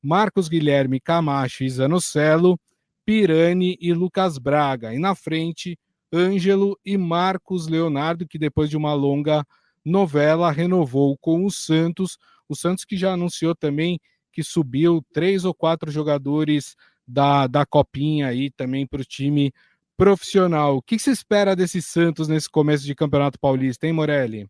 Marcos 0.02 0.48
Guilherme 0.48 1.00
Camacho 1.00 1.64
e 1.64 1.70
Zanocelo, 1.70 2.60
Pirani 3.06 3.78
e 3.82 3.94
Lucas 3.94 4.38
Braga. 4.38 4.94
E 4.94 5.00
na 5.00 5.16
frente, 5.16 5.78
Ângelo 6.14 6.78
e 6.86 6.98
Marcos 6.98 7.68
Leonardo, 7.68 8.28
que 8.28 8.38
depois 8.38 8.70
de 8.70 8.78
uma 8.78 8.94
longa 8.94 9.46
novela 9.84 10.52
renovou 10.52 11.18
com 11.18 11.46
o 11.46 11.52
Santos. 11.52 12.18
O 12.48 12.56
Santos 12.56 12.86
que 12.86 12.98
já 12.98 13.14
anunciou 13.14 13.56
também 13.56 14.00
que 14.32 14.44
subiu 14.44 15.04
três 15.14 15.46
ou 15.46 15.54
quatro 15.54 15.90
jogadores 15.90 16.76
da, 17.08 17.48
da 17.48 17.66
Copinha 17.66 18.28
aí 18.28 18.50
também 18.52 18.86
para 18.86 19.02
o 19.02 19.06
time 19.06 19.52
profissional. 19.98 20.78
O 20.78 20.82
que 20.82 21.00
se 21.00 21.12
espera 21.12 21.56
desse 21.56 21.82
Santos 21.82 22.28
nesse 22.28 22.50
começo 22.50 22.86
de 22.86 22.96
Campeonato 22.96 23.40
Paulista, 23.40 23.88
hein, 23.88 23.94
Morelli? 23.94 24.50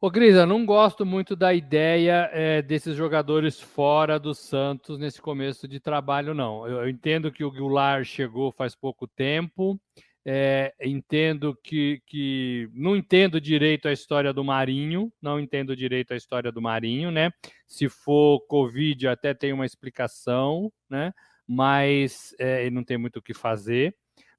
Ô, 0.00 0.10
Grisa, 0.10 0.44
não 0.44 0.66
gosto 0.66 1.06
muito 1.06 1.36
da 1.36 1.54
ideia 1.54 2.28
é, 2.32 2.60
desses 2.60 2.96
jogadores 2.96 3.60
fora 3.60 4.18
do 4.18 4.34
Santos 4.34 4.98
nesse 4.98 5.22
começo 5.22 5.68
de 5.68 5.78
trabalho, 5.78 6.34
não. 6.34 6.66
Eu, 6.66 6.78
eu 6.78 6.88
entendo 6.88 7.30
que 7.30 7.44
o 7.44 7.50
Goulart 7.52 8.04
chegou 8.04 8.50
faz 8.50 8.74
pouco 8.74 9.06
tempo, 9.06 9.80
é, 10.24 10.74
entendo 10.80 11.56
que, 11.62 12.02
que. 12.04 12.68
Não 12.74 12.96
entendo 12.96 13.40
direito 13.40 13.86
a 13.86 13.92
história 13.92 14.32
do 14.32 14.42
Marinho, 14.42 15.12
não 15.22 15.38
entendo 15.38 15.76
direito 15.76 16.12
a 16.12 16.16
história 16.16 16.50
do 16.50 16.60
Marinho, 16.60 17.12
né? 17.12 17.30
Se 17.68 17.88
for 17.88 18.40
Covid, 18.48 19.06
até 19.06 19.32
tem 19.32 19.52
uma 19.52 19.66
explicação, 19.66 20.72
né? 20.90 21.12
Mas 21.46 22.34
é, 22.40 22.68
não 22.70 22.82
tem 22.82 22.98
muito 22.98 23.20
o 23.20 23.22
que 23.22 23.34
fazer 23.34 23.94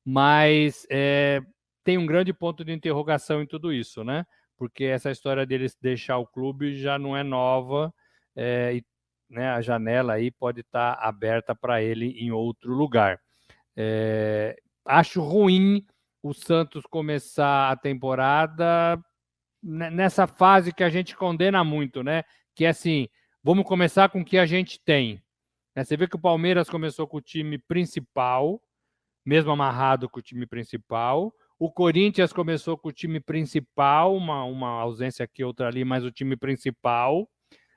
mas 0.05 0.85
é, 0.89 1.41
tem 1.83 1.97
um 1.97 2.05
grande 2.05 2.33
ponto 2.33 2.63
de 2.63 2.71
interrogação 2.71 3.41
em 3.41 3.47
tudo 3.47 3.71
isso, 3.71 4.03
né? 4.03 4.25
Porque 4.57 4.85
essa 4.85 5.11
história 5.11 5.45
deles 5.45 5.77
deixar 5.81 6.17
o 6.17 6.27
clube 6.27 6.77
já 6.77 6.97
não 6.97 7.15
é 7.15 7.23
nova 7.23 7.93
é, 8.35 8.75
e 8.75 8.85
né, 9.29 9.49
a 9.49 9.61
janela 9.61 10.13
aí 10.13 10.31
pode 10.31 10.61
estar 10.61 10.95
tá 10.95 11.07
aberta 11.07 11.55
para 11.55 11.81
ele 11.81 12.07
em 12.19 12.31
outro 12.31 12.73
lugar. 12.73 13.19
É, 13.75 14.55
acho 14.85 15.21
ruim 15.21 15.85
o 16.21 16.33
Santos 16.33 16.85
começar 16.85 17.71
a 17.71 17.75
temporada 17.75 18.97
nessa 19.61 20.27
fase 20.27 20.73
que 20.73 20.83
a 20.83 20.89
gente 20.89 21.15
condena 21.15 21.63
muito, 21.63 22.03
né? 22.03 22.23
Que 22.55 22.65
é 22.65 22.69
assim, 22.69 23.07
vamos 23.41 23.65
começar 23.65 24.09
com 24.09 24.21
o 24.21 24.25
que 24.25 24.37
a 24.37 24.45
gente 24.45 24.79
tem. 24.83 25.21
Né? 25.75 25.83
Você 25.83 25.97
vê 25.97 26.07
que 26.07 26.15
o 26.15 26.21
Palmeiras 26.21 26.69
começou 26.69 27.07
com 27.07 27.17
o 27.17 27.21
time 27.21 27.57
principal, 27.57 28.61
mesmo 29.25 29.51
amarrado 29.51 30.09
com 30.09 30.19
o 30.19 30.23
time 30.23 30.45
principal. 30.45 31.33
O 31.57 31.71
Corinthians 31.71 32.33
começou 32.33 32.77
com 32.77 32.89
o 32.89 32.93
time 32.93 33.19
principal, 33.19 34.15
uma, 34.15 34.43
uma 34.43 34.69
ausência 34.69 35.23
aqui, 35.23 35.43
outra 35.43 35.67
ali, 35.67 35.85
mas 35.85 36.03
o 36.03 36.11
time 36.11 36.35
principal. 36.35 37.29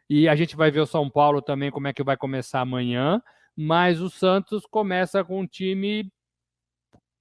E 0.09 0.29
a 0.29 0.37
gente 0.37 0.57
vai 0.57 0.71
ver 0.71 0.81
o 0.81 0.87
São 0.87 1.11
Paulo 1.11 1.43
também, 1.43 1.71
como 1.71 1.89
é 1.89 1.93
que 1.93 2.03
vai 2.03 2.17
começar 2.17 2.61
amanhã. 2.61 3.23
Mas 3.57 4.01
o 4.01 4.11
Santos 4.11 4.67
começa 4.67 5.25
com 5.25 5.41
um 5.41 5.47
time. 5.47 6.11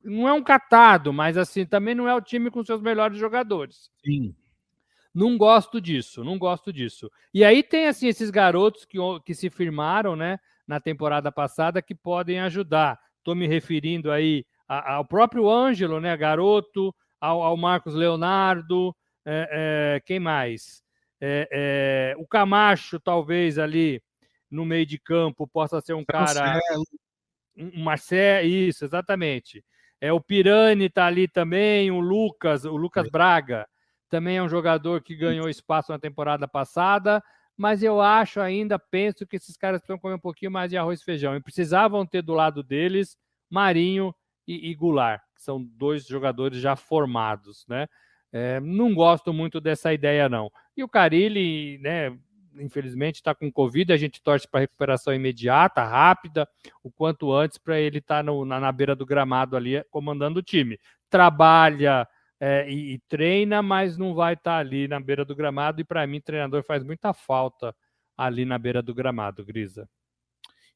Não 0.04 0.28
é 0.28 0.34
um 0.34 0.44
catado, 0.44 1.12
mas 1.12 1.38
assim, 1.38 1.66
também 1.66 1.96
não 1.96 2.08
é 2.08 2.14
o 2.14 2.22
time 2.22 2.52
com 2.52 2.64
seus 2.64 2.82
melhores 2.82 3.18
jogadores. 3.18 3.90
Sim. 4.04 4.36
Não 5.14 5.38
gosto 5.38 5.80
disso, 5.80 6.24
não 6.24 6.38
gosto 6.38 6.74
disso. 6.74 7.10
E 7.34 7.44
aí 7.44 7.64
tem 7.64 7.88
assim 7.88 8.08
esses 8.08 8.30
garotos 8.30 8.84
que, 8.84 8.98
que 9.26 9.34
se 9.34 9.50
firmaram, 9.50 10.14
né, 10.14 10.38
na 10.68 10.80
temporada 10.80 11.32
passada 11.32 11.82
que 11.82 11.96
podem 11.96 12.42
ajudar. 12.42 13.00
Estou 13.26 13.34
me 13.34 13.48
referindo 13.48 14.12
aí 14.12 14.46
ao 14.68 15.04
próprio 15.04 15.50
Ângelo, 15.50 16.00
né, 16.00 16.16
garoto, 16.16 16.94
ao, 17.20 17.42
ao 17.42 17.58
Marcos 17.58 17.96
Leonardo, 17.96 18.96
é, 19.26 19.96
é, 19.96 20.00
quem 20.06 20.20
mais? 20.20 20.84
É, 21.20 21.50
é 21.52 22.16
o 22.20 22.28
Camacho, 22.28 23.00
talvez 23.00 23.58
ali 23.58 24.00
no 24.48 24.64
meio 24.64 24.86
de 24.86 25.00
campo, 25.00 25.48
possa 25.48 25.82
ser 25.82 25.96
um 25.96 26.06
cara. 26.06 26.40
Marcelo. 26.40 26.84
Um 27.58 27.84
Marcelo, 27.84 28.48
isso, 28.48 28.86
exatamente. 28.86 29.66
É, 30.00 30.14
o 30.14 30.22
Pirani 30.22 30.86
está 30.86 31.08
ali 31.08 31.28
também, 31.28 31.90
o 31.90 32.00
Lucas, 32.00 32.64
o 32.64 32.78
Lucas 32.78 33.10
Braga, 33.10 33.68
também 34.08 34.38
é 34.38 34.44
um 34.44 34.50
jogador 34.50 35.02
que 35.02 35.16
ganhou 35.16 35.50
espaço 35.50 35.92
na 35.92 35.98
temporada 35.98 36.48
passada, 36.48 37.24
mas 37.58 37.82
eu 37.82 38.02
acho 38.02 38.40
ainda, 38.40 38.78
penso 38.78 39.26
que 39.26 39.36
esses 39.36 39.56
caras 39.56 39.80
precisam 39.80 40.00
comer 40.00 40.16
um 40.16 40.20
pouquinho 40.20 40.52
mais 40.52 40.70
de 40.70 40.78
arroz 40.78 41.00
e 41.00 41.06
feijão. 41.06 41.36
E 41.36 41.42
precisavam 41.42 42.06
ter 42.06 42.22
do 42.22 42.34
lado 42.34 42.62
deles 42.62 43.18
Marinho 43.50 44.14
e, 44.48 44.70
e 44.70 44.76
Goulart, 44.76 45.22
que 45.34 45.42
são 45.42 45.64
dois 45.64 46.06
jogadores 46.06 46.60
já 46.60 46.76
formados, 46.76 47.66
né? 47.68 47.88
É, 48.32 48.60
não 48.60 48.94
gosto 48.94 49.32
muito 49.32 49.62
dessa 49.62 49.94
ideia, 49.94 50.28
não. 50.28 50.52
E 50.76 50.84
o 50.84 50.90
Carilli, 50.90 51.78
né, 51.78 52.18
infelizmente 52.60 53.16
está 53.16 53.34
com 53.34 53.52
Covid, 53.52 53.94
a 53.94 53.98
gente 53.98 54.22
torce 54.22 54.46
para 54.46 54.60
recuperação 54.60 55.14
imediata, 55.14 55.84
rápida, 55.84 56.48
o 56.84 56.92
quanto 56.92 57.32
antes, 57.32 57.58
para 57.58 57.80
ele 57.80 58.00
estar 58.00 58.24
tá 58.24 58.46
na, 58.46 58.60
na, 58.60 58.72
beira 58.74 58.94
do 58.94 59.06
gramado 59.06 59.56
ali, 59.56 59.82
comandando 59.90 60.40
o 60.40 60.44
time. 60.44 60.78
Trabalha 61.10 62.06
é, 62.48 62.70
e, 62.70 62.94
e, 62.94 63.00
treina, 63.10 63.64
mas 63.64 63.98
não 63.98 64.14
vai 64.14 64.36
estar 64.36 64.52
tá 64.52 64.58
ali 64.58 64.88
na 64.88 65.00
beira 65.00 65.26
do 65.26 65.36
gramado, 65.36 65.82
e 65.82 65.84
para 65.84 66.06
mim, 66.06 66.22
treinador 66.22 66.64
faz 66.64 66.84
muita 66.84 67.12
falta 67.12 67.76
ali 68.16 68.46
na 68.46 68.60
beira 68.60 68.84
do 68.84 68.94
gramado, 68.94 69.44
Grisa. 69.44 69.90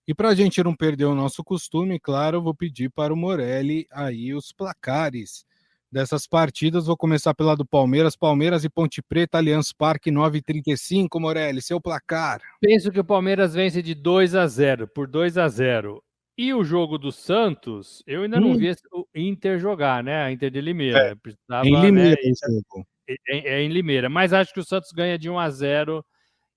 E 0.08 0.16
para 0.16 0.30
a 0.30 0.36
gente 0.36 0.64
não 0.64 0.76
perder 0.76 1.06
o 1.06 1.14
nosso 1.14 1.44
costume, 1.44 2.00
claro, 2.00 2.38
eu 2.38 2.42
vou 2.42 2.56
pedir 2.56 2.90
para 2.90 3.14
o 3.14 3.16
Morelli 3.16 3.86
aí 3.92 4.34
os 4.34 4.52
placares 4.52 5.46
dessas 5.92 6.26
partidas. 6.26 6.88
Vou 6.88 6.98
começar 6.98 7.36
pela 7.36 7.56
do 7.56 7.64
Palmeiras. 7.64 8.16
Palmeiras 8.16 8.64
e 8.64 8.70
Ponte 8.70 9.04
Preta, 9.04 9.38
Allianz 9.38 9.72
Parque 9.72 10.10
9,35. 10.10 11.20
Morelli, 11.20 11.62
seu 11.62 11.80
placar. 11.80 12.42
Penso 12.60 12.92
que 12.92 13.00
o 13.00 13.06
Palmeiras 13.06 13.54
vence 13.54 13.84
de 13.84 13.94
2 13.94 14.34
a 14.34 14.48
0, 14.48 14.88
por 14.88 15.08
2 15.08 15.38
a 15.38 15.48
0. 15.48 16.04
E 16.42 16.54
o 16.54 16.64
jogo 16.64 16.98
do 16.98 17.12
Santos, 17.12 18.02
eu 18.08 18.24
ainda 18.24 18.40
não 18.40 18.52
hum. 18.52 18.58
vi 18.58 18.74
o 18.94 19.06
Inter 19.14 19.60
jogar, 19.60 20.02
né? 20.02 20.24
A 20.24 20.32
Inter 20.32 20.50
de 20.50 20.62
Limeira. 20.62 21.20
É, 21.52 21.68
em 21.68 21.82
Limeira, 21.82 22.16
né? 22.16 22.82
é, 23.28 23.56
é, 23.56 23.62
em 23.62 23.68
Limeira. 23.68 24.08
Mas 24.08 24.32
acho 24.32 24.54
que 24.54 24.62
o 24.62 24.64
Santos 24.64 24.94
ganha 24.94 25.20
de 25.20 25.30
1 25.30 25.38
a 25.38 25.50
0 25.50 26.06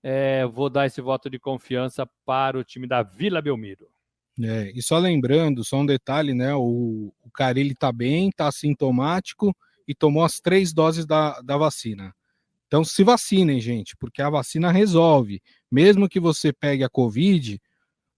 é, 0.01 0.45
vou 0.45 0.69
dar 0.69 0.85
esse 0.85 1.01
voto 1.01 1.29
de 1.29 1.37
confiança 1.37 2.07
para 2.25 2.57
o 2.57 2.63
time 2.63 2.87
da 2.87 3.03
Vila 3.03 3.41
Belmiro. 3.41 3.85
É, 4.41 4.71
e 4.73 4.81
só 4.81 4.97
lembrando, 4.97 5.65
só 5.65 5.79
um 5.79 5.85
detalhe, 5.85 6.33
né? 6.33 6.55
O, 6.55 7.13
o 7.21 7.31
Carilli 7.33 7.75
tá 7.75 7.91
bem, 7.91 8.31
tá 8.31 8.47
assintomático 8.47 9.53
e 9.85 9.93
tomou 9.93 10.23
as 10.23 10.39
três 10.39 10.71
doses 10.71 11.05
da, 11.05 11.41
da 11.41 11.57
vacina. 11.57 12.15
Então 12.67 12.85
se 12.85 13.03
vacinem, 13.03 13.59
gente, 13.59 13.97
porque 13.97 14.21
a 14.21 14.29
vacina 14.29 14.71
resolve. 14.71 15.41
Mesmo 15.69 16.07
que 16.07 16.21
você 16.21 16.53
pegue 16.53 16.85
a 16.85 16.89
Covid, 16.89 17.59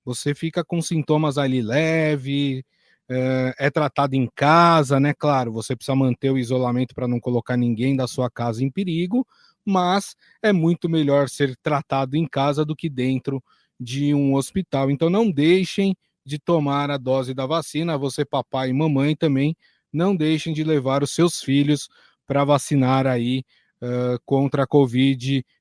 você 0.05 0.35
fica 0.35 0.63
com 0.63 0.81
sintomas 0.81 1.37
ali 1.37 1.61
leve, 1.61 2.63
é, 3.09 3.53
é 3.57 3.69
tratado 3.69 4.15
em 4.15 4.29
casa, 4.35 4.99
né? 4.99 5.13
Claro, 5.13 5.51
você 5.51 5.75
precisa 5.75 5.95
manter 5.95 6.31
o 6.31 6.37
isolamento 6.37 6.93
para 6.95 7.07
não 7.07 7.19
colocar 7.19 7.57
ninguém 7.57 7.95
da 7.95 8.07
sua 8.07 8.29
casa 8.29 8.63
em 8.63 8.69
perigo, 8.69 9.25
mas 9.65 10.15
é 10.41 10.53
muito 10.53 10.87
melhor 10.87 11.29
ser 11.29 11.55
tratado 11.57 12.15
em 12.15 12.27
casa 12.27 12.63
do 12.63 12.75
que 12.75 12.89
dentro 12.89 13.43
de 13.79 14.13
um 14.13 14.35
hospital. 14.35 14.89
Então 14.91 15.09
não 15.09 15.29
deixem 15.31 15.95
de 16.25 16.39
tomar 16.39 16.89
a 16.89 16.97
dose 16.97 17.33
da 17.33 17.45
vacina, 17.45 17.97
você 17.97 18.25
papai 18.25 18.69
e 18.69 18.73
mamãe 18.73 19.15
também 19.15 19.55
não 19.93 20.15
deixem 20.15 20.53
de 20.53 20.63
levar 20.63 21.03
os 21.03 21.11
seus 21.11 21.41
filhos 21.41 21.87
para 22.27 22.43
vacinar 22.43 23.07
aí 23.07 23.43
uh, 23.81 24.19
contra 24.25 24.63
a 24.63 24.67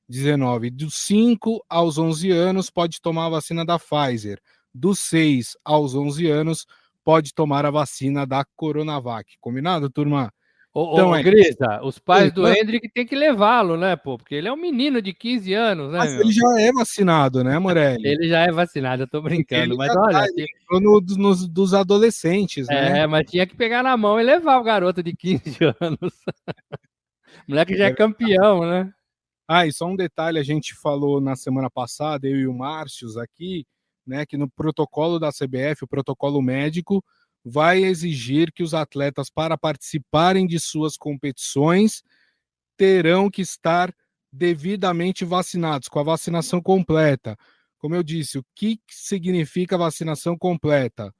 Covid-19. 0.09 0.71
Dos 0.71 0.95
5 0.95 1.65
aos 1.69 1.97
11 1.97 2.31
anos 2.31 2.69
pode 2.69 3.01
tomar 3.01 3.27
a 3.27 3.29
vacina 3.29 3.65
da 3.65 3.79
Pfizer, 3.79 4.39
dos 4.73 4.99
6 4.99 5.57
aos 5.63 5.95
11 5.95 6.29
anos 6.29 6.65
pode 7.03 7.33
tomar 7.33 7.65
a 7.65 7.71
vacina 7.71 8.25
da 8.25 8.43
Coronavac. 8.55 9.35
Combinado, 9.39 9.89
turma? 9.89 10.31
Ô, 10.73 10.91
então, 10.91 11.09
ô, 11.11 11.15
é... 11.15 11.23
Grisa, 11.23 11.79
os 11.83 11.97
pais 11.99 12.33
do 12.33 12.45
Hendrick 12.45 12.89
tem 12.91 13.05
que 13.05 13.15
levá-lo, 13.15 13.77
né, 13.77 13.95
pô? 13.95 14.17
Porque 14.17 14.35
ele 14.35 14.49
é 14.49 14.51
um 14.51 14.57
menino 14.57 15.01
de 15.01 15.13
15 15.13 15.53
anos, 15.53 15.91
né? 15.93 15.99
Mas 15.99 16.11
meu? 16.11 16.21
ele 16.21 16.33
já 16.33 16.59
é 16.59 16.71
vacinado, 16.73 17.43
né, 17.45 17.57
Morelli? 17.57 18.03
ele 18.05 18.27
já 18.27 18.41
é 18.41 18.51
vacinado, 18.51 19.03
eu 19.03 19.07
tô 19.07 19.21
brincando. 19.21 19.77
mas 19.77 19.95
olha. 19.95 20.11
Tá, 20.11 20.27
tinha... 20.33 20.47
no, 20.81 20.99
nos, 20.99 21.47
dos 21.47 21.73
adolescentes, 21.73 22.67
né? 22.67 22.99
É, 22.99 23.07
mas 23.07 23.29
tinha 23.29 23.47
que 23.47 23.55
pegar 23.55 23.83
na 23.83 23.95
mão 23.95 24.19
e 24.19 24.23
levar 24.23 24.57
o 24.57 24.63
garoto 24.63 25.01
de 25.01 25.15
15 25.15 25.59
anos. 25.79 26.13
moleque 27.47 27.77
já 27.77 27.85
é 27.85 27.93
campeão, 27.93 28.65
né? 28.65 28.91
Ah, 29.47 29.67
e 29.67 29.71
só 29.71 29.85
um 29.85 29.95
detalhe, 29.95 30.39
a 30.39 30.43
gente 30.43 30.73
falou 30.73 31.21
na 31.21 31.35
semana 31.35 31.69
passada, 31.69 32.27
eu 32.27 32.35
e 32.37 32.47
o 32.47 32.53
Márcios 32.53 33.15
aqui, 33.15 33.65
né, 34.05 34.25
que 34.25 34.37
no 34.37 34.49
protocolo 34.49 35.19
da 35.19 35.31
CBF, 35.31 35.83
o 35.83 35.87
protocolo 35.87 36.41
médico, 36.41 37.03
vai 37.43 37.83
exigir 37.83 38.51
que 38.51 38.63
os 38.63 38.73
atletas, 38.73 39.29
para 39.29 39.55
participarem 39.55 40.47
de 40.47 40.59
suas 40.59 40.97
competições, 40.97 42.01
terão 42.77 43.29
que 43.29 43.41
estar 43.41 43.93
devidamente 44.33 45.25
vacinados, 45.25 45.89
com 45.89 45.99
a 45.99 46.03
vacinação 46.03 46.61
completa. 46.61 47.37
Como 47.79 47.95
eu 47.95 48.03
disse, 48.03 48.39
o 48.39 48.45
que 48.55 48.79
significa 48.89 49.77
vacinação 49.77 50.37
completa? 50.37 51.13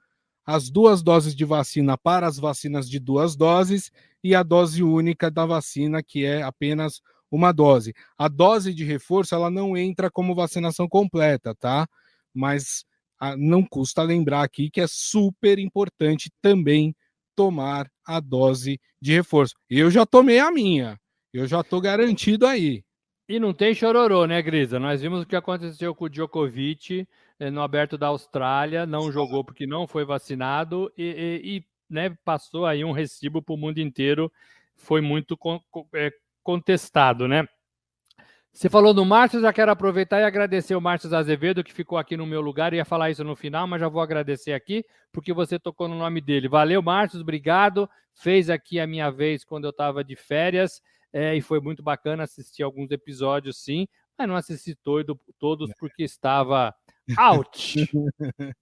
As 0.46 0.70
duas 0.70 1.04
doses 1.04 1.36
de 1.36 1.46
vacina 1.46 1.98
para 1.98 2.28
as 2.28 2.38
vacinas 2.40 2.90
de 2.90 3.00
duas 3.00 3.36
doses 3.36 3.92
e 4.24 4.36
a 4.36 4.44
dose 4.44 4.84
única 4.84 5.32
da 5.32 5.46
vacina, 5.46 6.04
que 6.04 6.26
é 6.26 6.42
apenas 6.44 7.02
uma 7.32 7.52
dose. 7.52 7.94
A 8.18 8.28
dose 8.28 8.74
de 8.74 8.84
reforço 8.84 9.36
ela 9.36 9.50
não 9.50 9.76
entra 9.76 10.10
como 10.10 10.36
vacinação 10.36 10.88
completa, 10.88 11.56
tá? 11.56 11.88
Mas 12.34 12.86
a, 13.20 13.30
ah, 13.30 13.38
não 13.38 13.64
custa 13.64 14.04
lembrar 14.04 14.44
aqui 14.44 14.70
que 14.70 14.82
é 14.82 14.88
super 14.88 15.58
importante 15.60 16.32
também 16.42 16.96
tomar 17.36 17.90
a 18.06 18.20
dose 18.20 18.80
de 19.02 19.14
reforço. 19.14 19.56
Eu 19.70 19.90
já 19.92 20.06
tomei 20.06 20.40
a 20.40 20.52
minha, 20.52 21.00
eu 21.34 21.48
já 21.48 21.62
estou 21.62 21.82
garantido 21.82 22.46
aí. 22.46 22.84
E 23.28 23.40
não 23.40 23.54
tem 23.54 23.74
chororô, 23.74 24.26
né, 24.26 24.42
Grisa? 24.42 24.80
Nós 24.80 25.02
vimos 25.02 25.24
o 25.24 25.26
que 25.26 25.36
aconteceu 25.36 25.96
com 25.96 26.06
o 26.06 26.10
Djokovic 26.10 27.08
eh, 27.40 27.50
no 27.50 27.62
aberto 27.62 27.98
da 27.98 28.08
Austrália, 28.08 28.86
não 28.86 29.12
jogou 29.12 29.44
porque 29.44 29.66
não 29.66 29.88
foi 29.88 30.06
vacinado 30.06 30.92
e, 30.96 31.42
e, 31.44 31.58
e 31.58 31.66
né, 31.90 32.16
passou 32.24 32.68
aí 32.68 32.86
um 32.86 32.92
recibo 32.92 33.42
para 33.42 33.56
o 33.56 33.58
mundo 33.58 33.80
inteiro. 33.80 34.32
Foi 34.76 35.02
muito 35.02 35.38
é, 35.94 36.12
contestado, 36.46 37.28
né? 37.28 37.46
Você 38.54 38.70
falou 38.70 38.94
do 38.94 39.04
Márcio, 39.04 39.42
já 39.42 39.52
quero 39.52 39.72
aproveitar 39.72 40.22
e 40.22 40.24
agradecer 40.24 40.76
o 40.76 40.80
Márcio 40.80 41.14
Azevedo, 41.14 41.62
que 41.62 41.74
ficou 41.74 41.98
aqui 41.98 42.16
no 42.16 42.26
meu 42.26 42.40
lugar. 42.40 42.72
Eu 42.72 42.78
ia 42.78 42.86
falar 42.86 43.10
isso 43.10 43.22
no 43.22 43.36
final, 43.36 43.68
mas 43.68 43.82
já 43.82 43.90
vou 43.90 44.02
agradecer 44.02 44.54
aqui, 44.54 44.86
porque 45.12 45.34
você 45.34 45.60
tocou 45.60 45.90
no 45.90 45.98
nome 45.98 46.22
dele. 46.22 46.48
Valeu, 46.48 46.82
Márcio, 46.82 47.20
obrigado. 47.20 47.90
Fez 48.14 48.50
aqui 48.50 48.80
a 48.80 48.88
minha 48.88 49.10
vez 49.10 49.44
quando 49.44 49.66
eu 49.66 49.72
estava 49.72 50.06
de 50.06 50.16
férias, 50.16 50.82
é, 51.12 51.36
e 51.36 51.42
foi 51.42 51.60
muito 51.60 51.84
bacana 51.84 52.24
assistir 52.24 52.64
alguns 52.64 52.92
episódios, 52.92 53.58
sim, 53.58 53.88
mas 54.18 54.28
não 54.28 54.38
assisti 54.38 54.74
todo, 54.74 55.20
todos 55.38 55.70
porque 55.78 56.04
estava 56.04 56.74
out. 57.18 57.90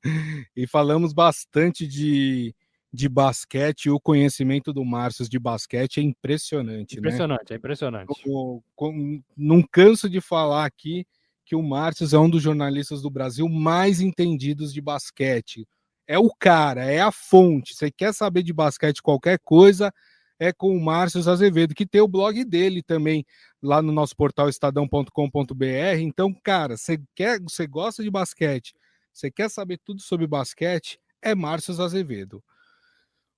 e 0.55 0.65
falamos 0.65 1.13
bastante 1.13 1.85
de 1.85 2.55
de 2.93 3.09
basquete, 3.09 3.89
o 3.89 3.99
conhecimento 3.99 4.71
do 4.71 4.85
Márcio 4.85 5.27
de 5.27 5.39
basquete 5.39 5.99
é 5.99 6.03
impressionante. 6.03 6.95
Né? 6.95 6.99
Impressionante, 6.99 7.49
né? 7.49 7.55
é 7.55 7.55
impressionante. 7.55 8.21
Eu, 8.23 8.63
eu, 8.79 8.93
não 9.35 9.63
canso 9.63 10.07
de 10.07 10.21
falar 10.21 10.65
aqui 10.65 11.03
que 11.43 11.55
o 11.55 11.63
Márcio 11.63 12.07
é 12.15 12.19
um 12.19 12.29
dos 12.29 12.43
jornalistas 12.43 13.01
do 13.01 13.09
Brasil 13.09 13.49
mais 13.49 13.99
entendidos 13.99 14.71
de 14.71 14.79
basquete. 14.79 15.67
É 16.05 16.19
o 16.19 16.29
cara, 16.29 16.85
é 16.85 17.01
a 17.01 17.11
fonte. 17.11 17.73
Você 17.73 17.89
quer 17.89 18.13
saber 18.13 18.43
de 18.43 18.53
basquete 18.53 19.01
qualquer 19.01 19.39
coisa, 19.39 19.91
é 20.37 20.53
com 20.53 20.77
o 20.77 20.79
Márcio 20.79 21.27
Azevedo, 21.27 21.73
que 21.73 21.87
tem 21.87 22.01
o 22.01 22.07
blog 22.07 22.45
dele 22.45 22.83
também 22.83 23.25
lá 23.59 23.81
no 23.81 23.91
nosso 23.91 24.15
portal 24.15 24.47
estadão.com.br. 24.47 25.99
Então, 25.99 26.31
cara, 26.43 26.77
você 26.77 27.01
quer, 27.15 27.41
você 27.41 27.65
gosta 27.65 28.03
de 28.03 28.11
basquete, 28.11 28.75
você 29.11 29.31
quer 29.31 29.49
saber 29.49 29.79
tudo 29.83 29.99
sobre 29.99 30.27
basquete, 30.27 30.99
é 31.23 31.33
Márcio 31.33 31.81
Azevedo. 31.81 32.43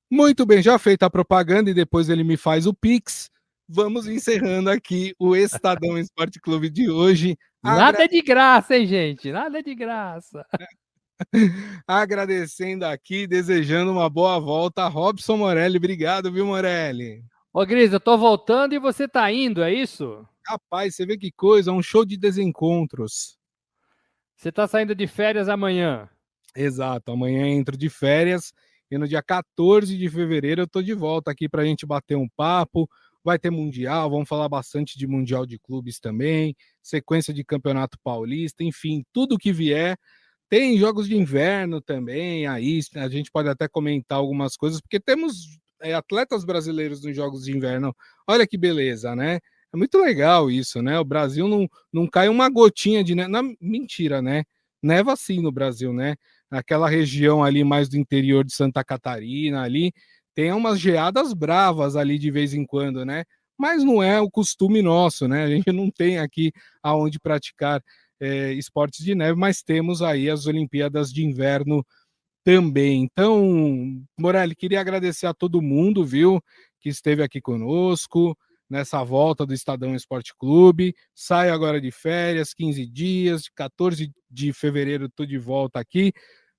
Muito 0.10 0.46
bem, 0.46 0.62
já 0.62 0.78
feita 0.78 1.06
a 1.06 1.10
propaganda 1.10 1.70
e 1.70 1.74
depois 1.74 2.10
ele 2.10 2.24
me 2.24 2.38
faz 2.38 2.68
o 2.68 2.74
Pix. 2.74 3.30
Vamos 3.68 4.08
encerrando 4.08 4.70
aqui 4.70 5.16
o 5.18 5.36
Estadão 5.36 5.98
Esporte 6.00 6.40
Clube 6.40 6.70
de 6.70 6.90
hoje. 6.90 7.38
Nada 7.64 7.98
Agra... 7.98 8.08
de 8.08 8.22
graça, 8.22 8.78
hein, 8.78 8.86
gente? 8.86 9.32
Nada 9.32 9.64
de 9.64 9.74
graça. 9.74 10.46
Agradecendo 11.88 12.86
aqui, 12.86 13.26
desejando 13.26 13.92
uma 13.92 14.10
boa 14.10 14.40
volta. 14.40 14.88
Robson 14.88 15.38
Morelli, 15.38 15.78
obrigado, 15.78 16.32
viu, 16.32 16.46
Morelli? 16.46 17.24
Ô, 17.52 17.66
Gris, 17.66 17.92
eu 17.92 18.00
tô 18.00 18.18
voltando 18.18 18.74
e 18.74 18.80
você 18.80 19.08
tá 19.08 19.32
indo, 19.32 19.64
é 19.64 19.74
isso? 19.74 20.28
Rapaz, 20.48 20.96
você 20.96 21.06
vê 21.06 21.18
que 21.18 21.32
coisa, 21.32 21.72
um 21.72 21.82
show 21.82 22.06
de 22.06 22.18
desencontros. 22.18 23.38
Você 24.36 24.52
tá 24.52 24.68
saindo 24.68 24.94
de 24.94 25.08
férias 25.08 25.50
amanhã? 25.50 26.08
Exato, 26.56 27.12
amanhã 27.12 27.48
entro 27.48 27.76
de 27.76 27.90
férias 27.90 28.54
e 28.90 28.98
no 28.98 29.08
dia 29.08 29.22
14 29.22 29.98
de 29.98 30.10
fevereiro 30.10 30.62
eu 30.62 30.68
tô 30.68 30.82
de 30.82 30.94
volta 30.94 31.32
aqui 31.32 31.50
para 31.50 31.62
a 31.62 31.66
gente 31.66 31.86
bater 31.86 32.16
um 32.16 32.28
papo. 32.30 32.90
Vai 33.24 33.40
ter 33.40 33.50
Mundial, 33.50 34.10
vamos 34.10 34.30
falar 34.30 34.48
bastante 34.48 35.00
de 35.00 35.08
Mundial 35.08 35.48
de 35.48 35.58
Clubes 35.58 36.00
também, 36.00 36.56
sequência 36.82 37.34
de 37.34 37.44
Campeonato 37.44 37.98
Paulista, 38.04 38.64
enfim, 38.64 39.04
tudo 39.12 39.38
que 39.38 39.52
vier. 39.52 39.98
Tem 40.48 40.78
jogos 40.78 41.08
de 41.08 41.18
inverno 41.18 41.82
também, 41.82 42.46
aí 42.46 42.80
a 42.96 43.10
gente 43.10 43.32
pode 43.32 43.50
até 43.50 43.68
comentar 43.68 44.20
algumas 44.20 44.56
coisas, 44.56 44.80
porque 44.80 45.00
temos 45.00 45.58
é, 45.82 45.94
atletas 45.96 46.46
brasileiros 46.46 47.04
nos 47.04 47.16
jogos 47.16 47.46
de 47.46 47.56
inverno. 47.56 47.96
Olha 48.28 48.46
que 48.46 48.58
beleza, 48.58 49.16
né? 49.16 49.40
É 49.74 49.78
muito 49.78 49.98
legal 49.98 50.50
isso, 50.50 50.82
né? 50.82 51.00
O 51.00 51.04
Brasil 51.04 51.48
não, 51.48 51.68
não 51.92 52.08
cai 52.08 52.30
uma 52.30 52.48
gotinha 52.50 53.04
de 53.04 53.16
neve. 53.16 53.58
Mentira, 53.60 54.22
né? 54.22 54.44
Neva 54.82 55.16
sim 55.16 55.42
no 55.42 55.52
Brasil, 55.52 55.92
né? 55.92 56.16
Naquela 56.50 56.90
região 56.90 57.44
ali 57.44 57.64
mais 57.64 57.90
do 57.90 57.98
interior 57.98 58.44
de 58.44 58.54
Santa 58.54 58.84
Catarina 58.84 59.62
ali, 59.64 59.92
tem 60.34 60.52
umas 60.52 60.80
geadas 60.80 61.34
bravas 61.34 61.96
ali 61.96 62.20
de 62.20 62.30
vez 62.30 62.54
em 62.54 62.66
quando, 62.66 63.06
né? 63.06 63.24
Mas 63.58 63.84
não 63.84 64.04
é 64.04 64.20
o 64.20 64.30
costume 64.30 64.82
nosso, 64.82 65.28
né? 65.28 65.44
A 65.44 65.50
gente 65.50 65.66
não 65.72 65.90
tem 65.90 66.20
aqui 66.20 66.52
aonde 66.84 67.20
praticar 67.20 67.82
é, 68.20 68.54
esportes 68.54 69.04
de 69.04 69.16
neve, 69.16 69.38
mas 69.38 69.62
temos 69.62 70.02
aí 70.02 70.30
as 70.30 70.46
Olimpíadas 70.46 71.12
de 71.12 71.26
Inverno 71.26 71.86
também. 72.44 73.04
Então, 73.04 74.02
Morelli, 74.20 74.56
queria 74.56 74.80
agradecer 74.80 75.26
a 75.26 75.34
todo 75.34 75.62
mundo, 75.62 76.06
viu, 76.06 76.42
que 76.80 76.90
esteve 76.90 77.24
aqui 77.24 77.42
conosco 77.42 78.38
nessa 78.70 79.04
volta 79.04 79.46
do 79.46 79.54
Estadão 79.54 79.96
Esporte 79.96 80.34
Clube. 80.38 80.96
Saio 81.14 81.54
agora 81.54 81.80
de 81.80 81.92
férias, 81.92 82.54
15 82.54 82.86
dias, 82.86 83.50
14 83.56 84.12
de 84.30 84.54
fevereiro 84.54 85.06
estou 85.06 85.26
de 85.26 85.38
volta 85.38 85.80
aqui. 85.80 86.12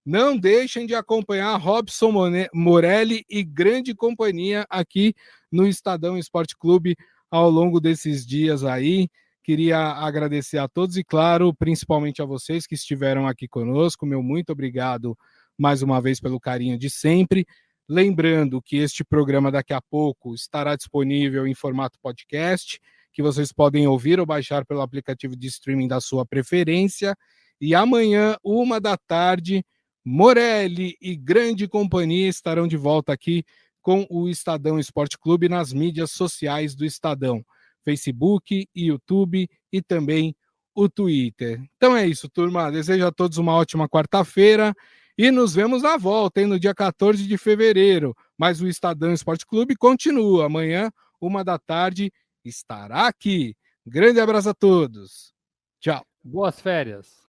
Não 0.05 0.39
deixem 0.39 0.87
de 0.87 0.95
acompanhar 0.95 1.57
Robson 1.57 2.13
Morelli 2.55 3.25
e 3.29 3.43
grande 3.43 3.95
companhia 3.95 4.65
aqui 4.71 5.15
no 5.51 5.67
Estadão 5.67 6.17
Esporte 6.17 6.57
Clube 6.57 6.97
ao 7.31 7.51
longo 7.51 7.81
desses 7.81 8.25
dias 8.25 8.63
aí. 8.63 9.09
Queria 9.43 9.79
agradecer 9.79 10.59
a 10.59 10.69
todos 10.69 10.97
e, 10.97 11.05
claro, 11.05 11.55
principalmente 11.55 12.21
a 12.21 12.25
vocês 12.25 12.67
que 12.67 12.75
estiveram 12.75 13.27
aqui 13.27 13.47
conosco. 13.47 14.07
Meu 14.07 14.23
muito 14.23 14.51
obrigado 14.51 15.17
mais 15.59 15.83
uma 15.83 16.01
vez 16.01 16.21
pelo 16.21 16.41
carinho 16.41 16.79
de 16.79 16.91
sempre. 16.91 17.47
Lembrando 17.89 18.61
que 18.61 18.77
este 18.79 19.05
programa 19.05 19.51
daqui 19.51 19.73
a 19.73 19.81
pouco 19.81 20.35
estará 20.35 20.75
disponível 20.75 21.47
em 21.47 21.55
formato 21.55 21.99
podcast, 22.01 22.81
que 23.13 23.23
vocês 23.23 23.53
podem 23.53 23.87
ouvir 23.87 24.19
ou 24.19 24.27
baixar 24.27 24.67
pelo 24.67 24.81
aplicativo 24.81 25.37
de 25.37 25.47
streaming 25.47 25.87
da 25.87 26.01
sua 26.01 26.27
preferência. 26.27 27.17
E 27.61 27.75
amanhã, 27.75 28.37
uma 28.43 28.81
da 28.81 28.97
tarde, 28.97 29.65
Morelli 30.05 30.97
e 31.01 31.17
grande 31.17 31.69
companhia 31.69 32.29
estarão 32.29 32.67
de 32.67 32.77
volta 32.77 33.13
aqui 33.13 33.45
com 33.81 34.05
o 34.11 34.29
Estadão 34.29 34.81
Esporte 34.81 35.17
Clube 35.17 35.49
nas 35.49 35.73
mídias 35.73 36.11
sociais 36.11 36.75
do 36.75 36.85
Estadão, 36.85 37.45
Facebook, 37.85 38.69
YouTube 38.75 39.49
e 39.73 39.81
também 39.81 40.35
o 40.75 40.89
Twitter. 40.89 41.63
Então 41.77 41.97
é 41.97 42.07
isso, 42.07 42.29
turma. 42.29 42.71
Desejo 42.71 43.07
a 43.07 43.13
todos 43.13 43.39
uma 43.39 43.55
ótima 43.55 43.89
quarta-feira 43.89 44.75
e 45.17 45.31
nos 45.31 45.55
vemos 45.55 45.83
na 45.83 45.97
volta, 45.97 46.41
hein, 46.41 46.47
no 46.47 46.61
dia 46.61 46.75
14 46.75 47.27
de 47.27 47.39
fevereiro. 47.39 48.15
Mas 48.37 48.61
o 48.61 48.69
Estadão 48.69 49.13
Esporte 49.13 49.47
Clube 49.47 49.75
continua. 49.77 50.47
Amanhã, 50.47 50.91
uma 51.21 51.43
da 51.43 51.59
tarde, 51.59 52.13
estará 52.45 53.07
aqui. 53.07 53.57
Grande 53.87 54.21
abraço 54.21 54.51
a 54.51 54.55
todos. 54.55 55.33
Tchau. 55.81 56.05
Boas 56.23 56.61
férias. 56.61 57.25